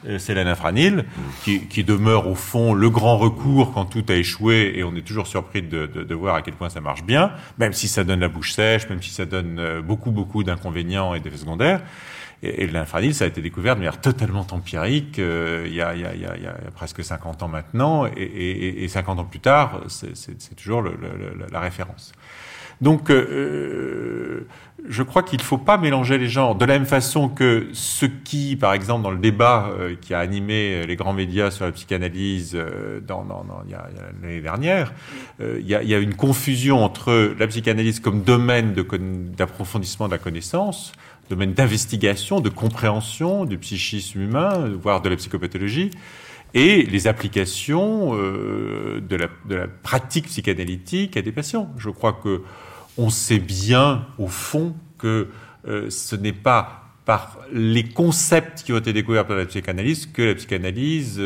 Euh, 0.05 0.19
c'est 0.19 0.35
l'anafranil, 0.35 1.05
qui, 1.45 1.61
qui, 1.69 1.85
demeure 1.85 2.27
au 2.27 2.35
fond 2.35 2.75
le 2.75 2.91
grand 2.91 3.19
recours 3.19 3.73
quand 3.73 3.85
tout 3.85 4.05
a 4.09 4.15
échoué 4.15 4.73
et 4.75 4.83
on 4.83 4.97
est 4.97 5.07
toujours 5.07 5.29
surpris 5.29 5.63
de, 5.63 5.87
de, 5.87 6.03
de, 6.03 6.15
voir 6.15 6.35
à 6.35 6.43
quel 6.43 6.55
point 6.55 6.71
ça 6.71 6.81
marche 6.81 7.05
bien, 7.05 7.31
même 7.59 7.73
si 7.73 7.87
ça 7.87 8.03
donne 8.03 8.21
la 8.21 8.29
bouche 8.29 8.53
sèche, 8.53 8.89
même 8.89 9.03
si 9.03 9.11
ça 9.11 9.27
donne 9.27 9.81
beaucoup, 9.81 10.11
beaucoup 10.11 10.43
d'inconvénients 10.43 11.15
et 11.15 11.21
d'effets 11.21 11.39
secondaires. 11.39 11.83
Et, 12.43 12.65
et 12.65 13.13
ça 13.13 13.25
a 13.25 13.29
été 13.29 13.41
découvert 13.41 13.75
de 13.75 13.81
manière 13.81 14.01
totalement 14.01 14.47
empirique 14.51 15.19
euh, 15.19 15.65
il, 15.67 15.75
y 15.75 15.81
a, 15.81 15.95
il, 15.95 16.03
y 16.03 16.05
a, 16.05 16.15
il, 16.15 16.43
y 16.43 16.47
a, 16.47 16.55
presque 16.75 17.03
50 17.03 17.43
ans 17.43 17.49
maintenant, 17.49 18.07
et, 18.07 18.11
et, 18.17 18.85
et 18.85 18.89
50 18.89 19.19
ans 19.19 19.25
plus 19.25 19.41
tard, 19.41 19.83
c'est 19.89 20.55
toujours 20.55 20.83
le, 20.83 20.93
le, 20.93 21.47
la 21.51 21.61
référence. 21.61 22.13
Donc, 22.81 23.11
euh, 23.11 24.47
je 24.89 25.03
crois 25.03 25.23
qu'il 25.23 25.39
ne 25.39 25.45
faut 25.45 25.59
pas 25.59 25.79
mélanger 25.79 26.19
les 26.19 26.29
genres. 26.29 26.55
De 26.55 26.65
la 26.65 26.75
même 26.75 26.87
façon 26.87 27.29
que 27.29 27.69
ce 27.73 28.07
qui, 28.07 28.57
par 28.57 28.75
exemple, 28.75 29.03
dans 29.03 29.11
le 29.11 29.19
débat 29.19 29.71
euh, 29.71 29.95
qui 30.01 30.15
a 30.15 30.19
animé 30.19 30.87
les 30.87 30.97
grands 30.97 31.13
médias 31.13 31.51
sur 31.51 31.65
la 31.65 31.73
psychanalyse 31.73 32.53
euh, 32.55 33.01
l'année 34.23 34.41
dernière, 34.41 34.93
euh, 35.41 35.59
il, 35.61 35.67
y 35.67 35.71
y 35.71 35.95
a 35.95 35.99
une 35.99 36.15
confusion 36.15 36.85
entre 36.85 37.35
la 37.39 37.47
psychanalyse 37.47 38.01
comme 38.01 38.23
domaine 38.23 38.75
d'approfondissement 38.75 40.07
de 40.07 40.13
la 40.13 40.19
connaissance, 40.19 40.93
domaine 41.31 41.53
d'investigation, 41.53 42.41
de 42.41 42.49
compréhension 42.49 43.45
du 43.45 43.59
psychisme 43.59 44.21
humain, 44.21 44.71
voire 44.81 45.03
de 45.03 45.09
la 45.09 45.17
psychopathologie, 45.17 45.91
et 46.55 46.83
les 46.85 47.07
applications 47.07 48.15
euh, 48.15 49.01
de, 49.01 49.17
la, 49.17 49.67
pratique 49.83 50.27
psychanalytique 50.27 51.17
à 51.17 51.23
des 51.23 51.33
patients. 51.33 51.71
Je 51.77 51.91
crois 51.91 52.13
que 52.13 52.43
on 52.99 53.11
sait 53.11 53.39
bien, 53.39 54.07
au 54.19 54.29
fond, 54.29 54.75
que 54.97 55.29
euh, 55.69 55.91
ce 55.91 56.17
n'est 56.17 56.33
pas 56.33 56.85
par 57.05 57.39
les 57.53 57.85
concepts 57.85 58.63
qui 58.63 58.73
ont 58.73 58.79
été 58.79 58.93
découverts 58.93 59.27
par 59.27 59.37
la 59.37 59.45
psychanalyse 59.45 60.07
que 60.07 60.23
la 60.23 60.35
psychanalyse 60.35 61.23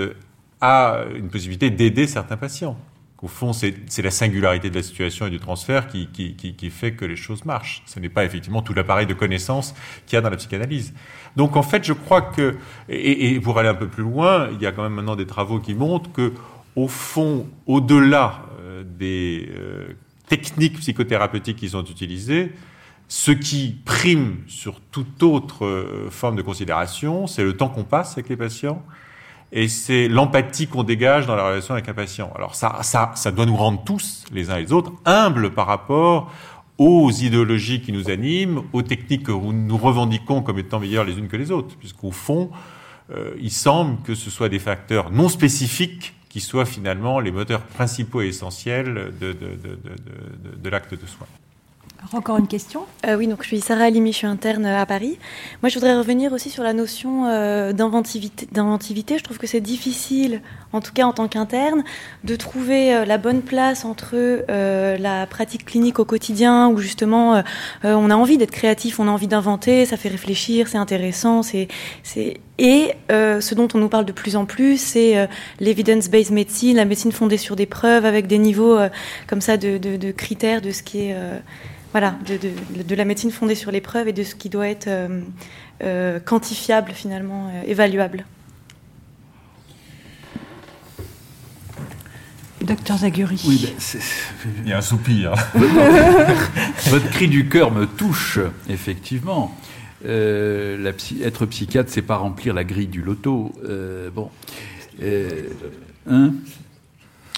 a 0.61 1.05
une 1.15 1.29
possibilité 1.29 1.71
d'aider 1.71 2.07
certains 2.07 2.37
patients. 2.37 2.77
Au 3.23 3.29
fond, 3.29 3.53
c'est 3.53 4.03
la 4.03 4.11
singularité 4.11 4.71
de 4.71 4.75
la 4.75 4.83
situation 4.83 5.27
et 5.27 5.31
du 5.31 5.39
transfert 5.39 5.89
qui, 5.89 6.07
qui, 6.07 6.35
qui, 6.37 6.55
qui 6.55 6.71
fait 6.71 6.93
que 6.93 7.05
les 7.05 7.17
choses 7.17 7.45
marchent. 7.45 7.83
Ce 7.85 8.01
n'est 8.01 8.09
pas 8.09 8.25
effectivement 8.25 8.63
tout 8.63 8.73
l'appareil 8.73 9.07
de 9.07 9.13
connaissances 9.13 9.75
qu'il 10.07 10.17
y 10.17 10.19
a 10.19 10.23
dans 10.23 10.31
la 10.31 10.39
psychanalyse. 10.39 10.95
Donc 11.37 11.57
en 11.57 11.63
fait, 11.63 11.85
je 11.85 11.93
crois 11.93 12.23
que, 12.23 12.57
et, 12.89 13.35
et, 13.35 13.41
pour 13.41 13.59
aller 13.59 13.69
un 13.69 13.75
peu 13.75 13.89
plus 13.89 14.05
loin, 14.05 14.49
il 14.53 14.63
y 14.63 14.67
a 14.67 14.73
quand 14.73 14.83
même 14.83 14.95
maintenant 14.95 15.17
des 15.17 15.27
travaux 15.27 15.61
qui 15.61 15.75
montrent 15.75 16.11
que, 16.13 16.33
au 16.77 16.89
fond, 16.89 17.47
au-delà 17.67 18.47
euh, 18.61 18.85
des 18.85 19.51
euh, 19.55 19.89
techniques 20.27 20.79
psychothérapeutiques 20.79 21.59
qui 21.59 21.69
sont 21.69 21.85
utilisées, 21.85 22.53
ce 23.09 23.33
qui 23.33 23.77
prime 23.85 24.39
sur 24.47 24.81
toute 24.81 25.23
autre 25.23 25.67
euh, 25.67 26.09
forme 26.11 26.37
de 26.37 26.43
considération, 26.43 27.27
c'est 27.27 27.45
le 27.45 27.55
temps 27.55 27.69
qu'on 27.69 27.85
passe 27.85 28.13
avec 28.13 28.31
les 28.31 28.37
patients 28.37 28.83
et 29.53 29.69
c'est 29.69 30.09
l'empathie 30.09 30.67
qu'on 30.67 30.85
dégage 30.85 31.27
dans 31.27 31.35
la 31.35 31.45
relation 31.45 31.75
avec 31.75 31.89
un 31.89 31.95
patient. 31.95 32.31
Alors 32.37 32.55
ça, 32.55 32.79
ça, 32.83 33.13
ça 33.17 33.33
doit 33.33 33.47
nous 33.47 33.57
rendre 33.57 33.83
tous, 33.85 34.25
les 34.33 34.51
uns 34.51 34.57
et 34.57 34.63
les 34.63 34.73
autres, 34.73 34.93
humbles 35.05 35.51
par 35.51 35.67
rapport 35.67 36.31
aux 36.79 37.11
idéologies 37.11 37.83
qui 37.83 37.93
nous 37.93 38.09
animent, 38.09 38.63
aux 38.73 38.83
techniques 38.83 39.25
que 39.25 39.33
nous 39.33 39.77
revendiquons 39.77 40.41
comme 40.43 40.59
étant 40.59 40.81
meilleures 40.81 41.05
les 41.05 41.19
unes 41.19 41.29
que 41.29 41.37
les 41.37 41.51
autres, 41.51 41.77
puisqu'au 41.77 42.11
fond, 42.11 42.51
euh, 43.11 43.35
il 43.41 43.51
semble 43.51 44.01
que 44.03 44.15
ce 44.15 44.31
soit 44.31 44.49
des 44.49 44.59
facteurs 44.59 45.11
non 45.11 45.29
spécifiques 45.29 46.15
qui 46.31 46.41
soient 46.41 46.65
finalement 46.65 47.19
les 47.21 47.33
moteurs 47.33 47.63
principaux 47.63 48.23
et 48.23 48.29
essentiels 48.29 49.13
de, 49.21 49.33
de, 49.33 50.71
l'acte 50.71 50.93
de 50.95 51.07
soin 51.07 51.27
encore 52.13 52.39
une 52.39 52.49
question 52.49 52.87
euh, 53.07 53.17
Oui, 53.17 53.27
donc 53.27 53.43
je 53.43 53.49
suis 53.49 53.61
Sarah 53.61 53.85
Alimi, 53.85 54.13
je 54.13 54.19
suis 54.19 54.27
interne 54.27 54.67
à 54.67 54.85
Paris. 54.87 55.19
Moi, 55.63 55.69
je 55.69 55.75
voudrais 55.75 55.97
revenir 55.97 56.33
aussi 56.33 56.51
sur 56.51 56.63
la 56.63 56.73
notion 56.73 57.27
euh, 57.27 57.73
d'inventivité. 57.73 59.19
Je 59.19 59.23
trouve 59.23 59.39
que 59.39 59.47
c'est 59.47 59.61
difficile, 59.61 60.41
en 60.73 60.81
tout 60.81 60.93
cas 60.93 61.05
en 61.05 61.13
tant 61.13 61.29
qu'interne, 61.29 61.85
de 62.25 62.37
trouver 62.37 62.95
euh, 62.95 63.05
la 63.05 63.19
bonne 63.19 63.43
place 63.43 63.85
entre 63.85 64.15
euh, 64.15 64.97
la 64.99 65.27
pratique 65.27 65.65
clinique 65.65 65.99
au 65.99 66.05
quotidien, 66.05 66.69
où 66.69 66.79
justement 66.79 67.37
euh, 67.37 67.43
on 67.85 68.11
a 68.11 68.15
envie 68.15 68.39
d'être 68.39 68.51
créatif, 68.51 69.01
on 69.01 69.09
a 69.09 69.11
envie 69.11 69.29
d'inventer, 69.29 69.87
ça 69.87 69.97
fait 69.97 70.09
réfléchir, 70.09 70.69
c'est 70.69 70.79
intéressant, 70.79 71.43
et 71.53 72.95
ce 73.09 73.55
dont 73.55 73.69
on 73.75 73.79
nous 73.79 73.89
parle 73.89 74.05
de 74.05 74.13
plus 74.13 74.37
en 74.37 74.45
plus, 74.45 74.81
c'est 74.81 75.29
l'evidence-based 75.61 76.33
medicine, 76.33 76.77
la 76.77 76.85
médecine 76.85 77.13
fondée 77.13 77.39
sur 77.39 77.57
des 77.57 77.67
preuves 77.67 78.05
avec 78.05 78.27
des 78.27 78.39
niveaux 78.39 78.79
comme 79.27 79.41
ça 79.41 79.57
de, 79.57 80.11
critères 80.13 80.61
de 80.61 80.71
ce 80.71 80.83
qui 80.83 81.07
est 81.07 81.17
voilà, 81.93 82.17
de, 82.27 82.83
de, 82.83 82.95
la 82.95 83.05
médecine 83.05 83.31
fondée 83.31 83.57
sur 83.57 83.73
les 83.73 83.81
preuves 83.81 84.09
et 84.09 84.13
de 84.13 84.23
ce 84.23 84.35
qui 84.35 84.49
doit 84.49 84.69
être 84.69 84.87
euh, 84.87 85.21
euh, 85.83 86.21
quantifiable 86.21 86.93
finalement, 86.93 87.49
euh, 87.49 87.63
évaluable. 87.67 88.25
Docteur 92.61 92.99
Zaguri. 92.99 93.41
Oui, 93.47 93.67
ben, 93.67 94.01
Il 94.63 94.69
y 94.69 94.73
a 94.73 94.79
un 94.79 94.83
soupir. 94.83 95.35
Votre 95.55 97.11
cri 97.11 97.27
du 97.27 97.49
cœur 97.49 97.73
me 97.73 97.87
touche, 97.87 98.39
effectivement. 98.69 99.57
la 100.05 100.93
être 101.23 101.47
psychiatre, 101.47 101.91
c'est 101.91 102.03
pas 102.03 102.17
remplir 102.17 102.55
la 102.55 102.63
grille 102.63 102.87
du 102.87 103.03
loto. 103.03 103.53
bon. 104.15 104.31
hein? 106.09 106.33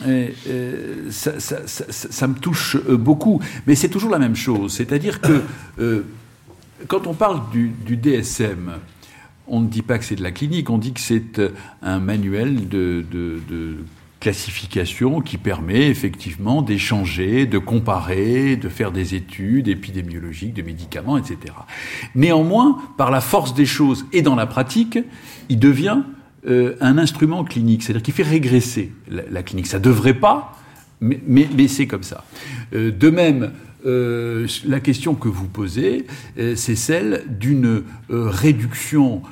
Et, 0.06 0.34
ça, 1.10 2.28
me 2.28 2.34
touche 2.34 2.76
euh, 2.76 2.96
beaucoup, 2.96 3.40
mais 3.66 3.74
c'est 3.74 3.88
toujours 3.88 4.10
la 4.10 4.18
même 4.18 4.36
chose. 4.36 4.72
C'est-à-dire 4.72 5.20
que 5.20 5.42
euh, 5.78 6.02
quand 6.88 7.06
on 7.06 7.14
parle 7.14 7.40
du, 7.50 7.96
DSM, 7.96 8.72
on 9.46 9.60
ne 9.60 9.68
dit 9.68 9.82
pas 9.82 9.98
que 9.98 10.04
c'est 10.04 10.16
de 10.16 10.22
la 10.22 10.32
clinique, 10.32 10.70
on 10.70 10.78
dit 10.78 10.92
que 10.92 11.00
c'est 11.00 11.38
euh, 11.38 11.50
un 11.82 12.00
manuel 12.00 12.68
de, 12.68 13.04
de 13.10 13.76
classification 14.22 15.20
qui 15.20 15.36
permet 15.36 15.88
effectivement 15.88 16.62
d'échanger, 16.62 17.44
de 17.44 17.58
comparer, 17.58 18.54
de 18.54 18.68
faire 18.68 18.92
des 18.92 19.16
études 19.16 19.66
épidémiologiques, 19.66 20.54
de 20.54 20.62
médicaments, 20.62 21.18
etc. 21.18 21.38
Néanmoins, 22.14 22.78
par 22.96 23.10
la 23.10 23.20
force 23.20 23.52
des 23.52 23.66
choses 23.66 24.06
et 24.12 24.22
dans 24.22 24.36
la 24.36 24.46
pratique, 24.46 24.96
il 25.48 25.58
devient 25.58 26.02
euh, 26.44 26.74
un 26.80 26.98
instrument 26.98 27.44
clinique, 27.44 27.84
c'est-à-dire 27.84 28.02
qui 28.02 28.10
fait 28.10 28.24
régresser 28.24 28.90
la, 29.08 29.44
clinique. 29.44 29.68
Ça 29.68 29.78
devrait 29.78 30.14
pas, 30.14 30.58
mais, 31.00 31.20
mais, 31.28 31.68
c'est 31.68 31.86
comme 31.86 32.02
ça. 32.02 32.24
Euh, 32.74 32.90
de 32.90 33.10
même, 33.10 33.52
euh, 33.86 34.48
la 34.66 34.80
question 34.80 35.14
que 35.14 35.28
vous 35.28 35.46
posez, 35.46 36.06
c'est 36.56 36.74
celle 36.74 37.24
d'une 37.28 37.84
réduction 38.08 39.22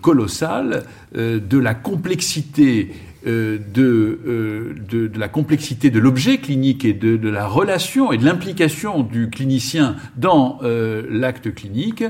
colossale 0.00 0.84
de 1.14 1.58
la 1.58 1.74
complexité 1.74 2.92
euh, 3.26 3.58
euh, 3.76 4.74
de, 4.88 5.08
de, 5.08 5.18
la 5.18 5.28
complexité 5.28 5.90
de 5.90 5.98
l'objet 5.98 6.38
clinique 6.38 6.84
et 6.84 6.92
de, 6.92 7.16
de, 7.16 7.28
la 7.28 7.46
relation 7.46 8.12
et 8.12 8.18
de 8.18 8.24
l'implication 8.24 9.02
du 9.02 9.30
clinicien 9.30 9.96
dans 10.16 10.58
euh, 10.62 11.02
l'acte 11.10 11.52
clinique. 11.54 12.04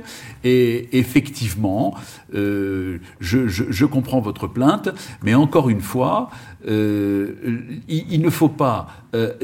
Et 0.45 0.99
effectivement, 0.99 1.95
je, 2.33 2.99
je, 3.21 3.45
je, 3.49 3.85
comprends 3.87 4.21
votre 4.21 4.47
plainte, 4.47 4.91
mais 5.23 5.35
encore 5.35 5.71
une 5.71 5.81
fois, 5.81 6.31
il, 6.67 7.75
il, 7.89 8.21
ne 8.21 8.31
faut 8.31 8.49
pas, 8.49 8.89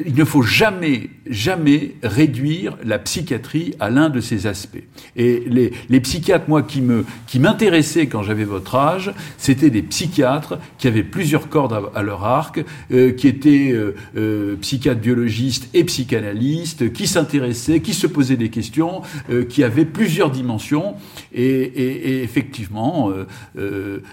il 0.04 0.14
ne 0.14 0.24
faut 0.24 0.42
jamais, 0.42 1.10
jamais 1.26 1.94
réduire 2.02 2.76
la 2.84 2.98
psychiatrie 2.98 3.74
à 3.80 3.90
l'un 3.90 4.10
de 4.10 4.20
ses 4.20 4.46
aspects. 4.46 4.82
Et 5.16 5.44
les, 5.46 6.00
psychiatres, 6.00 6.48
moi, 6.48 6.62
qui 6.62 6.80
me, 6.80 7.04
qui 7.26 7.38
m'intéressaient 7.38 8.06
quand 8.06 8.22
j'avais 8.22 8.44
votre 8.44 8.74
âge, 8.74 9.12
c'était 9.38 9.70
des 9.70 9.82
psychiatres 9.82 10.58
qui 10.78 10.88
avaient 10.88 11.02
plusieurs 11.02 11.48
corps 11.48 11.92
à, 11.94 12.02
leur 12.02 12.24
arc, 12.24 12.64
euh, 12.92 13.12
qui 13.12 13.28
étaient 13.28 13.70
euh, 13.72 13.94
euh, 14.16 14.56
psychiatres 14.56 15.00
biologistes 15.00 15.68
et 15.74 15.84
psychanalystes, 15.84 16.92
qui 16.92 17.06
s'intéressaient, 17.06 17.80
qui 17.80 17.94
se 17.94 18.06
posaient 18.06 18.36
des 18.36 18.50
questions, 18.50 19.02
qui 19.48 19.64
avaient 19.64 19.84
plusieurs 19.84 20.30
dimensions, 20.30 20.94
et 21.32 22.22
effectivement, 22.22 23.10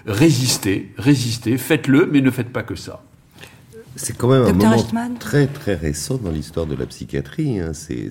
résistez, 0.06 0.90
résistez, 0.96 1.56
faites-le, 1.58 2.08
mais 2.10 2.20
ne 2.20 2.30
faites 2.30 2.50
pas 2.50 2.62
que 2.62 2.74
ça. 2.74 3.02
C'est 3.96 4.16
quand 4.16 4.28
même 4.28 4.44
un 4.44 4.52
moment 4.52 5.14
très 5.18 5.46
très 5.46 5.74
récent 5.74 6.16
dans 6.16 6.30
l'histoire 6.30 6.66
de 6.66 6.74
la 6.74 6.86
psychiatrie. 6.86 7.58
Hein. 7.58 7.72
C'est 7.74 8.08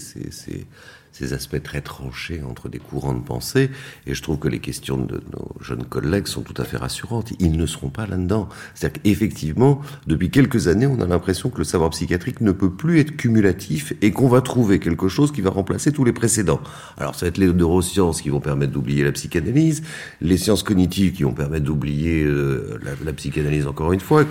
ces 1.20 1.34
aspects 1.34 1.62
très 1.62 1.82
tranchés 1.82 2.42
entre 2.48 2.70
des 2.70 2.80
courants 2.80 3.14
de 3.14 3.22
pensée. 3.22 3.70
Et 4.08 4.14
je 4.14 4.22
trouve 4.22 4.40
que 4.40 4.48
les 4.48 4.60
questions 4.60 4.98
de 4.98 5.22
nos 5.34 5.52
jeunes 5.62 5.84
collègues 5.84 6.28
sont 6.28 6.42
tout 6.42 6.60
à 6.62 6.64
fait 6.64 6.78
rassurantes. 6.78 7.34
Ils 7.40 7.58
ne 7.58 7.66
seront 7.66 7.90
pas 7.90 8.08
là-dedans. 8.08 8.48
C'est-à-dire 8.74 9.02
qu'effectivement, 9.02 9.82
depuis 10.08 10.30
quelques 10.30 10.68
années, 10.68 10.88
on 10.88 11.02
a 11.02 11.06
l'impression 11.06 11.50
que 11.50 11.58
le 11.58 11.64
savoir 11.66 11.90
psychiatrique 11.90 12.40
ne 12.42 12.52
peut 12.52 12.72
plus 12.72 13.00
être 13.00 13.18
cumulatif 13.18 13.94
et 14.02 14.12
qu'on 14.12 14.30
va 14.30 14.42
trouver 14.42 14.80
quelque 14.80 15.10
chose 15.10 15.32
qui 15.32 15.42
va 15.42 15.50
remplacer 15.50 15.92
tous 15.92 16.06
les 16.06 16.14
précédents. 16.14 16.62
Alors 16.98 17.16
ça 17.16 17.26
va 17.26 17.30
être 17.30 17.38
les 17.38 17.52
neurosciences 17.52 18.22
qui 18.22 18.30
vont 18.30 18.40
permettre 18.40 18.72
d'oublier 18.72 19.04
la 19.04 19.12
psychanalyse, 19.12 19.84
les 20.22 20.38
sciences 20.38 20.64
cognitives 20.64 21.12
qui 21.12 21.24
vont 21.24 21.34
permettre 21.34 21.66
d'oublier 21.66 22.24
euh, 22.24 22.80
la, 22.84 22.92
la, 23.04 23.14
psychanalyse 23.14 23.68
encore 23.68 23.92
une 23.92 24.00
fois, 24.00 24.24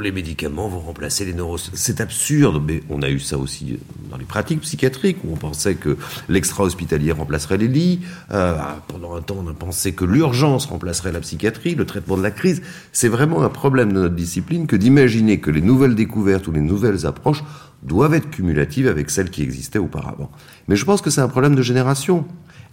les 0.00 0.12
médicaments 0.12 0.68
vont 0.68 0.80
remplacer 0.80 1.24
les 1.24 1.34
neurosciences. 1.34 1.78
C'est 1.78 2.00
absurde, 2.00 2.62
mais 2.66 2.82
on 2.88 3.02
a 3.02 3.08
eu 3.08 3.18
ça 3.18 3.38
aussi 3.38 3.78
dans 4.10 4.16
les 4.16 4.24
pratiques 4.24 4.60
psychiatriques, 4.60 5.18
où 5.24 5.32
on 5.32 5.36
pensait 5.36 5.74
que 5.74 5.96
l'extra-hospitalier 6.28 7.12
remplacerait 7.12 7.58
les 7.58 7.68
lits. 7.68 8.00
Euh, 8.30 8.56
pendant 8.88 9.14
un 9.14 9.22
temps, 9.22 9.36
on 9.44 9.48
a 9.48 9.54
pensé 9.54 9.92
que 9.92 10.04
l'urgence 10.04 10.66
remplacerait 10.66 11.12
la 11.12 11.20
psychiatrie, 11.20 11.74
le 11.74 11.84
traitement 11.84 12.16
de 12.16 12.22
la 12.22 12.30
crise. 12.30 12.62
C'est 12.92 13.08
vraiment 13.08 13.42
un 13.42 13.48
problème 13.48 13.92
de 13.92 14.00
notre 14.00 14.14
discipline 14.14 14.66
que 14.66 14.76
d'imaginer 14.76 15.40
que 15.40 15.50
les 15.50 15.62
nouvelles 15.62 15.94
découvertes 15.94 16.46
ou 16.46 16.52
les 16.52 16.60
nouvelles 16.60 17.06
approches 17.06 17.42
doivent 17.82 18.14
être 18.14 18.30
cumulatives 18.30 18.88
avec 18.88 19.10
celles 19.10 19.30
qui 19.30 19.42
existaient 19.42 19.78
auparavant. 19.78 20.30
Mais 20.68 20.76
je 20.76 20.84
pense 20.84 21.02
que 21.02 21.10
c'est 21.10 21.20
un 21.20 21.28
problème 21.28 21.54
de 21.54 21.62
génération 21.62 22.24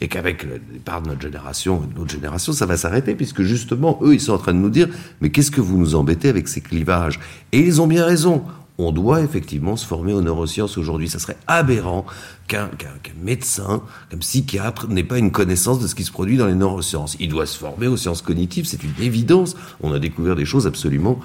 et 0.01 0.07
qu'avec 0.07 0.43
le 0.43 0.59
départ 0.59 1.01
de 1.01 1.09
notre 1.09 1.21
génération 1.21 1.87
notre 1.95 2.11
génération, 2.11 2.53
ça 2.53 2.65
va 2.65 2.77
s'arrêter, 2.77 3.15
puisque 3.15 3.41
justement, 3.41 3.99
eux, 4.01 4.13
ils 4.13 4.21
sont 4.21 4.33
en 4.33 4.37
train 4.37 4.53
de 4.53 4.59
nous 4.59 4.69
dire, 4.69 4.89
mais 5.21 5.29
qu'est-ce 5.29 5.51
que 5.51 5.61
vous 5.61 5.77
nous 5.77 5.95
embêtez 5.95 6.29
avec 6.29 6.47
ces 6.47 6.61
clivages? 6.61 7.19
Et 7.51 7.59
ils 7.59 7.81
ont 7.81 7.87
bien 7.87 8.05
raison. 8.05 8.43
On 8.79 8.91
doit 8.91 9.21
effectivement 9.21 9.75
se 9.75 9.85
former 9.85 10.13
aux 10.13 10.21
neurosciences 10.21 10.79
aujourd'hui. 10.79 11.07
Ça 11.07 11.19
serait 11.19 11.37
aberrant 11.45 12.05
qu'un 12.47 12.69
médecin, 13.21 13.83
qu'un 14.09 14.17
psychiatre 14.17 14.87
n'ait 14.87 15.03
pas 15.03 15.19
une 15.19 15.31
connaissance 15.31 15.79
de 15.79 15.85
ce 15.85 15.93
qui 15.93 16.03
se 16.03 16.11
produit 16.11 16.37
dans 16.37 16.47
les 16.47 16.55
neurosciences. 16.55 17.15
Il 17.19 17.29
doit 17.29 17.45
se 17.45 17.57
former 17.57 17.87
aux 17.87 17.97
sciences 17.97 18.23
cognitives, 18.23 18.65
c'est 18.65 18.83
une 18.83 18.95
évidence. 18.99 19.55
On 19.81 19.93
a 19.93 19.99
découvert 19.99 20.35
des 20.35 20.45
choses 20.45 20.65
absolument 20.65 21.19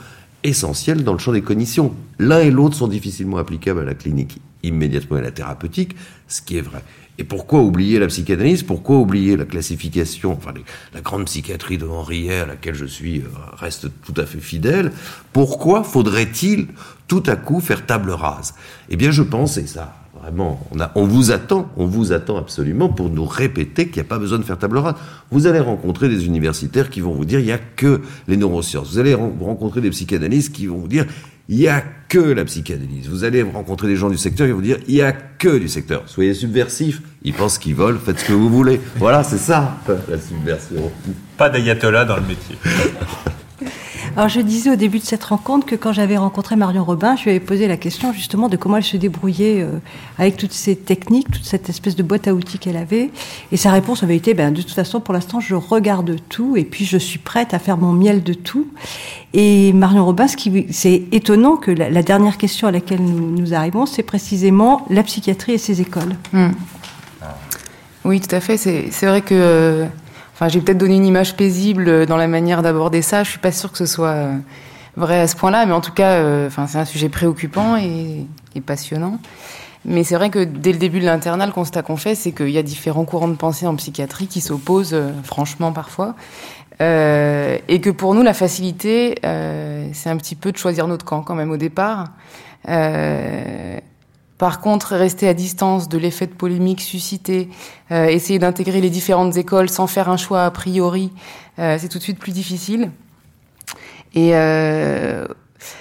essentielles 0.45 1.05
dans 1.05 1.15
le 1.15 1.19
champ 1.19 1.33
des 1.33 1.43
cognitions. 1.43 1.95
L'un 2.19 2.41
et 2.41 2.51
l'autre 2.51 2.77
sont 2.77 2.87
difficilement 2.87 3.39
applicables 3.39 3.81
à 3.81 3.85
la 3.85 3.95
clinique 3.95 4.41
immédiatement 4.63 5.17
et 5.17 5.21
à 5.21 5.23
la 5.23 5.31
thérapeutique, 5.31 5.97
ce 6.27 6.43
qui 6.43 6.59
est 6.59 6.63
vrai. 6.63 6.83
Et 7.21 7.25
pourquoi 7.25 7.61
oublier 7.61 7.99
la 7.99 8.07
psychanalyse? 8.07 8.63
Pourquoi 8.63 8.99
oublier 8.99 9.37
la 9.37 9.45
classification, 9.45 10.33
enfin 10.33 10.55
la 10.95 11.01
grande 11.01 11.25
psychiatrie 11.25 11.77
de 11.77 11.85
Henriet 11.85 12.41
à 12.41 12.47
laquelle 12.47 12.77
je 12.77 12.85
suis 12.85 13.21
euh, 13.21 13.25
reste 13.55 13.89
tout 14.05 14.15
à 14.17 14.25
fait 14.25 14.39
fidèle? 14.39 14.93
Pourquoi 15.33 15.83
faudrait-il 15.83 16.69
tout 17.09 17.25
à 17.27 17.35
coup 17.35 17.59
faire 17.59 17.87
table 17.87 18.13
rase? 18.13 18.55
Eh 18.89 18.97
bien, 18.97 19.11
je 19.11 19.23
pense, 19.23 19.57
et 19.59 19.67
ça, 19.67 19.97
vraiment, 20.23 20.65
on, 20.95 21.07
vous 21.07 21.33
attend, 21.33 21.69
on 21.77 21.87
vous 21.87 22.13
attend 22.13 22.37
absolument 22.37 22.89
pour 22.89 23.11
nous 23.11 23.25
répéter 23.25 23.89
qu'il 23.89 24.01
n'y 24.01 24.07
a 24.07 24.09
pas 24.09 24.21
besoin 24.21 24.39
de 24.39 24.45
faire 24.45 24.59
table 24.59 24.79
rase. 24.79 24.95
Vous 25.33 25.49
allez 25.49 25.61
rencontrer 25.61 26.09
des 26.09 26.25
universitaires 26.25 26.89
qui 26.89 27.01
vont 27.01 27.13
vous 27.13 27.25
dire 27.25 27.41
il 27.41 27.47
n'y 27.47 27.53
a 27.53 27.59
que 27.59 28.01
les 28.29 28.37
neurosciences. 28.37 28.93
Vous 28.93 28.99
allez 29.01 29.15
rencontrer 29.15 29.81
des 29.81 29.91
psychanalystes 29.91 30.53
qui 30.53 30.67
vont 30.67 30.79
vous 30.79 30.89
dire 30.89 31.05
il 31.49 31.57
n'y 31.57 31.67
a 31.67 31.83
que 32.09 32.19
la 32.19 32.45
psychanalyse. 32.45 33.09
Vous 33.09 33.25
allez 33.25 33.43
rencontrer 33.43 33.87
des 33.87 33.97
gens 33.97 34.09
du 34.09 34.17
secteur, 34.17 34.47
ils 34.47 34.51
vont 34.51 34.57
vous 34.57 34.63
dire, 34.63 34.79
il 34.89 34.95
n'y 34.95 35.03
a 35.03 35.13
que 35.13 35.59
du 35.59 35.69
secteur. 35.69 36.03
Soyez 36.07 36.35
subversifs. 36.35 37.03
Ils 37.23 37.35
pensent 37.35 37.59
qu'ils 37.59 37.75
volent, 37.75 37.99
faites 37.99 38.21
ce 38.21 38.25
que 38.25 38.33
vous 38.33 38.49
voulez. 38.49 38.81
Voilà, 38.97 39.23
c'est 39.23 39.39
ça, 39.39 39.77
la 40.09 40.19
subversion. 40.19 40.91
Pas 41.37 41.51
d'ayatollah 41.51 42.05
dans 42.05 42.17
le 42.17 42.23
métier. 42.23 42.57
Alors 44.17 44.29
je 44.29 44.41
disais 44.41 44.71
au 44.71 44.77
début 44.77 44.99
de 44.99 45.05
cette 45.05 45.25
rencontre 45.25 45.67
que 45.67 45.75
quand 45.75 45.93
j'avais 45.93 46.17
rencontré 46.17 46.57
Marion 46.57 46.85
Robin, 46.85 47.17
je 47.17 47.25
lui 47.25 47.31
avais 47.31 47.41
posé 47.41 47.69
la 47.69 47.77
question 47.77 48.13
justement 48.13 48.49
de 48.49 48.57
comment 48.57 48.77
elle 48.77 48.85
se 48.85 48.97
débrouillait 48.97 49.63
euh, 49.63 49.79
avec 50.19 50.37
toutes 50.37 50.53
ces 50.53 50.77
techniques, 50.77 51.31
toute 51.31 51.45
cette 51.45 51.69
espèce 51.69 51.95
de 51.97 52.03
boîte 52.03 52.27
à 52.29 52.35
outils 52.35 52.59
qu'elle 52.59 52.77
avait. 52.77 53.11
Et 53.53 53.57
sa 53.57 53.71
réponse 53.71 54.03
avait 54.03 54.17
été, 54.17 54.35
ben, 54.35 54.53
de 54.53 54.63
toute 54.63 54.73
façon, 54.73 55.01
pour 55.01 55.15
l'instant, 55.15 55.41
je 55.41 55.55
regarde 55.55 56.17
tout 56.29 56.57
et 56.57 56.65
puis 56.65 56.85
je 56.85 56.99
suis 56.99 57.19
prête 57.19 57.55
à 57.55 57.59
faire 57.59 57.77
mon 57.77 57.93
miel 57.93 58.23
de 58.23 58.35
tout. 58.35 58.69
Et 59.35 59.73
Marion 59.73 60.05
Robin, 60.05 60.27
c'est 60.71 61.05
étonnant 61.13 61.57
que 61.57 61.71
la, 61.71 62.03
dernière 62.03 62.39
question 62.39 62.67
à 62.67 62.71
laquelle 62.71 63.03
nous, 63.03 63.55
arrivons, 63.55 63.87
c'est 63.87 64.03
précisément 64.03 64.87
la 64.91 65.03
psychiatrie 65.03 65.53
et 65.53 65.59
ses 65.59 65.81
écoles. 65.81 66.17
Hmm. 66.33 66.51
Oui, 68.05 68.21
tout 68.21 68.35
à 68.35 68.41
fait. 68.41 68.57
C'est 68.57 69.07
vrai 69.07 69.21
que... 69.21 69.87
Euh, 70.39 70.45
Enfin, 70.45 70.49
j'ai 70.49 70.61
peut-être 70.61 70.79
donné 70.79 70.97
une 70.97 71.07
image 71.07 71.37
paisible 71.37 72.07
dans 72.07 72.17
la 72.17 72.29
manière 72.29 72.63
d'aborder 72.63 73.03
ça. 73.03 73.25
Je 73.25 73.31
suis 73.31 73.39
pas 73.39 73.53
sûre 73.53 73.73
que 73.73 73.79
ce 73.79 73.87
soit 73.87 74.09
euh, 74.09 74.37
vrai 74.97 75.21
à 75.21 75.27
ce 75.27 75.37
point-là, 75.37 75.67
mais 75.67 75.73
en 75.73 75.81
tout 75.81 75.93
cas, 75.93 76.13
euh, 76.13 76.47
enfin, 76.47 76.67
c'est 76.67 76.79
un 76.79 76.85
sujet 76.85 77.09
préoccupant 77.09 77.77
et, 77.77 78.27
passionnant. 78.67 79.19
Mais 79.85 80.03
c'est 80.03 80.17
vrai 80.17 80.31
que 80.31 80.43
dès 80.43 80.73
le 80.73 80.79
début 80.79 80.99
de 80.99 81.05
l'internat, 81.05 81.47
le 81.47 81.53
constat 81.53 81.83
qu'on 81.83 81.97
fait, 81.97 82.17
c'est 82.17 82.33
qu'il 82.33 82.51
y 82.51 82.59
a 82.59 82.65
différents 82.65 83.05
courants 83.05 83.29
de 83.29 83.37
pensée 83.37 83.69
en 83.69 83.77
psychiatrie 83.77 84.27
qui 84.27 84.41
s'opposent, 84.41 84.95
euh, 84.95 85.11
franchement, 85.23 85.73
parfois. 85.73 86.15
et 86.81 87.81
que 87.81 87.91
pour 87.91 88.15
nous, 88.15 88.23
la 88.23 88.35
facilité, 88.35 89.17
c'est 89.23 90.11
un 90.11 90.17
petit 90.17 90.37
peu 90.37 90.53
de 90.53 90.57
choisir 90.57 90.87
notre 90.87 91.05
camp 91.05 91.23
quand 91.23 91.35
même 91.35 91.51
au 91.51 91.57
départ. 91.57 92.07
Par 94.39 94.61
contre, 94.61 94.95
rester 94.95 95.29
à 95.29 95.35
distance 95.35 95.89
de 95.89 95.99
l'effet 95.99 96.29
de 96.29 96.33
polémique 96.33 96.81
suscité, 96.81 97.49
euh, 97.91 98.07
essayer 98.07 98.39
d'intégrer 98.39 98.81
les 98.81 98.89
différentes 98.89 99.37
écoles 99.37 99.69
sans 99.69 99.89
faire 99.89 100.09
un 100.09 100.17
choix 100.17 100.45
a 100.45 100.51
priori, 100.53 101.11
euh, 101.59 101.77
c'est 101.81 101.89
tout 101.89 101.99
de 101.99 102.05
suite 102.05 102.21
plus 102.21 102.31
difficile. 102.31 102.93
Et 104.15 104.31
euh, 104.37 105.27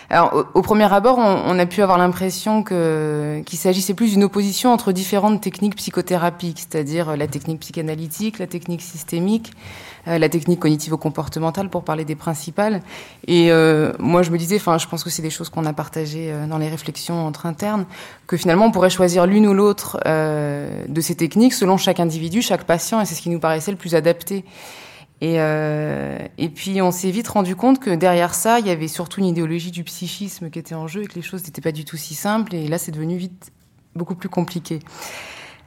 alors, 0.10 0.48
au, 0.56 0.64
premier 0.64 0.92
abord, 0.92 1.20
on, 1.20 1.60
a 1.60 1.66
pu 1.68 1.84
avoir 1.84 2.00
l'impression 2.00 2.64
qu'il 2.64 3.60
s'agissait 3.60 3.94
plus 3.94 4.12
d'une 4.12 4.24
opposition 4.24 4.74
entre 4.74 4.92
différentes 4.92 5.40
techniques 5.40 5.76
psychothérapiques, 5.76 6.60
c'est-à-dire 6.60 7.16
la 7.16 7.28
technique 7.28 7.60
psychanalytique, 7.60 8.40
la 8.40 8.48
technique 8.48 8.82
systémique, 8.82 9.52
la 10.08 10.30
technique 10.30 10.60
cognitivo-comportementale 10.60 11.70
pour 11.70 11.84
parler 11.84 12.06
des 12.06 12.16
principales. 12.16 12.82
Et 13.28 13.52
euh, 13.52 13.92
moi, 14.00 14.24
je 14.24 14.32
me 14.32 14.38
disais, 14.38 14.56
enfin, 14.56 14.78
je 14.78 14.88
pense 14.88 15.04
que 15.04 15.10
c'est 15.10 15.22
des 15.22 15.30
choses 15.30 15.50
qu'on 15.50 15.66
a 15.66 15.74
partagées 15.74 16.32
euh, 16.32 16.48
dans 16.48 16.58
les 16.58 16.70
réflexions 16.70 17.26
entre 17.26 17.46
internes, 17.46 17.86
que 18.26 18.38
finalement, 18.38 18.66
on 18.66 18.72
pourrait 18.72 18.90
choisir 18.90 19.26
l'une 19.26 19.48
ou 19.48 19.54
l'autre 19.54 20.00
de 20.06 21.02
ces 21.02 21.16
techniques 21.16 21.54
selon 21.54 21.78
chaque 21.78 22.00
individu, 22.00 22.42
chaque 22.42 22.64
patient, 22.64 23.02
et 23.02 23.06
c'est 23.06 23.16
ce 23.16 23.22
qui 23.22 23.30
nous 23.30 23.40
paraissait 23.40 23.72
le 23.72 23.78
plus 23.78 23.96
adapté. 23.96 24.46
Et, 25.22 25.38
et 25.38 26.50
puis 26.50 26.82
on 26.82 26.92
s'est 26.92 27.10
vite 27.12 27.28
rendu 27.28 27.56
compte 27.56 27.80
que 27.80 27.90
derrière 27.90 28.34
ça, 28.34 28.60
il 28.60 28.68
y 28.68 28.70
avait 28.70 28.88
surtout 28.88 29.22
une 29.22 29.28
idéologie 29.28 29.72
du 29.72 29.84
psychisme 29.84 30.50
qui 30.50 30.60
était 30.60 30.76
en 30.76 30.88
jeu 30.88 31.04
et 31.04 31.08
que 31.08 31.16
les 31.16 31.22
choses 31.22 31.44
n'étaient 31.46 31.62
pas 31.62 31.72
du 31.72 31.86
tout 31.86 31.98
si 31.98 32.16
simples. 32.16 32.54
Et 32.56 32.68
là, 32.68 32.78
c'est 32.78 32.92
devenu 32.92 33.18
vite 33.18 33.52
beaucoup 33.96 34.16
plus 34.16 34.30
compliqué. 34.30 34.80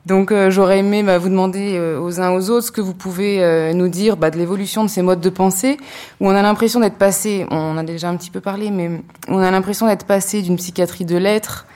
Donc 0.07 0.32
euh, 0.32 0.51
j'aurais 0.51 0.78
aimé 0.78 1.03
bah, 1.03 1.18
vous 1.18 1.28
demander 1.28 1.76
euh, 1.76 2.01
aux 2.01 2.20
uns 2.20 2.30
aux 2.30 2.51
autres 2.51 2.66
ce 2.66 2.72
que 2.72 2.80
vous 2.80 2.94
pouvez 2.94 3.42
euh, 3.42 3.74
nous 3.74 3.88
dire 3.88 4.16
bah, 4.16 4.30
de 4.30 4.38
l'évolution 4.38 4.82
de 4.82 4.88
ces 4.88 5.03
modes 5.03 5.20
de 5.20 5.28
pensée, 5.28 5.76
où 6.20 6.28
on 6.28 6.30
a 6.30 6.42
l'impression 6.42 6.80
d'être 6.80 6.96
passé, 6.96 7.46
on 7.51 7.57
en 7.57 7.76
a 7.76 7.82
déjà 7.82 8.09
un 8.09 8.16
petit 8.16 8.30
peu 8.30 8.40
parlé, 8.40 8.70
mais 8.70 9.03
on 9.28 9.38
a 9.38 9.51
l'impression 9.51 9.86
d'être 9.86 10.07
passé 10.07 10.40
d'une 10.42 10.57
psychiatrie 10.57 11.05
de 11.05 11.16
l'être 11.16 11.66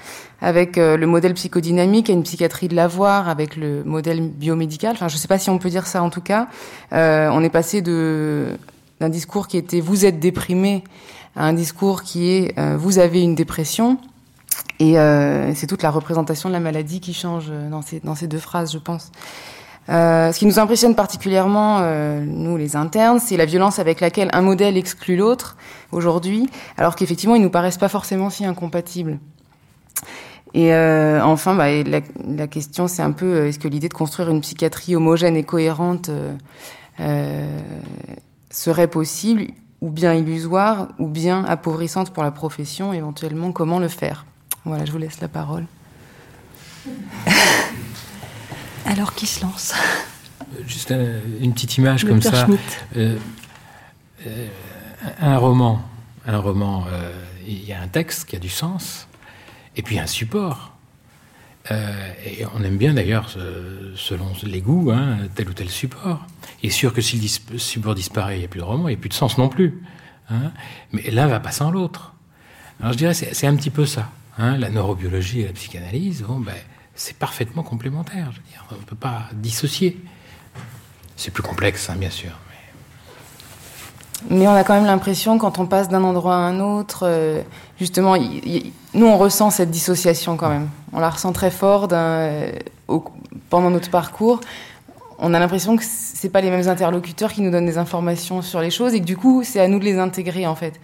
avec 0.40 0.76
le 0.76 1.06
modèle 1.06 1.32
psychodynamique 1.32 2.10
à 2.10 2.12
une 2.12 2.22
psychiatrie 2.22 2.68
de 2.68 2.74
l'avoir 2.74 3.30
avec 3.30 3.56
le 3.56 3.82
modèle 3.84 4.28
biomédical. 4.28 4.92
Enfin, 4.92 5.08
je 5.08 5.14
ne 5.14 5.18
sais 5.18 5.28
pas 5.28 5.38
si 5.38 5.48
on 5.48 5.58
peut 5.58 5.70
dire 5.70 5.86
ça 5.86 6.02
en 6.02 6.10
tout 6.10 6.20
cas. 6.20 6.48
on 6.92 7.42
est 7.42 7.50
passé 7.50 7.80
de 7.80 8.48
d'un 9.00 9.08
discours 9.08 9.48
qui 9.48 9.56
était 9.56 9.80
vous 9.80 10.04
êtes 10.04 10.20
déprimé 10.20 10.84
à 11.34 11.46
un 11.46 11.54
discours 11.54 12.02
qui 12.02 12.30
est 12.30 12.60
vous 12.76 12.98
avez 12.98 13.22
une 13.22 13.34
dépression. 13.34 13.96
Et 14.80 14.98
euh, 14.98 15.54
c'est 15.54 15.66
toute 15.66 15.82
la 15.82 15.90
représentation 15.90 16.48
de 16.48 16.54
la 16.54 16.60
maladie 16.60 17.00
qui 17.00 17.14
change 17.14 17.50
dans 17.70 17.82
ces, 17.82 18.00
dans 18.00 18.14
ces 18.14 18.26
deux 18.26 18.38
phrases, 18.38 18.72
je 18.72 18.78
pense. 18.78 19.12
Euh, 19.90 20.32
ce 20.32 20.38
qui 20.38 20.46
nous 20.46 20.58
impressionne 20.58 20.94
particulièrement, 20.94 21.80
euh, 21.80 22.24
nous 22.26 22.56
les 22.56 22.74
internes, 22.74 23.18
c'est 23.20 23.36
la 23.36 23.44
violence 23.44 23.78
avec 23.78 24.00
laquelle 24.00 24.30
un 24.32 24.40
modèle 24.40 24.76
exclut 24.76 25.16
l'autre 25.16 25.56
aujourd'hui, 25.92 26.48
alors 26.78 26.96
qu'effectivement 26.96 27.34
ils 27.34 27.42
nous 27.42 27.50
paraissent 27.50 27.78
pas 27.78 27.88
forcément 27.88 28.30
si 28.30 28.46
incompatibles. 28.46 29.18
Et 30.54 30.72
euh, 30.72 31.20
enfin, 31.22 31.54
bah, 31.54 31.82
la, 31.82 32.00
la, 32.26 32.46
question 32.46 32.86
c'est 32.86 33.02
un 33.02 33.10
peu 33.10 33.26
euh, 33.26 33.48
est-ce 33.48 33.58
que 33.58 33.68
l'idée 33.68 33.88
de 33.88 33.94
construire 33.94 34.30
une 34.30 34.40
psychiatrie 34.40 34.94
homogène 34.94 35.36
et 35.36 35.42
cohérente 35.42 36.10
euh, 37.00 37.60
serait 38.50 38.86
possible, 38.86 39.48
ou 39.80 39.90
bien 39.90 40.14
illusoire, 40.14 40.88
ou 40.98 41.08
bien 41.08 41.44
appauvrissante 41.44 42.10
pour 42.10 42.22
la 42.22 42.30
profession, 42.30 42.92
éventuellement 42.92 43.52
comment 43.52 43.80
le 43.80 43.88
faire? 43.88 44.24
Voilà, 44.64 44.84
je 44.84 44.92
vous 44.92 44.98
laisse 44.98 45.20
la 45.20 45.28
parole. 45.28 45.66
Alors, 48.86 49.14
qui 49.14 49.26
se 49.26 49.42
lance? 49.42 49.74
Juste 50.66 50.94
une 51.40 51.52
petite 51.52 51.76
image 51.78 52.04
comme 52.04 52.22
ça. 52.22 52.46
Euh, 52.96 53.18
euh, 54.26 54.48
un 55.20 55.38
roman, 55.38 55.82
un 56.26 56.38
roman, 56.38 56.84
euh, 56.90 57.12
il 57.46 57.64
y 57.64 57.72
a 57.72 57.80
un 57.80 57.88
texte 57.88 58.28
qui 58.28 58.36
a 58.36 58.38
du 58.38 58.48
sens, 58.48 59.08
et 59.76 59.82
puis 59.82 59.98
un 59.98 60.06
support. 60.06 60.72
et 61.70 62.44
on 62.54 62.62
aime 62.62 62.76
bien 62.76 62.94
d'ailleurs, 62.94 63.30
selon 63.96 64.32
les 64.42 64.60
goûts, 64.60 64.90
hein, 64.92 65.16
tel 65.34 65.48
ou 65.48 65.54
tel 65.54 65.70
support. 65.70 66.26
Et 66.62 66.70
sûr 66.70 66.92
que 66.92 67.00
si 67.00 67.18
le 67.50 67.58
support 67.58 67.94
disparaît, 67.94 68.36
il 68.36 68.40
n'y 68.40 68.44
a 68.44 68.48
plus 68.48 68.60
de 68.60 68.64
roman, 68.64 68.88
il 68.88 68.92
n'y 68.92 68.98
a 68.98 69.00
plus 69.00 69.08
de 69.08 69.14
sens 69.14 69.38
non 69.38 69.48
plus. 69.48 69.82
Hein. 70.30 70.52
Mais 70.92 71.10
l'un 71.10 71.26
va 71.26 71.40
pas 71.40 71.52
sans 71.52 71.70
l'autre. 71.70 72.12
Alors 72.80 72.92
je 72.92 72.98
dirais, 72.98 73.14
c'est 73.14 73.46
un 73.46 73.56
petit 73.56 73.70
peu 73.70 73.86
ça. 73.86 74.10
Hein, 74.38 74.56
la 74.56 74.68
neurobiologie 74.68 75.42
et 75.42 75.46
la 75.46 75.52
psychanalyse, 75.52 76.22
bon, 76.22 76.40
ben, 76.40 76.54
c'est 76.94 77.16
parfaitement 77.16 77.62
complémentaire. 77.62 78.30
Je 78.32 78.40
on 78.74 78.80
ne 78.80 78.84
peut 78.84 78.96
pas 78.96 79.26
dissocier. 79.32 80.00
C'est 81.16 81.30
plus 81.30 81.42
complexe, 81.42 81.88
hein, 81.88 81.96
bien 81.96 82.10
sûr. 82.10 82.32
Mais... 84.30 84.48
on 84.48 84.54
a 84.54 84.64
quand 84.64 84.74
même 84.74 84.86
l'impression, 84.86 85.38
quand 85.38 85.58
on 85.58 85.66
passe 85.66 85.88
d'un 85.88 86.02
endroit 86.02 86.34
à 86.34 86.38
un 86.38 86.58
autre, 86.58 87.04
euh, 87.04 87.42
justement, 87.78 88.16
nous, 88.94 89.06
on 89.06 89.18
ressent 89.18 89.50
cette 89.50 89.70
dissociation 89.70 90.36
quand 90.36 90.48
même. 90.48 90.68
On 90.92 90.98
la 90.98 91.10
ressent 91.10 91.32
très 91.32 91.50
fort 91.50 91.88
euh, 91.92 92.50
pendant 93.50 93.70
notre 93.70 93.90
parcours. 93.90 94.40
On 95.18 95.32
a 95.32 95.38
l'impression 95.38 95.76
que 95.76 95.84
c'est 95.84 96.28
pas 96.28 96.40
les 96.40 96.50
mêmes 96.50 96.68
interlocuteurs 96.68 97.32
qui 97.32 97.40
nous 97.42 97.52
donnent 97.52 97.66
des 97.66 97.78
informations 97.78 98.42
sur 98.42 98.60
les 98.60 98.70
choses 98.70 98.94
et 98.94 99.00
que 99.00 99.04
du 99.04 99.16
coup, 99.16 99.44
c'est 99.44 99.60
à 99.60 99.68
nous 99.68 99.78
de 99.78 99.84
les 99.84 99.98
intégrer 99.98 100.46
en 100.46 100.56
fait. 100.56 100.80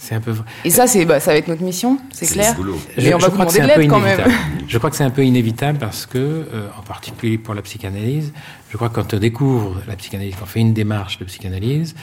C'est 0.00 0.14
un 0.14 0.20
peu 0.22 0.34
Et 0.64 0.70
ça, 0.70 0.86
c'est, 0.86 1.04
bah, 1.04 1.20
ça 1.20 1.32
va 1.32 1.36
être 1.36 1.48
notre 1.48 1.62
mission, 1.62 2.00
c'est 2.10 2.24
clair. 2.24 2.56
Et 2.96 3.12
on 3.12 3.18
va 3.18 3.28
de 3.28 3.66
l'aide 3.66 3.90
quand 3.90 4.00
même. 4.00 4.18
je 4.66 4.78
crois 4.78 4.88
que 4.88 4.96
c'est 4.96 5.04
un 5.04 5.10
peu 5.10 5.22
inévitable 5.22 5.78
parce 5.78 6.06
que, 6.06 6.16
euh, 6.18 6.68
en 6.78 6.82
particulier 6.82 7.36
pour 7.36 7.52
la 7.52 7.60
psychanalyse, 7.60 8.32
je 8.70 8.78
crois 8.78 8.88
que 8.88 8.94
quand 8.94 9.12
on 9.12 9.18
découvre 9.18 9.82
la 9.86 9.96
psychanalyse, 9.96 10.34
quand 10.36 10.44
on 10.44 10.46
fait 10.46 10.60
une 10.60 10.72
démarche 10.72 11.18
de 11.18 11.26
psychanalyse, 11.26 11.94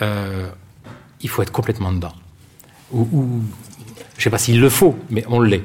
euh, 0.00 0.48
il 1.20 1.28
faut 1.28 1.42
être 1.42 1.52
complètement 1.52 1.92
dedans. 1.92 2.14
Ou, 2.92 3.02
ou 3.12 3.42
je 4.14 4.20
ne 4.20 4.22
sais 4.22 4.30
pas 4.30 4.38
s'il 4.38 4.58
le 4.58 4.70
faut, 4.70 4.98
mais 5.10 5.22
on 5.28 5.42
l'est. 5.42 5.64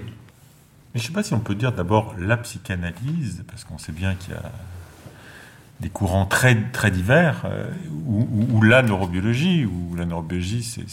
Mais 0.94 1.00
je 1.00 1.04
ne 1.04 1.08
sais 1.08 1.14
pas 1.14 1.24
si 1.24 1.34
on 1.34 1.40
peut 1.40 1.56
dire 1.56 1.72
d'abord 1.72 2.14
la 2.20 2.36
psychanalyse, 2.36 3.46
parce 3.48 3.64
qu'on 3.64 3.78
sait 3.78 3.94
bien 3.94 4.16
qu'il 4.16 4.34
y 4.34 4.38
a 4.38 4.52
des 5.80 5.90
courants 5.90 6.26
très, 6.26 6.62
très 6.74 6.92
divers, 6.92 7.44
euh, 7.46 7.70
ou, 8.06 8.28
ou, 8.52 8.62
la 8.64 8.82
neurobiologie, 8.82 9.66
ou 9.66 9.96
la 9.96 10.04
neurobiologie, 10.04 10.62
c'est 10.62 10.84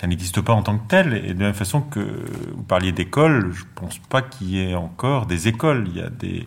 ça 0.00 0.06
n'existe 0.06 0.40
pas 0.40 0.54
en 0.54 0.62
tant 0.62 0.78
que 0.78 0.88
tel. 0.88 1.12
Et 1.14 1.34
de 1.34 1.40
la 1.40 1.46
même 1.46 1.54
façon 1.54 1.82
que 1.82 2.00
vous 2.00 2.62
parliez 2.62 2.90
d'école, 2.90 3.52
je 3.52 3.64
ne 3.64 3.68
pense 3.74 3.98
pas 3.98 4.22
qu'il 4.22 4.48
y 4.50 4.62
ait 4.62 4.74
encore 4.74 5.26
des 5.26 5.46
écoles. 5.46 5.84
Il 5.88 5.96
y 5.96 6.00
a 6.00 6.08
des, 6.08 6.46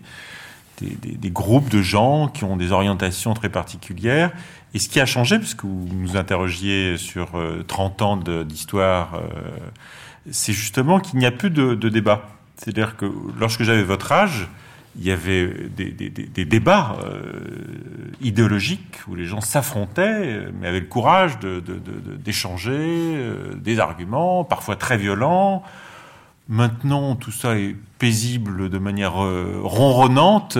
groupes 1.29 1.69
de 1.69 1.81
gens 1.81 2.27
qui 2.29 2.45
ont 2.45 2.57
des 2.57 2.71
orientations 2.71 3.35
très 3.35 3.49
particulières. 3.49 4.31
Et 4.73 4.79
ce 4.79 4.89
qui 4.89 4.99
a 4.99 5.05
changé, 5.05 5.37
puisque 5.37 5.65
vous 5.65 5.87
nous 5.93 6.17
interrogiez 6.17 6.97
sur 6.97 7.33
30 7.67 8.01
euh, 8.01 8.05
ans 8.05 8.17
d'histoire, 8.43 9.13
euh, 9.13 9.19
c'est 10.31 10.53
justement 10.53 10.99
qu'il 10.99 11.19
n'y 11.19 11.27
a 11.27 11.31
plus 11.31 11.51
de 11.51 11.89
débat. 11.89 12.27
C'est-à-dire 12.57 12.97
que 12.97 13.05
lorsque 13.39 13.61
j'avais 13.61 13.83
votre 13.83 14.11
âge, 14.11 14.47
il 14.97 15.05
y 15.05 15.11
avait 15.11 15.69
des, 15.75 16.45
débats 16.45 16.97
euh, 17.03 17.39
idéologiques 18.21 18.99
où 19.07 19.15
les 19.15 19.25
gens 19.25 19.41
s'affrontaient, 19.41 20.47
mais 20.59 20.67
avaient 20.67 20.79
le 20.79 20.85
courage 20.85 21.39
d'échanger 21.39 22.71
euh, 22.73 23.55
des 23.55 23.79
arguments, 23.79 24.43
parfois 24.43 24.75
très 24.75 24.97
violents. 24.97 25.63
Maintenant, 26.49 27.15
tout 27.15 27.31
ça 27.31 27.57
est 27.57 27.75
paisible 27.99 28.69
de 28.69 28.77
manière 28.77 29.13
ronronnante. 29.13 30.57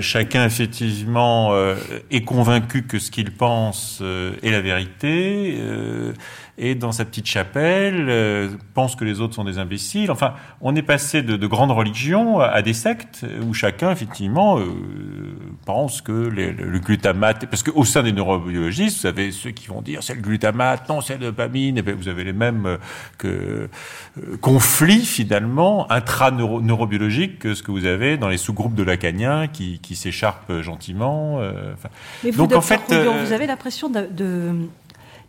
chacun 0.00 0.44
effectivement 0.44 1.52
est 2.12 2.22
convaincu 2.22 2.84
que 2.84 3.00
ce 3.00 3.10
qu'il 3.10 3.32
pense 3.32 4.00
est 4.00 4.50
la 4.50 4.60
vérité 4.60 5.60
et 6.62 6.74
dans 6.74 6.92
sa 6.92 7.06
petite 7.06 7.26
chapelle, 7.26 8.06
euh, 8.10 8.50
pense 8.74 8.94
que 8.94 9.04
les 9.06 9.22
autres 9.22 9.34
sont 9.34 9.44
des 9.44 9.58
imbéciles. 9.58 10.10
Enfin, 10.10 10.34
on 10.60 10.76
est 10.76 10.82
passé 10.82 11.22
de, 11.22 11.36
de 11.38 11.46
grandes 11.46 11.70
religions 11.70 12.38
à 12.38 12.60
des 12.60 12.74
sectes 12.74 13.24
où 13.42 13.54
chacun, 13.54 13.90
effectivement, 13.90 14.58
euh, 14.58 14.64
pense 15.64 16.02
que 16.02 16.12
le 16.12 16.78
glutamate... 16.78 17.46
Parce 17.46 17.62
qu'au 17.62 17.84
sein 17.84 18.02
des 18.02 18.12
neurobiologistes, 18.12 19.00
vous 19.00 19.06
avez 19.06 19.32
ceux 19.32 19.52
qui 19.52 19.68
vont 19.68 19.80
dire 19.80 20.02
c'est 20.02 20.14
le 20.14 20.20
glutamate, 20.20 20.86
non, 20.90 21.00
c'est 21.00 21.14
la 21.14 21.26
dopamine. 21.26 21.78
Et 21.78 21.82
vous 21.82 22.08
avez 22.08 22.24
les 22.24 22.34
mêmes 22.34 22.76
euh, 23.24 23.66
conflits, 24.42 25.06
finalement, 25.06 25.90
intra-neurobiologiques 25.90 27.38
que 27.38 27.54
ce 27.54 27.62
que 27.62 27.70
vous 27.70 27.86
avez 27.86 28.18
dans 28.18 28.28
les 28.28 28.36
sous-groupes 28.36 28.74
de 28.74 28.82
lacaniens 28.82 29.48
qui, 29.48 29.78
qui 29.78 29.96
s'écharpent 29.96 30.60
gentiment. 30.60 31.40
Mais 32.22 32.30
vous, 32.30 32.46
donc, 32.46 32.54
en 32.54 32.60
fait, 32.60 32.82
vous 32.92 33.32
avez 33.32 33.46
l'impression 33.46 33.88
de, 33.88 34.06
de 34.10 34.52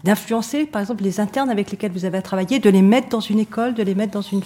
d'influencer, 0.04 0.66
par 0.66 0.82
exemple, 0.82 1.04
les 1.04 1.20
internes 1.20 1.50
avec 1.50 1.72
lesquels 1.72 1.92
vous 1.92 2.06
avez 2.06 2.22
travaillé, 2.22 2.60
de 2.60 2.70
les 2.70 2.82
mettre 2.82 3.10
dans 3.10 3.20
une 3.20 3.40
école, 3.40 3.74
de 3.74 3.84
les 3.84 3.96
mettre 3.96 4.14
dans 4.14 4.22
une 4.22 4.42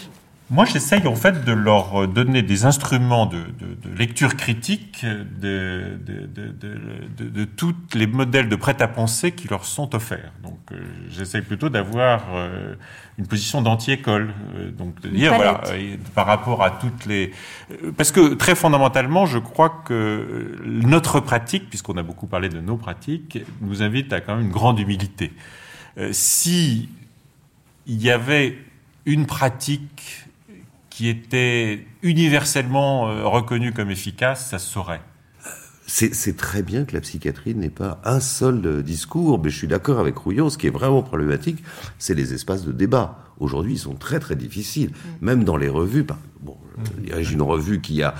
moi, 0.52 0.66
j'essaye 0.66 1.08
en 1.08 1.16
fait 1.16 1.43
de 1.43 1.52
leur 1.52 2.08
donner 2.08 2.43
des 2.43 2.66
instruments 2.66 3.26
de, 3.26 3.38
de, 3.38 3.89
de 3.89 3.98
lecture 3.98 4.36
critique 4.36 5.04
de, 5.04 5.98
de, 6.06 7.46
tous 7.46 7.76
les 7.96 8.06
modèles 8.06 8.48
de 8.48 8.56
prêt-à-penser 8.56 9.32
qui 9.32 9.48
leur 9.48 9.66
sont 9.66 9.96
offerts. 9.96 10.32
Donc, 10.43 10.60
euh, 10.72 10.76
j'essaye 11.10 11.41
plutôt 11.41 11.70
d'avoir 11.70 12.26
euh, 12.36 12.76
une 13.18 13.26
position 13.26 13.64
d'anti-école. 13.64 14.36
Euh, 14.56 14.70
donc, 14.70 15.02
de 15.02 15.10
dire, 15.10 15.34
voilà, 15.34 15.62
par 16.14 16.28
rapport 16.28 16.62
à 16.62 16.70
toutes 16.70 17.08
les... 17.08 17.32
Parce 17.98 18.12
que 18.12 18.36
très 18.36 18.54
fondamentalement, 18.54 19.26
je 19.26 19.39
crois 19.39 19.82
que 19.84 20.60
notre 20.64 21.22
pratique, 21.22 21.70
puisqu'on 21.70 21.98
a 21.98 22.04
beaucoup 22.04 22.28
parlé 22.28 22.50
de 22.50 22.60
nos 22.60 22.78
pratiques, 22.78 23.39
nous 23.62 23.82
invite 23.82 24.14
à 24.14 24.22
quand 24.22 24.36
même 24.36 24.46
une 24.46 24.52
grande 24.52 24.80
humilité. 24.80 25.34
si 26.12 26.89
il 27.88 28.02
y 28.02 28.12
avait 28.12 28.60
une 29.06 29.26
pratique 29.26 30.26
qui 30.96 31.10
était 31.10 31.86
universellement 32.04 33.10
euh, 33.10 33.28
reconnu 33.28 33.74
comme 33.74 33.91
efficace, 33.91 34.48
ça 34.50 34.60
se 34.60 34.72
saurait. 34.72 35.02
C'est 35.88 36.38
très 36.38 36.64
bien 36.64 36.86
que 36.86 36.93
la 36.93 37.02
psychiatrie 37.02 37.54
n'ait 37.54 37.70
pas 37.70 38.00
un 38.06 38.22
seul 38.22 38.66
euh, 38.66 38.82
discours, 38.82 39.41
mais 39.43 39.50
je 39.50 39.58
suis 39.58 39.68
d'accord 39.68 40.00
avec 40.00 40.18
Rouillon, 40.18 40.50
ce 40.50 40.58
qui 40.58 40.68
est 40.68 40.72
vraiment 40.72 41.04
problématique, 41.04 41.62
c'est 42.00 42.14
les 42.14 42.34
espaces 42.34 42.64
de 42.64 42.72
débat. 42.72 43.20
Aujourd'hui, 43.39 43.74
ils 43.74 43.80
sont 43.80 43.96
très 43.96 44.22
très 44.22 44.38
difficiles, 44.38 44.91
mm. 44.91 45.26
même 45.26 45.43
dans 45.43 45.58
les 45.58 45.68
revues. 45.68 46.06
Bon, 46.39 46.56
je 46.86 47.02
dirige 47.02 47.34
une 47.34 47.41
revue 47.41 47.82
qui 47.82 48.02
a 48.02 48.16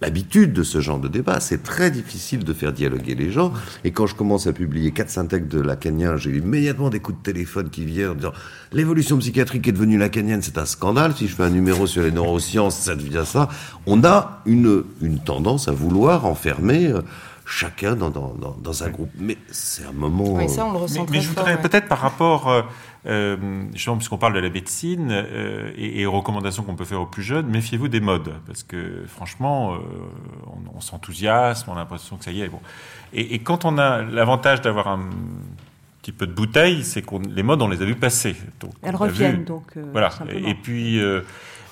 l'habitude 0.00 0.52
de 0.52 0.62
ce 0.62 0.80
genre 0.80 0.98
de 0.98 1.08
débat. 1.08 1.40
C'est 1.40 1.62
très 1.62 1.90
difficile 1.90 2.44
de 2.44 2.52
faire 2.52 2.72
dialoguer 2.72 3.14
les 3.14 3.30
gens. 3.30 3.52
Et 3.84 3.90
quand 3.90 4.06
je 4.06 4.14
commence 4.14 4.46
à 4.46 4.52
publier 4.52 4.90
quatre 4.92 5.10
synthèques 5.10 5.48
de 5.48 5.60
lacanien, 5.60 6.16
j'ai 6.16 6.30
immédiatement 6.30 6.90
des 6.90 7.00
coups 7.00 7.18
de 7.18 7.22
téléphone 7.22 7.70
qui 7.70 7.84
viennent 7.84 8.10
en 8.10 8.14
disant 8.14 8.32
l'évolution 8.72 9.16
psychiatrique 9.18 9.66
est 9.68 9.72
devenue 9.72 9.98
lacanienne, 9.98 10.42
c'est 10.42 10.58
un 10.58 10.66
scandale. 10.66 11.14
Si 11.16 11.28
je 11.28 11.34
fais 11.34 11.44
un 11.44 11.50
numéro 11.50 11.86
sur 11.86 12.02
les 12.02 12.12
neurosciences, 12.12 12.76
ça 12.76 12.94
devient 12.94 13.24
ça. 13.24 13.48
On 13.86 14.04
a 14.04 14.42
une, 14.46 14.84
une 15.00 15.18
tendance 15.18 15.68
à 15.68 15.72
vouloir 15.72 16.26
enfermer 16.26 16.88
euh, 16.88 17.02
chacun 17.46 17.94
dans, 17.94 18.10
dans, 18.10 18.34
dans, 18.34 18.82
un 18.82 18.88
groupe. 18.90 19.10
Mais 19.18 19.38
c'est 19.50 19.84
un 19.84 19.92
moment. 19.92 20.34
Oui, 20.34 20.48
ça, 20.48 20.66
on 20.66 20.72
le 20.72 20.78
ressent 20.78 21.06
mais, 21.10 21.20
je 21.20 21.28
voudrais 21.28 21.60
peut-être 21.60 21.88
par 21.88 22.00
rapport. 22.00 22.48
Euh, 22.48 22.62
euh, 23.06 23.36
justement, 23.72 23.96
puisqu'on 23.96 24.18
parle 24.18 24.34
de 24.34 24.40
la 24.40 24.50
médecine 24.50 25.10
euh, 25.10 25.70
et, 25.76 26.00
et, 26.00 26.06
aux 26.06 26.12
recommandations 26.12 26.64
qu'on 26.64 26.74
peut 26.74 26.84
faire 26.84 27.00
aux 27.00 27.06
plus 27.06 27.22
jeunes, 27.22 27.46
méfiez-vous 27.46 27.88
des 27.88 28.00
modes, 28.00 28.32
parce 28.46 28.62
que 28.62 29.04
franchement, 29.06 29.74
euh, 29.74 29.78
on, 30.46 30.76
on 30.76 30.80
s'enthousiasme, 30.80 31.70
on 31.70 31.74
a 31.74 31.76
l'impression 31.76 32.16
que 32.16 32.24
ça 32.24 32.32
y 32.32 32.42
est. 32.42 32.48
Bon. 32.48 32.60
Et, 33.12 33.34
et 33.34 33.38
quand 33.38 33.64
on 33.64 33.78
a 33.78 34.02
l'avantage 34.02 34.60
d'avoir 34.60 34.88
un 34.88 35.00
petit 36.02 36.12
peu 36.12 36.26
de 36.26 36.32
bouteille, 36.32 36.82
c'est 36.82 37.02
qu'on 37.02 37.20
les 37.20 37.42
modes, 37.42 37.62
on 37.62 37.68
les 37.68 37.80
a 37.80 37.84
vus 37.84 37.94
passer. 37.94 38.34
Donc, 38.60 38.72
Elles 38.82 38.96
reviennent, 38.96 39.44
donc. 39.44 39.72
Voilà. 39.92 40.10
Et, 40.32 40.50
et 40.50 40.54
puis. 40.54 41.00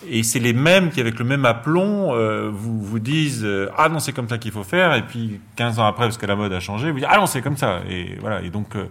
Et 0.07 0.23
c'est 0.23 0.39
les 0.39 0.53
mêmes 0.53 0.91
qui, 0.91 1.01
avec 1.01 1.19
le 1.19 1.25
même 1.25 1.47
aplomb, 1.47 2.13
euh, 2.13 2.51
vous, 2.53 2.79
vous 2.83 2.99
disent 2.99 3.47
Ah 3.79 3.89
non, 3.89 4.01
c'est 4.01 4.13
comme 4.13 4.29
ça 4.29 4.37
qu'il 4.37 4.53
faut 4.53 4.63
faire. 4.63 4.95
Et 4.95 5.01
puis, 5.01 5.41
15 5.57 5.79
ans 5.79 5.87
après, 5.87 6.05
parce 6.05 6.19
que 6.19 6.27
la 6.27 6.37
mode 6.37 6.53
a 6.53 6.61
changé, 6.61 6.91
vous 6.91 6.99
dites 6.99 7.09
Ah 7.11 7.17
non, 7.17 7.25
c'est 7.25 7.41
comme 7.41 7.57
ça. 7.57 7.81
Et 7.89 8.17
voilà. 8.21 8.43
Et 8.43 8.51
donc, 8.51 8.75
mm. 8.75 8.89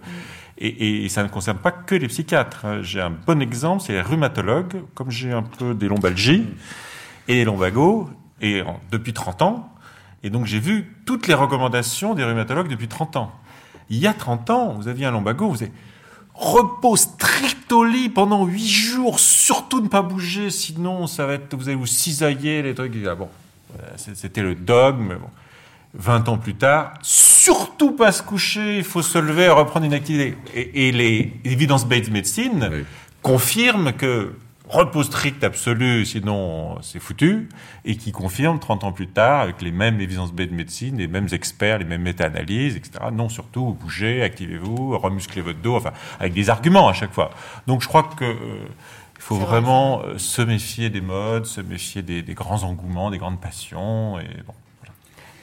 Et, 0.58 1.10
ça 1.10 1.24
ne 1.24 1.28
concerne 1.28 1.58
pas 1.58 1.72
que 1.72 1.96
les 1.96 2.08
psychiatres. 2.08 2.66
Hein. 2.66 2.82
J'ai 2.82 3.02
un 3.02 3.10
bon 3.10 3.42
exemple, 3.42 3.84
c'est 3.86 3.94
les 3.94 4.02
rhumatologues. 4.02 4.84
Comme 4.94 5.10
j'ai 5.10 5.32
un 5.32 5.44
peu 5.44 5.74
des 5.74 5.88
lombalgies 5.88 6.46
et 7.28 7.36
des 7.36 7.46
lombagos, 7.46 8.10
et 8.42 8.62
depuis 8.92 9.14
30 9.14 9.42
ans, 9.42 9.74
et 10.24 10.30
donc 10.30 10.46
j'ai 10.46 10.60
vu 10.60 10.96
toutes 11.06 11.28
les 11.28 11.34
recommandations 11.34 12.14
des 12.14 12.24
rhumatologues 12.24 12.68
depuis 12.68 12.88
30 12.88 13.18
ans. 13.18 13.32
Il 13.90 13.98
y 13.98 14.08
a 14.08 14.14
30 14.14 14.50
ans, 14.50 14.74
vous 14.74 14.88
aviez 14.88 15.06
un 15.06 15.12
lombago, 15.12 15.50
vous 15.50 15.64
avez 15.64 15.72
repos 16.34 16.96
strict 16.96 17.72
au 17.72 17.84
lit 17.84 18.10
pendant 18.10 18.46
8 18.46 18.68
jours, 18.68 19.20
surtout 19.20 19.82
ne 19.82 19.88
pas 19.88 20.02
bouger, 20.02 20.50
sinon 20.50 21.08
ça 21.08 21.26
va 21.26 21.34
être, 21.34 21.56
vous 21.56 21.68
allez 21.68 21.78
vous 21.78 21.86
cisailler, 21.86 22.62
les 22.62 22.74
trucs. 22.74 22.94
Ah 23.08 23.16
bon, 23.16 23.30
c'était 23.98 24.42
le 24.42 24.56
dogme. 24.56 25.18
20 25.96 26.30
ans 26.30 26.38
plus 26.38 26.56
tard, 26.56 26.94
surtout 27.02 27.92
pas 27.92 28.12
se 28.12 28.24
coucher, 28.24 28.78
il 28.78 28.84
faut 28.84 29.02
se 29.02 29.18
lever 29.18 29.44
et 29.44 29.50
reprendre 29.50 29.86
une 29.86 29.94
activité. 29.94 30.36
Et, 30.54 30.88
et 30.88 30.92
les 30.92 31.34
evidence-based 31.46 32.12
medicine 32.12 32.86
confirment 33.22 33.94
que 33.94 34.34
repos 34.68 35.04
strict 35.04 35.44
absolu, 35.44 36.06
sinon 36.06 36.78
c'est 36.82 37.00
foutu, 37.00 37.50
et 37.86 37.96
qui 37.96 38.12
confirme 38.12 38.60
30 38.60 38.84
ans 38.86 38.92
plus 38.92 39.08
tard, 39.08 39.42
avec 39.42 39.62
les 39.62 39.72
mêmes 39.72 40.02
evidence-based 40.02 40.52
medicine, 40.52 40.98
les 40.98 41.08
mêmes 41.08 41.28
experts, 41.32 41.80
les 41.80 41.86
mêmes 41.86 42.02
méta-analyses, 42.02 42.76
etc. 42.76 43.06
Non, 43.12 43.30
surtout, 43.30 43.78
bougez, 43.80 44.24
activez-vous, 44.24 44.98
remusclez 44.98 45.42
votre 45.42 45.60
dos, 45.60 45.76
enfin, 45.76 45.92
avec 46.20 46.34
des 46.34 46.50
arguments 46.50 46.88
à 46.88 46.94
chaque 46.94 47.14
fois. 47.14 47.32
Donc 47.68 47.82
je 47.82 47.88
crois 47.88 48.04
que... 48.04 48.26
Euh, 48.26 48.68
il 49.16 49.26
faut 49.26 49.36
vraiment 49.38 50.02
euh, 50.04 50.18
se 50.18 50.42
méfier 50.42 50.90
des 50.90 51.00
modes, 51.00 51.46
se 51.46 51.62
méfier 51.62 52.02
des, 52.02 52.22
des, 52.22 52.34
grands 52.34 52.64
engouements, 52.64 53.10
des 53.10 53.20
grandes 53.20 53.40
passions. 53.40 54.20
Et 54.20 54.28
bon, 54.46 54.54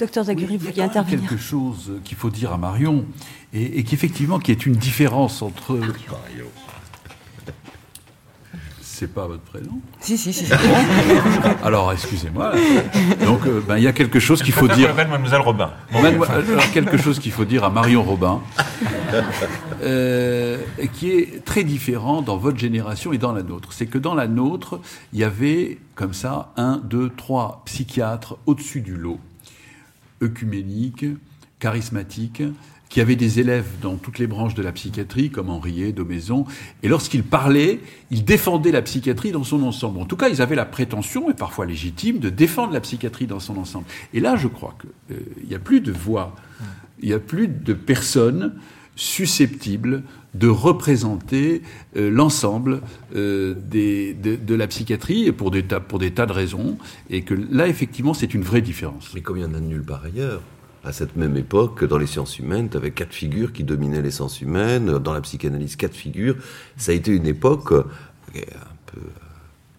Docteur 0.00 0.24
Zaguri, 0.24 0.56
vous 0.56 0.66
vouliez 0.66 0.82
intervenir. 0.82 1.20
quelque 1.20 1.36
chose 1.36 1.92
qu'il 2.04 2.16
faut 2.16 2.30
dire 2.30 2.52
à 2.54 2.56
Marion, 2.56 3.04
et, 3.52 3.78
et 3.78 3.84
qui 3.84 3.94
effectivement 3.94 4.38
qui 4.38 4.50
est 4.50 4.64
une 4.64 4.72
différence 4.74 5.42
entre. 5.42 5.76
Mario. 5.76 6.46
C'est 9.00 9.12
pas 9.14 9.26
votre 9.26 9.42
prénom 9.42 9.80
Si, 10.00 10.18
si, 10.18 10.32
si. 10.32 10.44
alors, 11.64 11.90
excusez-moi. 11.90 12.52
Donc, 13.24 13.46
euh, 13.46 13.62
ben, 13.66 13.78
il 13.78 13.82
y 13.82 13.86
a 13.86 13.92
quelque 13.92 14.20
chose 14.20 14.42
qu'il 14.42 14.52
faut 14.52 14.68
dire. 14.68 14.94
Mademoiselle 14.94 15.40
Robin. 15.40 15.70
alors, 15.94 16.70
quelque 16.72 16.98
chose 16.98 17.18
qu'il 17.18 17.32
faut 17.32 17.46
dire 17.46 17.64
à 17.64 17.70
Marion 17.70 18.02
Robin, 18.02 18.40
euh, 19.82 20.58
qui 20.94 21.12
est 21.12 21.44
très 21.44 21.64
différent 21.64 22.20
dans 22.20 22.36
votre 22.36 22.58
génération 22.58 23.12
et 23.14 23.18
dans 23.18 23.32
la 23.32 23.42
nôtre. 23.42 23.72
C'est 23.72 23.86
que 23.86 23.98
dans 23.98 24.14
la 24.14 24.28
nôtre, 24.28 24.80
il 25.14 25.18
y 25.18 25.24
avait 25.24 25.78
comme 25.94 26.12
ça 26.12 26.52
un, 26.56 26.78
deux, 26.84 27.10
trois 27.10 27.62
psychiatres 27.64 28.36
au-dessus 28.46 28.80
du 28.82 28.96
lot 28.96 29.18
œcuménique, 30.22 31.04
charismatique, 31.58 32.42
qui 32.90 33.00
avait 33.00 33.16
des 33.16 33.38
élèves 33.38 33.68
dans 33.80 33.94
toutes 33.96 34.18
les 34.18 34.26
branches 34.26 34.54
de 34.54 34.62
la 34.62 34.72
psychiatrie, 34.72 35.30
comme 35.30 35.48
Henriet, 35.48 35.92
Domaison, 35.92 36.44
et 36.82 36.88
lorsqu'il 36.88 37.22
parlait, 37.22 37.80
il 38.10 38.24
défendait 38.24 38.72
la 38.72 38.82
psychiatrie 38.82 39.30
dans 39.30 39.44
son 39.44 39.62
ensemble. 39.62 40.00
En 40.00 40.06
tout 40.06 40.16
cas, 40.16 40.28
ils 40.28 40.42
avaient 40.42 40.56
la 40.56 40.64
prétention, 40.64 41.30
et 41.30 41.34
parfois 41.34 41.66
légitime, 41.66 42.18
de 42.18 42.30
défendre 42.30 42.72
la 42.72 42.80
psychiatrie 42.80 43.28
dans 43.28 43.38
son 43.38 43.56
ensemble. 43.58 43.86
Et 44.12 44.18
là, 44.18 44.36
je 44.36 44.48
crois 44.48 44.76
qu'il 44.80 45.16
euh, 45.16 45.46
n'y 45.48 45.54
a 45.54 45.60
plus 45.60 45.80
de 45.80 45.92
voix, 45.92 46.34
il 47.00 47.08
n'y 47.08 47.14
a 47.14 47.20
plus 47.20 47.46
de 47.46 47.72
personnes 47.72 48.54
susceptibles 49.00 50.02
de 50.34 50.46
représenter 50.46 51.62
euh, 51.96 52.10
l'ensemble 52.10 52.82
euh, 53.16 53.54
de, 53.54 54.54
la 54.54 54.66
psychiatrie 54.66 55.32
pour 55.32 55.50
des, 55.50 55.64
tas, 55.64 55.80
de 55.80 56.32
raisons, 56.32 56.76
et 57.08 57.22
que 57.22 57.34
là, 57.34 57.66
effectivement, 57.66 58.12
c'est 58.12 58.34
une 58.34 58.42
vraie 58.42 58.60
différence. 58.60 59.10
Mais 59.14 59.22
comme 59.22 59.38
il 59.38 59.40
y 59.40 59.44
a 59.44 59.60
nulle 59.60 59.82
part 59.82 60.04
ailleurs, 60.04 60.42
à 60.84 60.92
cette 60.92 61.16
même 61.16 61.36
époque, 61.38 61.82
dans 61.84 61.96
les 61.96 62.06
sciences 62.06 62.38
humaines, 62.38 62.68
tu 62.70 62.76
avais 62.76 62.90
quatre 62.90 63.14
figures 63.14 63.54
qui 63.54 63.64
dominaient 63.64 64.02
les 64.02 64.10
sciences 64.10 64.42
humaines, 64.42 64.98
dans 64.98 65.14
la 65.14 65.22
psychanalyse, 65.22 65.76
quatre 65.76 65.96
figures. 65.96 66.36
Ça 66.76 66.92
a 66.92 66.94
été 66.94 67.10
une 67.10 67.26
époque, 67.26 67.72
euh, 67.72 67.82
un 68.34 68.76
peu 68.92 69.00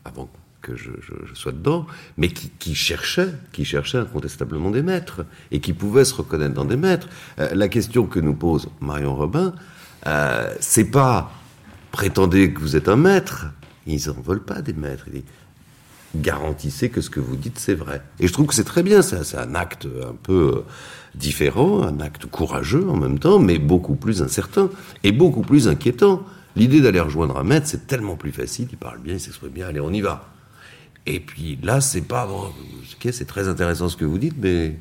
avant 0.03 0.29
que 0.61 0.75
je, 0.75 0.91
sois 1.33 1.51
dedans, 1.51 1.87
mais 2.17 2.29
qui, 2.29 2.75
cherchait, 2.75 3.29
qui 3.51 3.65
cherchait 3.65 3.97
incontestablement 3.97 4.71
des 4.71 4.81
maîtres, 4.81 5.25
et 5.51 5.59
qui 5.59 5.73
pouvait 5.73 6.05
se 6.05 6.13
reconnaître 6.13 6.53
dans 6.53 6.65
des 6.65 6.77
maîtres. 6.77 7.09
Euh, 7.39 7.49
la 7.53 7.67
question 7.67 8.05
que 8.05 8.19
nous 8.19 8.35
pose 8.35 8.69
Marion 8.79 9.15
Robin, 9.15 9.53
euh, 10.07 10.53
c'est 10.59 10.89
pas 10.89 11.31
prétendez 11.91 12.53
que 12.53 12.59
vous 12.61 12.75
êtes 12.75 12.89
un 12.89 12.95
maître. 12.95 13.47
Ils 13.87 14.07
n'en 14.07 14.21
veulent 14.21 14.43
pas 14.43 14.61
des 14.61 14.73
maîtres. 14.73 15.05
Garantissez 16.15 16.89
que 16.89 17.01
ce 17.01 17.09
que 17.09 17.19
vous 17.19 17.35
dites 17.35 17.59
c'est 17.59 17.73
vrai. 17.73 18.01
Et 18.19 18.27
je 18.27 18.33
trouve 18.33 18.47
que 18.47 18.53
c'est 18.53 18.63
très 18.63 18.83
bien. 18.83 19.01
C'est 19.01 19.37
un 19.37 19.55
acte 19.55 19.85
un 19.85 20.15
peu 20.21 20.53
euh, 20.57 20.65
différent, 21.15 21.83
un 21.83 21.99
acte 21.99 22.25
courageux 22.25 22.87
en 22.89 22.95
même 22.95 23.19
temps, 23.19 23.39
mais 23.39 23.57
beaucoup 23.57 23.95
plus 23.95 24.21
incertain 24.21 24.69
et 25.03 25.11
beaucoup 25.11 25.41
plus 25.41 25.67
inquiétant. 25.67 26.23
L'idée 26.55 26.81
d'aller 26.81 26.99
rejoindre 26.99 27.37
un 27.37 27.43
maître, 27.43 27.67
c'est 27.67 27.87
tellement 27.87 28.15
plus 28.15 28.31
facile. 28.31 28.67
Il 28.71 28.77
parle 28.77 28.99
bien, 28.99 29.13
il 29.13 29.19
s'exprime 29.19 29.51
bien. 29.51 29.67
Allez, 29.67 29.79
on 29.79 29.91
y 29.91 30.01
va. 30.01 30.30
Et 31.05 31.19
puis 31.19 31.57
là, 31.63 31.81
c'est 31.81 32.01
pas. 32.01 32.25
Bon, 32.27 32.43
ok, 32.45 33.11
c'est 33.11 33.25
très 33.27 33.47
intéressant 33.47 33.89
ce 33.89 33.97
que 33.97 34.05
vous 34.05 34.17
dites, 34.19 34.35
mais 34.39 34.75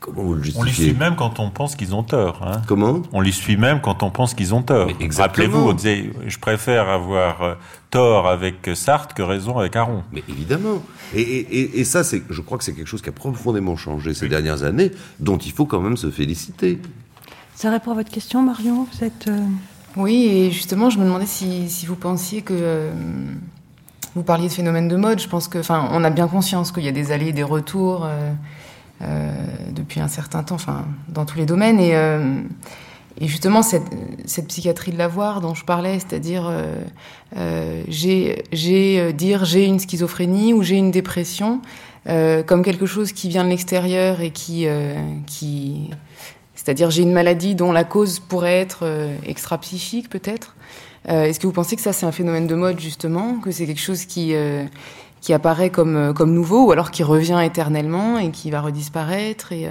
comment 0.00 0.22
vous 0.22 0.34
le 0.34 0.42
justifiez 0.42 0.60
On 0.62 0.64
les 0.64 0.72
suit 0.72 0.94
même 0.94 1.16
quand 1.16 1.38
on 1.40 1.50
pense 1.50 1.76
qu'ils 1.76 1.94
ont 1.94 2.02
tort. 2.02 2.40
Hein. 2.46 2.62
Comment? 2.66 3.02
On 3.12 3.20
les 3.20 3.32
suit 3.32 3.56
même 3.58 3.80
quand 3.82 4.02
on 4.02 4.10
pense 4.10 4.32
qu'ils 4.34 4.54
ont 4.54 4.62
tort. 4.62 4.86
Mais 4.86 4.96
exactement. 5.04 5.46
Rappelez-vous, 5.48 5.70
on 5.70 5.72
disait 5.74 6.10
je 6.26 6.38
préfère 6.38 6.88
avoir 6.88 7.42
euh, 7.42 7.54
tort 7.90 8.26
avec 8.28 8.70
Sartre 8.74 9.14
que 9.14 9.22
raison 9.22 9.58
avec 9.58 9.76
Aron. 9.76 10.02
Mais 10.12 10.22
évidemment. 10.28 10.82
Et, 11.14 11.20
et- 11.20 11.80
et 11.80 11.84
ça, 11.84 12.04
c'est, 12.04 12.22
je 12.30 12.40
crois 12.40 12.56
que 12.56 12.64
c'est 12.64 12.72
quelque 12.72 12.86
chose 12.88 13.02
qui 13.02 13.08
a 13.10 13.12
profondément 13.12 13.76
changé 13.76 14.14
ces 14.14 14.28
dernières 14.28 14.62
années, 14.62 14.92
dont 15.18 15.36
il 15.38 15.52
faut 15.52 15.66
quand 15.66 15.80
même 15.80 15.96
se 15.98 16.10
féliciter. 16.10 16.78
Ça 17.54 17.70
répond 17.70 17.90
à 17.90 17.94
votre 17.94 18.10
question, 18.10 18.42
Marion? 18.42 18.86
Vous 18.90 19.04
êtes. 19.04 19.28
euh, 19.28 19.38
Oui, 19.96 20.24
et 20.30 20.50
justement, 20.50 20.88
je 20.88 20.98
me 20.98 21.04
demandais 21.04 21.26
si, 21.26 21.68
si 21.68 21.84
vous 21.84 21.96
pensiez 21.96 22.40
que 22.40 22.54
euh, 22.56 22.92
vous 24.14 24.22
parliez 24.22 24.48
de 24.48 24.52
phénomène 24.52 24.88
de 24.88 24.96
mode. 24.96 25.20
Je 25.20 25.28
pense 25.28 25.48
que, 25.48 25.58
on 25.70 26.04
a 26.04 26.10
bien 26.10 26.28
conscience 26.28 26.72
qu'il 26.72 26.84
y 26.84 26.88
a 26.88 26.92
des 26.92 27.12
allées 27.12 27.28
et 27.28 27.32
des 27.32 27.42
retours 27.42 28.04
euh, 28.04 28.32
euh, 29.02 29.30
depuis 29.72 30.00
un 30.00 30.08
certain 30.08 30.42
temps, 30.42 30.56
enfin, 30.56 30.84
dans 31.08 31.24
tous 31.24 31.38
les 31.38 31.46
domaines. 31.46 31.78
Et, 31.78 31.94
euh, 31.94 32.40
justement, 33.20 33.62
cette, 33.62 33.84
psychiatrie 34.48 34.92
de 34.92 34.98
l'avoir 34.98 35.40
dont 35.40 35.54
je 35.54 35.64
parlais, 35.64 35.98
c'est-à-dire, 35.98 36.50
j'ai, 37.88 39.12
dire 39.12 39.44
j'ai 39.44 39.66
une 39.66 39.78
schizophrénie 39.78 40.54
ou 40.54 40.62
j'ai 40.62 40.76
une 40.76 40.90
dépression, 40.90 41.60
comme 42.06 42.62
quelque 42.64 42.86
chose 42.86 43.12
qui 43.12 43.28
vient 43.28 43.44
de 43.44 43.50
l'extérieur 43.50 44.22
et 44.22 44.30
qui, 44.30 44.66
c'est-à-dire 46.54 46.90
j'ai 46.90 47.02
une 47.02 47.12
maladie 47.12 47.54
dont 47.54 47.72
la 47.72 47.84
cause 47.84 48.20
pourrait 48.20 48.60
être 48.60 48.86
extra-psychique 49.26 50.08
peut-être. 50.08 50.54
Euh, 51.08 51.24
Est-ce 51.24 51.40
que 51.40 51.46
vous 51.46 51.52
pensez 51.52 51.76
que 51.76 51.82
ça 51.82 51.92
c'est 51.92 52.06
un 52.06 52.12
phénomène 52.12 52.46
de 52.46 52.54
mode 52.54 52.78
justement, 52.78 53.38
que 53.40 53.50
c'est 53.50 53.66
quelque 53.66 53.80
chose 53.80 54.04
qui 54.04 54.34
euh, 54.34 54.64
qui 55.20 55.32
apparaît 55.32 55.70
comme 55.70 55.96
euh, 55.96 56.12
comme 56.12 56.32
nouveau 56.34 56.66
ou 56.66 56.72
alors 56.72 56.90
qui 56.90 57.02
revient 57.02 57.40
éternellement 57.44 58.18
et 58.18 58.30
qui 58.30 58.50
va 58.50 58.60
redisparaître 58.60 59.52
et 59.52 59.68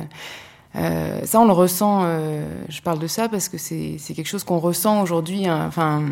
euh, 0.76 1.20
ça 1.26 1.40
on 1.40 1.46
le 1.46 1.52
ressent. 1.54 2.02
euh, 2.04 2.44
je 2.70 2.82
parle 2.82 3.00
de 3.00 3.08
ça 3.08 3.30
parce 3.30 3.48
que 3.50 3.58
c'est 3.58 3.98
quelque 4.16 4.28
chose 4.28 4.44
qu'on 4.44 4.60
ressent 4.60 5.02
aujourd'hui. 5.02 5.48
hein, 5.48 5.66
Enfin. 5.68 6.04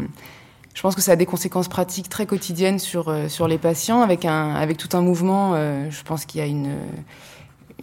je 0.74 0.82
pense 0.82 0.94
que 0.96 1.02
ça 1.02 1.14
a 1.14 1.16
des 1.16 1.26
conséquences 1.26 1.68
pratiques 1.68 2.10
très 2.10 2.26
quotidiennes 2.28 2.78
sur, 2.80 3.10
euh, 3.10 3.28
sur 3.30 3.48
les 3.48 3.58
patients, 3.58 4.02
avec, 4.02 4.26
un, 4.26 4.54
avec 4.56 4.78
tout 4.78 4.96
un 4.96 5.02
mouvement. 5.02 5.56
je 5.56 6.04
pense 6.04 6.26
qu'il 6.26 6.42
y 6.42 6.44
a 6.44 6.48
une, 6.48 6.76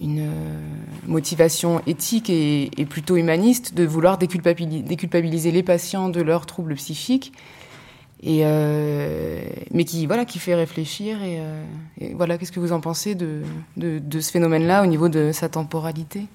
une 0.01 0.21
euh, 0.21 0.61
motivation 1.07 1.81
éthique 1.87 2.29
et, 2.31 2.71
et 2.81 2.85
plutôt 2.85 3.17
humaniste 3.17 3.75
de 3.75 3.85
vouloir 3.85 4.19
déculpabili- 4.19 4.83
déculpabiliser 4.83 5.51
les 5.53 5.63
patients 5.63 6.09
de 6.09 6.21
leurs 6.21 6.47
troubles 6.47 6.75
psychiques, 6.75 7.33
et, 8.23 8.41
euh, 8.43 9.43
mais 9.71 9.85
qui, 9.85 10.07
voilà, 10.07 10.25
qui 10.25 10.39
fait 10.39 10.55
réfléchir. 10.55 11.23
Et, 11.23 11.37
euh, 11.39 11.63
et 12.01 12.15
voilà, 12.15 12.39
qu'est-ce 12.39 12.53
que 12.53 12.61
vous 12.61 12.73
en 12.73 12.81
pensez 12.81 13.15
de, 13.15 13.43
de, 13.77 13.99
de 13.99 14.21
ce 14.21 14.31
phénomène-là 14.33 14.83
au 14.83 14.87
niveau 14.87 15.09
de 15.09 15.31
sa 15.33 15.49
temporalité? 15.49 16.27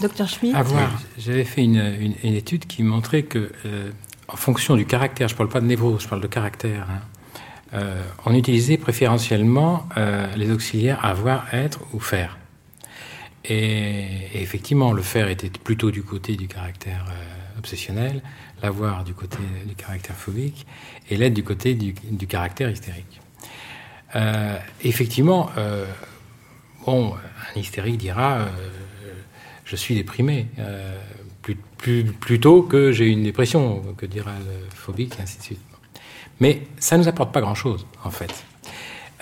Docteur 0.00 0.28
Schmitt 0.28 0.54
Avoir, 0.54 0.90
j'avais 1.16 1.44
fait 1.44 1.62
une, 1.64 1.76
une- 1.98 2.14
une 2.22 2.34
étude 2.34 2.66
qui 2.66 2.82
montrait 2.82 3.22
que, 3.22 3.52
euh, 3.64 3.90
en 4.28 4.36
fonction 4.36 4.76
du 4.76 4.84
caractère, 4.84 5.28
je 5.28 5.34
ne 5.34 5.38
parle 5.38 5.48
pas 5.48 5.60
de 5.60 5.66
névrose, 5.66 6.02
je 6.02 6.08
parle 6.08 6.20
de 6.20 6.26
caractère, 6.26 6.86
hein, 6.90 7.00
euh, 7.74 8.00
on 8.24 8.34
utilisait 8.34 8.76
préférentiellement 8.76 9.88
euh, 9.96 10.26
les 10.36 10.50
auxiliaires 10.50 11.04
avoir, 11.04 11.52
être 11.52 11.80
ou 11.92 12.00
faire. 12.00 12.38
Et, 13.44 14.06
effectivement, 14.34 14.92
le 14.92 15.02
faire 15.02 15.28
était 15.28 15.50
plutôt 15.50 15.90
du 15.90 16.02
côté 16.02 16.36
du 16.36 16.46
caractère 16.46 17.04
euh, 17.08 17.58
obsessionnel, 17.58 18.22
l'avoir 18.62 19.04
du 19.04 19.12
côté 19.12 19.38
du 19.66 19.74
caractère 19.74 20.16
phobique, 20.16 20.66
et 21.10 21.16
l'être 21.16 21.34
du 21.34 21.42
côté 21.42 21.74
du, 21.74 21.94
caractère 22.26 22.70
hystérique. 22.70 23.20
Effectivement, 24.82 25.50
bon, 26.86 27.14
un 27.14 27.58
hystérique 27.58 27.98
dira 27.98 28.46
je 29.64 29.76
suis 29.76 29.94
déprimé, 29.96 30.46
plus, 31.42 31.56
plus- 31.76 32.04
plutôt 32.04 32.62
que 32.62 32.92
j'ai 32.92 33.06
une 33.08 33.24
dépression, 33.24 33.82
que 33.98 34.06
dira 34.06 34.32
le 34.38 34.74
phobique, 34.74 35.18
et 35.18 35.22
ainsi 35.22 35.38
de 35.38 35.42
suite. 35.42 35.73
Mais 36.40 36.62
ça 36.78 36.96
ne 36.96 37.02
nous 37.02 37.08
apporte 37.08 37.32
pas 37.32 37.40
grand-chose, 37.40 37.86
en 38.04 38.10
fait. 38.10 38.44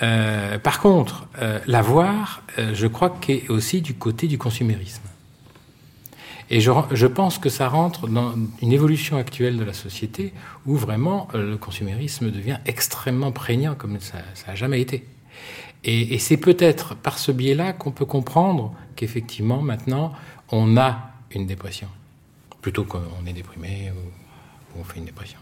Euh, 0.02 0.58
par 0.58 0.80
contre, 0.80 1.26
euh, 1.38 1.60
l'avoir, 1.66 2.42
euh, 2.58 2.72
je 2.74 2.86
crois 2.86 3.10
qu'est 3.20 3.48
aussi 3.48 3.82
du 3.82 3.94
côté 3.94 4.26
du 4.26 4.38
consumérisme. 4.38 5.02
Et 6.50 6.60
je, 6.60 6.70
je 6.90 7.06
pense 7.06 7.38
que 7.38 7.48
ça 7.48 7.66
rentre 7.68 8.08
dans 8.08 8.34
une 8.60 8.72
évolution 8.72 9.16
actuelle 9.16 9.56
de 9.56 9.64
la 9.64 9.72
société 9.72 10.34
où 10.66 10.76
vraiment 10.76 11.28
euh, 11.34 11.52
le 11.52 11.56
consumérisme 11.56 12.30
devient 12.30 12.58
extrêmement 12.66 13.32
prégnant 13.32 13.74
comme 13.74 13.98
ça 14.00 14.18
n'a 14.46 14.54
jamais 14.54 14.80
été. 14.80 15.06
Et, 15.84 16.18
c'est 16.18 16.36
peut-être 16.36 16.94
par 16.94 17.18
ce 17.18 17.32
biais-là 17.32 17.72
qu'on 17.72 17.90
peut 17.90 18.04
comprendre 18.04 18.72
qu'effectivement 18.94 19.62
maintenant 19.62 20.12
on 20.50 20.76
a 20.76 21.10
une 21.30 21.46
dépression 21.46 21.88
plutôt 22.60 22.84
qu'on 22.84 23.26
est 23.26 23.32
déprimé 23.32 23.90
ou 23.90 24.80
on 24.80 24.84
fait 24.84 24.98
une 24.98 25.06
dépression. 25.06 25.38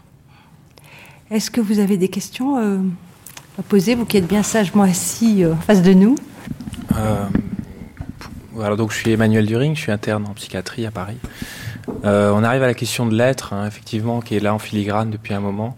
Est-ce 1.31 1.49
que 1.49 1.61
vous 1.61 1.79
avez 1.79 1.95
des 1.95 2.09
questions 2.09 2.57
euh, 2.57 2.79
à 3.57 3.61
poser, 3.63 3.95
vous 3.95 4.03
qui 4.03 4.17
êtes 4.17 4.27
bien 4.27 4.43
sagement 4.43 4.83
assis 4.83 5.45
euh, 5.45 5.53
en 5.53 5.61
face 5.61 5.81
de 5.81 5.93
nous 5.93 6.15
Euh, 6.97 7.23
alors 8.59 8.75
donc 8.75 8.91
je 8.91 8.97
suis 8.97 9.11
Emmanuel 9.11 9.45
During, 9.45 9.73
je 9.73 9.79
suis 9.79 9.93
interne 9.93 10.25
en 10.27 10.33
psychiatrie 10.33 10.85
à 10.85 10.91
Paris. 10.91 11.15
On 12.03 12.43
arrive 12.43 12.63
à 12.63 12.67
la 12.67 12.73
question 12.73 13.05
de 13.05 13.15
l'être, 13.15 13.53
hein, 13.53 13.65
effectivement, 13.65 14.19
qui 14.19 14.35
est 14.35 14.41
là 14.41 14.53
en 14.53 14.59
filigrane 14.59 15.09
depuis 15.09 15.33
un 15.33 15.39
moment, 15.39 15.77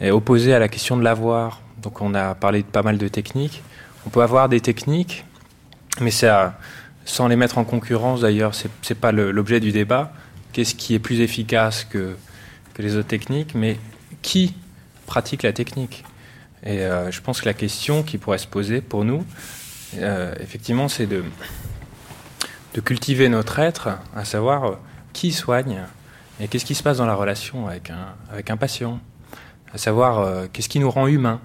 et 0.00 0.10
opposée 0.10 0.52
à 0.52 0.58
la 0.58 0.68
question 0.68 0.98
de 0.98 1.02
l'avoir. 1.02 1.62
Donc 1.82 2.02
on 2.02 2.14
a 2.14 2.34
parlé 2.34 2.60
de 2.60 2.66
pas 2.66 2.82
mal 2.82 2.98
de 2.98 3.08
techniques. 3.08 3.62
On 4.06 4.10
peut 4.10 4.22
avoir 4.22 4.50
des 4.50 4.60
techniques, 4.60 5.24
mais 6.02 6.10
ça, 6.10 6.58
sans 7.06 7.28
les 7.28 7.36
mettre 7.36 7.56
en 7.56 7.64
concurrence 7.64 8.20
d'ailleurs, 8.20 8.54
c'est 8.54 8.70
c'est 8.82 8.98
pas 8.98 9.10
l'objet 9.10 9.58
du 9.58 9.72
débat. 9.72 10.12
Qu'est-ce 10.52 10.74
qui 10.74 10.94
est 10.94 10.98
plus 10.98 11.20
efficace 11.20 11.84
que, 11.84 12.14
que 12.74 12.82
les 12.82 12.96
autres 12.96 13.08
techniques, 13.08 13.54
mais 13.54 13.78
qui 14.20 14.54
pratique 15.06 15.42
la 15.42 15.52
technique 15.52 16.04
Et 16.64 16.80
euh, 16.80 17.10
je 17.10 17.20
pense 17.20 17.40
que 17.40 17.46
la 17.46 17.54
question 17.54 18.02
qui 18.02 18.18
pourrait 18.18 18.38
se 18.38 18.46
poser 18.46 18.80
pour 18.80 19.04
nous, 19.04 19.24
euh, 19.98 20.34
effectivement, 20.40 20.88
c'est 20.88 21.06
de, 21.06 21.24
cultiver 22.84 23.28
notre 23.28 23.58
être, 23.58 23.90
à 24.16 24.24
savoir 24.24 24.64
euh, 24.64 24.74
qui 25.12 25.32
soigne 25.32 25.82
et 26.40 26.48
qu'est-ce 26.48 26.64
qui 26.64 26.74
se 26.74 26.82
passe 26.82 26.98
dans 26.98 27.06
la 27.06 27.14
relation 27.14 27.68
avec 27.68 27.90
un, 27.90 28.56
patient, 28.56 29.00
à 29.74 29.78
savoir 29.78 30.48
qu'est-ce 30.52 30.68
qui 30.68 30.78
nous 30.78 30.90
rend 30.90 31.06
humains. 31.06 31.40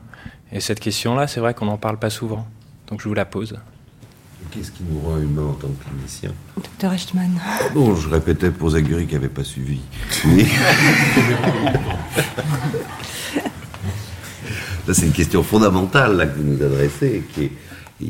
Et 0.52 0.62
cette 0.62 0.80
question-là, 0.80 1.28
c'est 1.28 1.42
vrai 1.42 1.54
qu'on 1.54 1.66
n'en 1.66 1.78
parle 1.78 2.00
pas 2.00 2.10
souvent. 2.10 2.48
Donc 2.88 3.02
je 3.02 3.08
vous 3.08 3.14
la 3.14 3.26
pose. 3.26 3.60
Qu'est-ce 4.52 4.72
qui 4.72 4.84
nous 4.90 5.00
rend 5.02 5.18
humains 5.18 5.50
en 5.50 5.54
tant 5.54 5.68
que 5.68 5.84
clinicien 5.90 6.32
Docteur 6.56 6.94
Echtman. 6.94 7.30
Bon, 7.74 7.96
je 7.96 8.08
répétais 8.10 8.50
pour 8.50 8.70
Zaguri 8.72 9.06
qui 9.06 9.14
n'avait 9.16 9.28
pas 9.28 9.44
suivi. 9.44 9.80
Mais- 10.26 10.46
Là, 14.88 14.94
c'est 14.94 15.06
une 15.06 15.12
question 15.12 15.44
fondamentale 15.44 16.16
là, 16.16 16.26
que 16.28 16.38
vous 16.38 16.44
nous 16.46 16.64
adressez, 16.64 17.24
qui 17.34 17.44
est, 17.46 17.52
euh, 18.00 18.06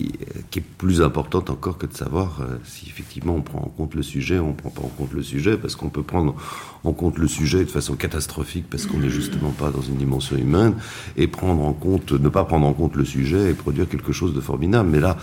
qui 0.52 0.60
est 0.60 0.66
plus 0.78 1.02
importante 1.02 1.50
encore 1.50 1.78
que 1.78 1.86
de 1.86 1.94
savoir 1.94 2.42
euh, 2.42 2.58
si 2.66 2.90
effectivement 2.90 3.36
on 3.36 3.42
prend 3.42 3.60
en 3.60 3.70
compte 3.70 3.96
le 3.96 4.04
sujet 4.04 4.38
ou 4.38 4.44
on 4.44 4.50
ne 4.50 4.54
prend 4.54 4.70
pas 4.70 4.82
en 4.82 4.90
compte 4.90 5.14
le 5.14 5.24
sujet, 5.24 5.56
parce 5.56 5.78
qu'on 5.78 5.88
peut 5.88 6.04
prendre 6.04 6.36
en 6.84 6.92
compte 6.92 7.18
le 7.18 7.28
sujet 7.30 7.64
de 7.64 7.70
façon 7.70 7.96
catastrophique 7.96 8.66
parce 8.70 8.86
qu'on 8.86 8.98
n'est 8.98 9.10
justement 9.10 9.52
pas 9.52 9.72
dans 9.72 9.82
une 9.82 9.96
dimension 9.96 10.36
humaine, 10.36 10.76
et 11.16 11.28
prendre 11.28 11.64
en 11.64 11.72
compte, 11.72 12.12
ne 12.12 12.28
pas 12.28 12.44
prendre 12.44 12.68
en 12.68 12.74
compte 12.74 12.98
le 12.98 13.06
sujet 13.06 13.50
et 13.50 13.54
produire 13.54 13.88
quelque 13.88 14.12
chose 14.12 14.34
de 14.34 14.42
formidable. 14.42 14.90
Mais 14.90 15.00
là, 15.00 15.16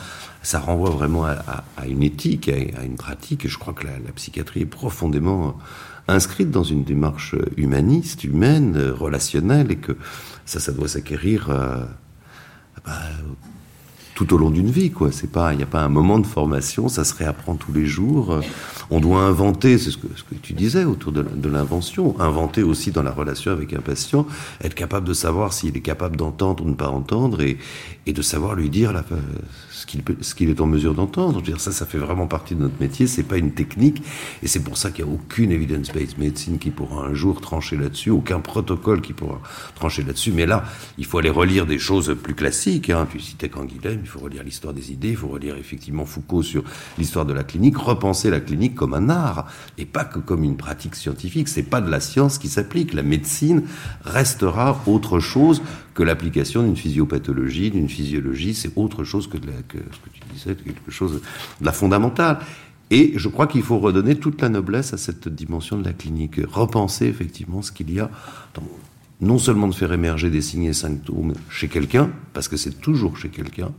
ça 0.42 0.60
renvoie 0.60 0.90
vraiment 0.90 1.26
à, 1.26 1.64
une 1.86 2.02
éthique, 2.02 2.48
à, 2.48 2.84
une 2.84 2.96
pratique, 2.96 3.44
et 3.44 3.48
je 3.48 3.58
crois 3.58 3.74
que 3.74 3.86
la, 3.86 4.12
psychiatrie 4.14 4.62
est 4.62 4.66
profondément 4.66 5.58
inscrite 6.08 6.50
dans 6.50 6.64
une 6.64 6.84
démarche 6.84 7.34
humaniste, 7.58 8.24
humaine, 8.24 8.76
euh, 8.76 8.94
relationnelle, 8.94 9.70
et 9.70 9.76
que 9.76 9.92
ça, 10.46 10.58
ça 10.58 10.72
doit 10.72 10.88
s'acquérir 10.88 11.48
bah, 12.86 12.92
tout 14.14 14.32
au 14.32 14.38
long 14.38 14.50
d'une 14.50 14.70
vie, 14.70 14.90
quoi. 14.90 15.10
C'est 15.12 15.30
pas, 15.30 15.52
il 15.52 15.56
n'y 15.56 15.62
a 15.62 15.66
pas 15.66 15.82
un 15.82 15.88
moment 15.88 16.18
de 16.18 16.26
formation, 16.26 16.88
ça 16.88 17.04
se 17.04 17.14
réapprend 17.14 17.56
tous 17.56 17.72
les 17.72 17.86
jours. 17.86 18.40
On 18.90 19.00
doit 19.00 19.20
inventer, 19.22 19.78
c'est 19.78 19.90
ce 19.90 19.98
que, 19.98 20.06
ce 20.14 20.22
que 20.22 20.34
tu 20.34 20.52
disais 20.52 20.84
autour 20.84 21.12
de, 21.12 21.48
l'invention, 21.48 22.18
inventer 22.20 22.62
aussi 22.62 22.90
dans 22.90 23.02
la 23.02 23.10
relation 23.10 23.52
avec 23.52 23.72
un 23.72 23.80
patient, 23.80 24.26
être 24.62 24.74
capable 24.74 25.06
de 25.06 25.14
savoir 25.14 25.52
s'il 25.52 25.76
est 25.76 25.80
capable 25.80 26.16
d'entendre 26.16 26.64
ou 26.64 26.68
ne 26.68 26.74
pas 26.74 26.88
entendre, 26.88 27.42
et, 27.42 27.58
et 28.06 28.12
de 28.12 28.22
savoir 28.22 28.54
lui 28.54 28.70
dire 28.70 28.92
la, 28.92 29.00
euh, 29.12 29.20
ce 29.70 29.86
qu'il 29.86 30.02
qu'il 30.36 30.50
est 30.50 30.60
en 30.60 30.66
mesure 30.66 30.94
d'entendre. 30.94 31.34
Je 31.34 31.38
veux 31.38 31.52
dire, 31.52 31.60
ça, 31.60 31.72
ça 31.72 31.86
fait 31.86 31.98
vraiment 31.98 32.26
partie 32.26 32.54
de 32.54 32.60
notre 32.60 32.80
métier. 32.80 33.06
C'est 33.06 33.22
pas 33.22 33.36
une 33.36 33.52
technique, 33.52 34.02
et 34.42 34.48
c'est 34.48 34.60
pour 34.62 34.76
ça 34.76 34.90
qu'il 34.90 35.04
n'y 35.04 35.10
a 35.10 35.14
aucune 35.14 35.50
evidence-based 35.50 36.18
medicine 36.18 36.58
qui 36.58 36.70
pourra 36.70 37.06
un 37.06 37.14
jour 37.14 37.40
trancher 37.40 37.76
là-dessus, 37.76 38.10
aucun 38.10 38.40
protocole 38.40 39.00
qui 39.00 39.12
pourra 39.12 39.40
trancher 39.74 40.02
là-dessus. 40.02 40.32
Mais 40.32 40.46
là, 40.46 40.64
il 40.98 41.04
faut 41.04 41.18
aller 41.18 41.30
relire 41.30 41.66
des 41.66 41.78
choses 41.78 42.16
plus 42.22 42.34
classiques. 42.34 42.90
Hein. 42.90 43.06
Tu 43.10 43.20
citais 43.20 43.48
Canguilhem, 43.48 44.03
il 44.04 44.08
faut 44.08 44.20
relire 44.20 44.42
l'histoire 44.42 44.74
des 44.74 44.92
idées, 44.92 45.10
il 45.10 45.16
faut 45.16 45.28
relire 45.28 45.56
effectivement 45.56 46.04
Foucault 46.04 46.42
sur 46.42 46.62
l'histoire 46.98 47.24
de 47.24 47.32
la 47.32 47.42
clinique, 47.42 47.78
repenser 47.78 48.28
la 48.28 48.40
clinique 48.40 48.74
comme 48.74 48.92
un 48.92 49.08
art 49.08 49.46
et 49.78 49.86
pas 49.86 50.04
que 50.04 50.18
comme 50.18 50.44
une 50.44 50.58
pratique 50.58 50.94
scientifique. 50.94 51.48
C'est 51.48 51.62
pas 51.62 51.80
de 51.80 51.90
la 51.90 52.00
science 52.00 52.36
qui 52.36 52.48
s'applique. 52.48 52.92
La 52.92 53.02
médecine 53.02 53.62
restera 54.04 54.82
autre 54.86 55.20
chose 55.20 55.62
que 55.94 56.02
l'application 56.02 56.62
d'une 56.62 56.76
physiopathologie, 56.76 57.70
d'une 57.70 57.88
physiologie. 57.88 58.52
C'est 58.52 58.72
autre 58.76 59.04
chose 59.04 59.26
que, 59.26 59.38
que 59.38 59.78
ce 59.78 59.98
que 59.98 60.10
tu 60.12 60.20
disais, 60.34 60.54
quelque 60.54 60.90
chose 60.90 61.22
de 61.60 61.64
la 61.64 61.72
fondamentale. 61.72 62.40
Et 62.90 63.14
je 63.16 63.28
crois 63.28 63.46
qu'il 63.46 63.62
faut 63.62 63.78
redonner 63.78 64.16
toute 64.16 64.42
la 64.42 64.50
noblesse 64.50 64.92
à 64.92 64.98
cette 64.98 65.28
dimension 65.28 65.78
de 65.78 65.84
la 65.84 65.94
clinique. 65.94 66.40
Repenser 66.46 67.06
effectivement 67.06 67.62
ce 67.62 67.72
qu'il 67.72 67.90
y 67.90 68.00
a 68.00 68.10
non 69.20 69.38
seulement 69.38 69.68
de 69.68 69.74
faire 69.74 69.92
émerger 69.92 70.30
des 70.30 70.42
signes 70.42 70.64
et 70.64 70.72
symptômes 70.72 71.32
chez 71.48 71.68
quelqu'un, 71.68 72.10
parce 72.32 72.48
que 72.48 72.56
c'est 72.56 72.80
toujours 72.80 73.16
chez 73.16 73.30
quelqu'un, 73.30 73.72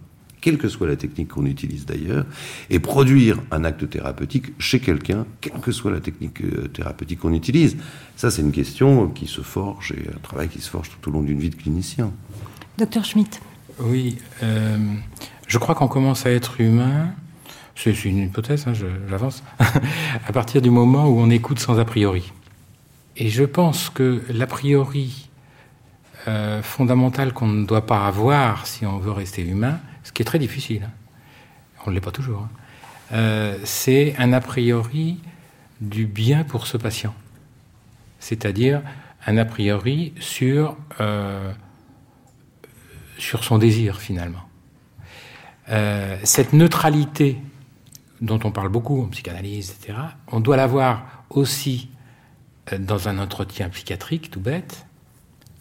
quelle 0.46 0.60
que 0.60 0.70
soit 0.70 0.88
la 0.88 0.96
technique 0.96 1.30
qu'on 1.30 1.48
utilise 1.48 1.88
d'ailleurs, 1.88 2.24
et 2.70 2.78
produire 2.78 3.40
un 3.50 3.64
acte 3.64 3.90
thérapeutique 3.90 4.54
chez 4.60 4.80
quelqu'un, 4.80 5.26
quelle 5.42 5.60
que 5.60 5.72
soit 5.72 5.90
la 5.90 6.00
technique 6.00 6.40
euh, 6.42 6.68
thérapeutique 6.68 7.22
qu'on 7.22 7.34
utilise. 7.34 7.78
Ça, 8.16 8.30
c'est 8.30 8.44
une 8.44 8.52
question 8.52 9.08
qui 9.08 9.26
se 9.26 9.42
forge 9.42 9.94
et 9.94 10.08
un 10.08 10.20
travail 10.20 10.48
qui 10.48 10.62
se 10.62 10.70
forge 10.70 10.92
tout 10.92 11.10
au 11.10 11.12
long 11.12 11.24
d'une 11.24 11.40
vie 11.40 11.50
de 11.50 11.56
clinicien. 11.56 12.12
Docteur 12.78 13.04
Schmitt. 13.06 13.42
Oui, 13.80 14.20
euh, 14.44 14.78
je 15.48 15.58
crois 15.58 15.74
qu'on 15.74 15.88
commence 15.88 16.28
à 16.28 16.30
être 16.30 16.62
humain. 16.62 17.08
C'est 17.74 18.06
une 18.06 18.20
hypothèse, 18.20 18.68
hein, 18.68 18.74
j'avance. 19.10 19.42
à 20.28 20.32
partir 20.32 20.62
du 20.62 20.70
moment 20.70 21.08
où 21.08 21.18
on 21.18 21.32
écoute 21.32 21.58
sans 21.58 21.80
a 21.80 21.86
priori. 21.86 22.32
Et 23.18 23.30
je 23.30 23.46
pense 23.46 23.90
que 23.90 24.22
l'a 24.30 24.46
priori 24.46 25.28
euh, 26.28 26.62
fondamental 26.62 27.34
qu'on 27.34 27.48
ne 27.48 27.66
doit 27.66 27.88
pas 27.88 28.06
avoir 28.06 28.68
si 28.68 28.86
on 28.86 29.00
veut 29.00 29.12
rester 29.12 29.42
humain, 29.42 29.80
ce 30.06 30.14
qui 30.14 30.22
est 30.22 30.26
très 30.26 30.40
difficile, 30.40 30.84
hein. 30.84 30.92
on 31.86 31.90
ne 31.90 31.96
l'est 31.96 32.02
pas 32.02 32.12
toujours, 32.12 32.44
hein. 32.44 32.50
euh, 33.12 33.58
c'est 33.66 34.16
un 34.18 34.32
a 34.32 34.40
priori 34.40 35.20
du 35.82 36.06
bien 36.06 36.46
pour 36.46 36.68
ce 36.68 36.78
patient. 36.78 37.14
C'est-à-dire 38.20 38.82
un 39.28 39.36
a 39.38 39.44
priori 39.44 40.14
sur, 40.22 40.78
euh, 41.02 41.52
son 43.20 43.58
désir 43.58 44.00
finalement. 44.00 44.44
cette 46.24 46.54
neutralité 46.54 47.38
dont 48.22 48.40
on 48.44 48.52
parle 48.52 48.70
beaucoup 48.70 49.02
en 49.04 49.08
psychanalyse, 49.08 49.72
etc., 49.72 49.98
on 50.32 50.40
doit 50.40 50.56
l'avoir 50.56 51.26
aussi 51.30 51.90
dans 52.80 53.08
un 53.08 53.20
entretien 53.20 53.70
psychiatrique, 53.70 54.32
tout 54.32 54.40
bête, 54.40 54.86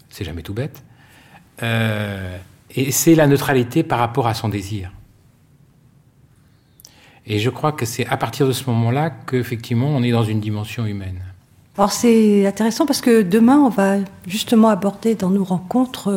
c'est 0.09 0.25
jamais 0.25 0.43
tout 0.43 0.55
bête, 0.55 0.85
euh, 1.63 2.39
et 2.71 2.91
c'est 2.91 3.15
la 3.15 3.27
neutralité 3.27 3.83
par 3.83 3.99
rapport 3.99 4.27
à 4.27 4.35
son 4.35 4.49
désir. 4.49 4.93
Et 7.27 7.39
je 7.39 7.51
crois 7.51 7.73
que 7.73 7.87
c'est 7.87 8.07
à 8.07 8.17
partir 8.17 8.47
de 8.47 8.53
ce 8.53 8.69
moment-là 8.71 9.11
qu'effectivement 9.11 9.89
on 9.89 10.03
est 10.03 10.11
dans 10.11 10.25
une 10.25 10.41
dimension 10.41 10.85
humaine. 10.85 11.21
Alors 11.77 11.93
c'est 11.93 12.47
intéressant 12.47 12.87
parce 12.87 13.01
que 13.01 13.23
demain 13.23 13.59
on 13.59 13.71
va 13.71 13.97
justement 14.27 14.69
aborder 14.69 15.15
dans 15.15 15.31
nos 15.31 15.45
rencontres 15.45 16.09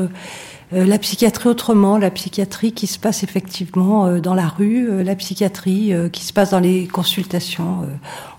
euh, 0.74 0.86
la 0.86 0.98
psychiatrie 1.00 1.48
autrement, 1.48 1.98
la 1.98 2.12
psychiatrie 2.12 2.74
qui 2.74 2.88
se 2.88 3.00
passe 3.00 3.24
effectivement 3.24 4.06
euh, 4.06 4.20
dans 4.20 4.36
la 4.36 4.48
rue, 4.48 5.04
la 5.04 5.16
psychiatrie 5.16 5.93
qui 6.12 6.26
se 6.26 6.34
passe 6.34 6.52
dans 6.52 6.60
les 6.60 6.88
consultations 6.88 7.88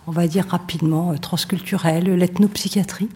on 0.09 0.11
va 0.11 0.27
dire 0.27 0.47
rapidement, 0.49 1.13
euh, 1.13 1.19
transculturelle, 1.19 2.17
l'ethnopsychiatrie. 2.17 3.11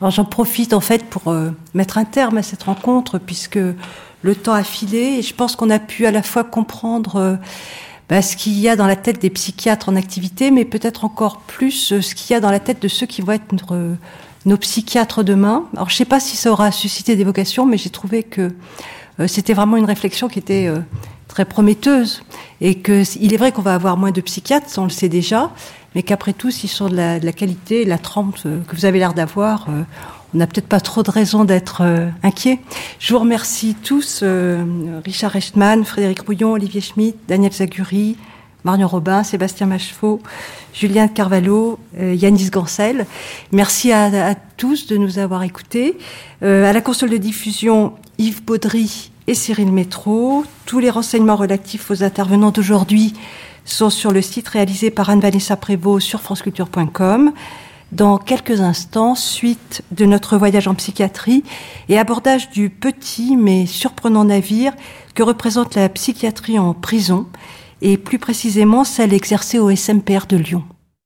Alors 0.00 0.10
j'en 0.10 0.26
profite 0.26 0.74
en 0.74 0.80
fait 0.80 1.04
pour 1.04 1.28
euh, 1.28 1.50
mettre 1.74 1.98
un 1.98 2.04
terme 2.04 2.38
à 2.38 2.42
cette 2.42 2.62
rencontre 2.62 3.18
puisque 3.18 3.58
le 4.22 4.34
temps 4.34 4.52
a 4.52 4.64
filé 4.64 5.18
et 5.18 5.22
je 5.22 5.34
pense 5.34 5.56
qu'on 5.56 5.70
a 5.70 5.78
pu 5.78 6.06
à 6.06 6.10
la 6.10 6.22
fois 6.22 6.44
comprendre 6.44 7.16
euh, 7.16 7.36
bah, 8.08 8.22
ce 8.22 8.36
qu'il 8.36 8.58
y 8.58 8.68
a 8.68 8.76
dans 8.76 8.86
la 8.86 8.96
tête 8.96 9.20
des 9.20 9.30
psychiatres 9.30 9.88
en 9.88 9.96
activité, 9.96 10.50
mais 10.50 10.64
peut-être 10.64 11.04
encore 11.04 11.38
plus 11.40 12.00
ce 12.00 12.14
qu'il 12.14 12.34
y 12.34 12.36
a 12.36 12.40
dans 12.40 12.50
la 12.50 12.60
tête 12.60 12.82
de 12.82 12.88
ceux 12.88 13.06
qui 13.06 13.22
vont 13.22 13.32
être 13.32 13.54
nos 14.46 14.56
psychiatres 14.56 15.22
demain. 15.22 15.64
Alors 15.74 15.88
je 15.88 15.94
ne 15.94 15.98
sais 15.98 16.04
pas 16.04 16.20
si 16.20 16.36
ça 16.36 16.50
aura 16.50 16.72
suscité 16.72 17.14
des 17.14 17.24
vocations, 17.24 17.66
mais 17.66 17.78
j'ai 17.78 17.90
trouvé 17.90 18.24
que 18.24 18.52
c'était 19.28 19.54
vraiment 19.54 19.76
une 19.76 19.84
réflexion 19.84 20.28
qui 20.28 20.40
était 20.40 20.68
très 21.30 21.44
prometteuse 21.44 22.22
et 22.60 22.74
que 22.74 23.04
il 23.20 23.32
est 23.32 23.36
vrai 23.36 23.52
qu'on 23.52 23.62
va 23.62 23.74
avoir 23.74 23.96
moins 23.96 24.10
de 24.10 24.20
psychiatres, 24.20 24.66
on 24.78 24.84
le 24.84 24.90
sait 24.90 25.08
déjà, 25.08 25.52
mais 25.94 26.02
qu'après 26.02 26.32
tout, 26.32 26.50
s'ils 26.50 26.68
sont 26.68 26.88
de 26.88 26.96
la, 26.96 27.32
qualité, 27.32 27.84
la 27.84 27.98
trempe 27.98 28.36
euh, 28.46 28.60
que 28.66 28.76
vous 28.76 28.84
avez 28.84 28.98
l'air 28.98 29.14
d'avoir, 29.14 29.66
euh, 29.70 29.82
on 30.34 30.38
n'a 30.38 30.46
peut-être 30.46 30.68
pas 30.68 30.80
trop 30.80 31.02
de 31.02 31.10
raison 31.10 31.44
d'être 31.44 31.82
euh. 31.82 32.08
Je 32.98 33.12
vous 33.12 33.18
remercie 33.18 33.74
tous, 33.74 34.22
Richard 35.04 35.32
Rechtman, 35.32 35.84
Frédéric 35.84 36.20
Rouillon, 36.20 36.52
Olivier 36.52 36.80
Schmitt, 36.80 37.16
Daniel 37.28 37.52
Zaguri, 37.52 38.16
Marion 38.64 38.88
Robin, 38.88 39.22
Sébastien 39.22 39.66
Macheveau, 39.66 40.20
Julien 40.72 41.08
Carvalho, 41.08 41.78
Yanis 41.98 42.50
Gancel. 42.50 43.06
Merci 43.52 43.90
à, 43.92 44.30
à, 44.30 44.34
tous 44.56 44.86
de 44.86 44.96
nous 44.96 45.18
avoir 45.18 45.42
écoutés. 45.42 45.98
à 46.42 46.72
la 46.72 46.80
console 46.80 47.10
de 47.10 47.16
diffusion, 47.16 47.94
Yves 48.18 48.44
Baudry 48.44 49.10
et 49.26 49.34
Cyril 49.34 49.72
Métro. 49.72 50.44
Tous 50.66 50.78
les 50.78 50.90
renseignements 50.90 51.36
relatifs 51.36 51.90
aux 51.90 52.02
intervenants 52.02 52.50
d'aujourd'hui 52.50 53.14
sont 53.64 53.90
sur 53.90 54.12
le 54.12 54.22
site 54.22 54.48
réalisé 54.48 54.90
par 54.90 55.10
Anne-Vanessa 55.10 55.56
Prévost 55.56 56.06
sur 56.06 56.20
franceculture.com. 56.20 57.32
Dans 57.92 58.18
quelques 58.18 58.60
instants, 58.60 59.16
suite 59.16 59.82
de 59.90 60.04
notre 60.04 60.36
voyage 60.36 60.68
en 60.68 60.74
psychiatrie 60.74 61.42
et 61.88 61.98
abordage 61.98 62.50
du 62.50 62.70
petit 62.70 63.36
mais 63.36 63.66
surprenant 63.66 64.24
navire 64.24 64.72
que 65.14 65.24
représente 65.24 65.74
la 65.74 65.88
psychiatrie 65.88 66.58
en 66.58 66.72
prison 66.72 67.26
et 67.82 67.96
plus 67.96 68.20
précisément 68.20 68.84
celle 68.84 69.12
exercée 69.12 69.58
au 69.58 69.74
SMPR 69.74 70.26
de 70.28 70.36
Lyon. 70.36 70.64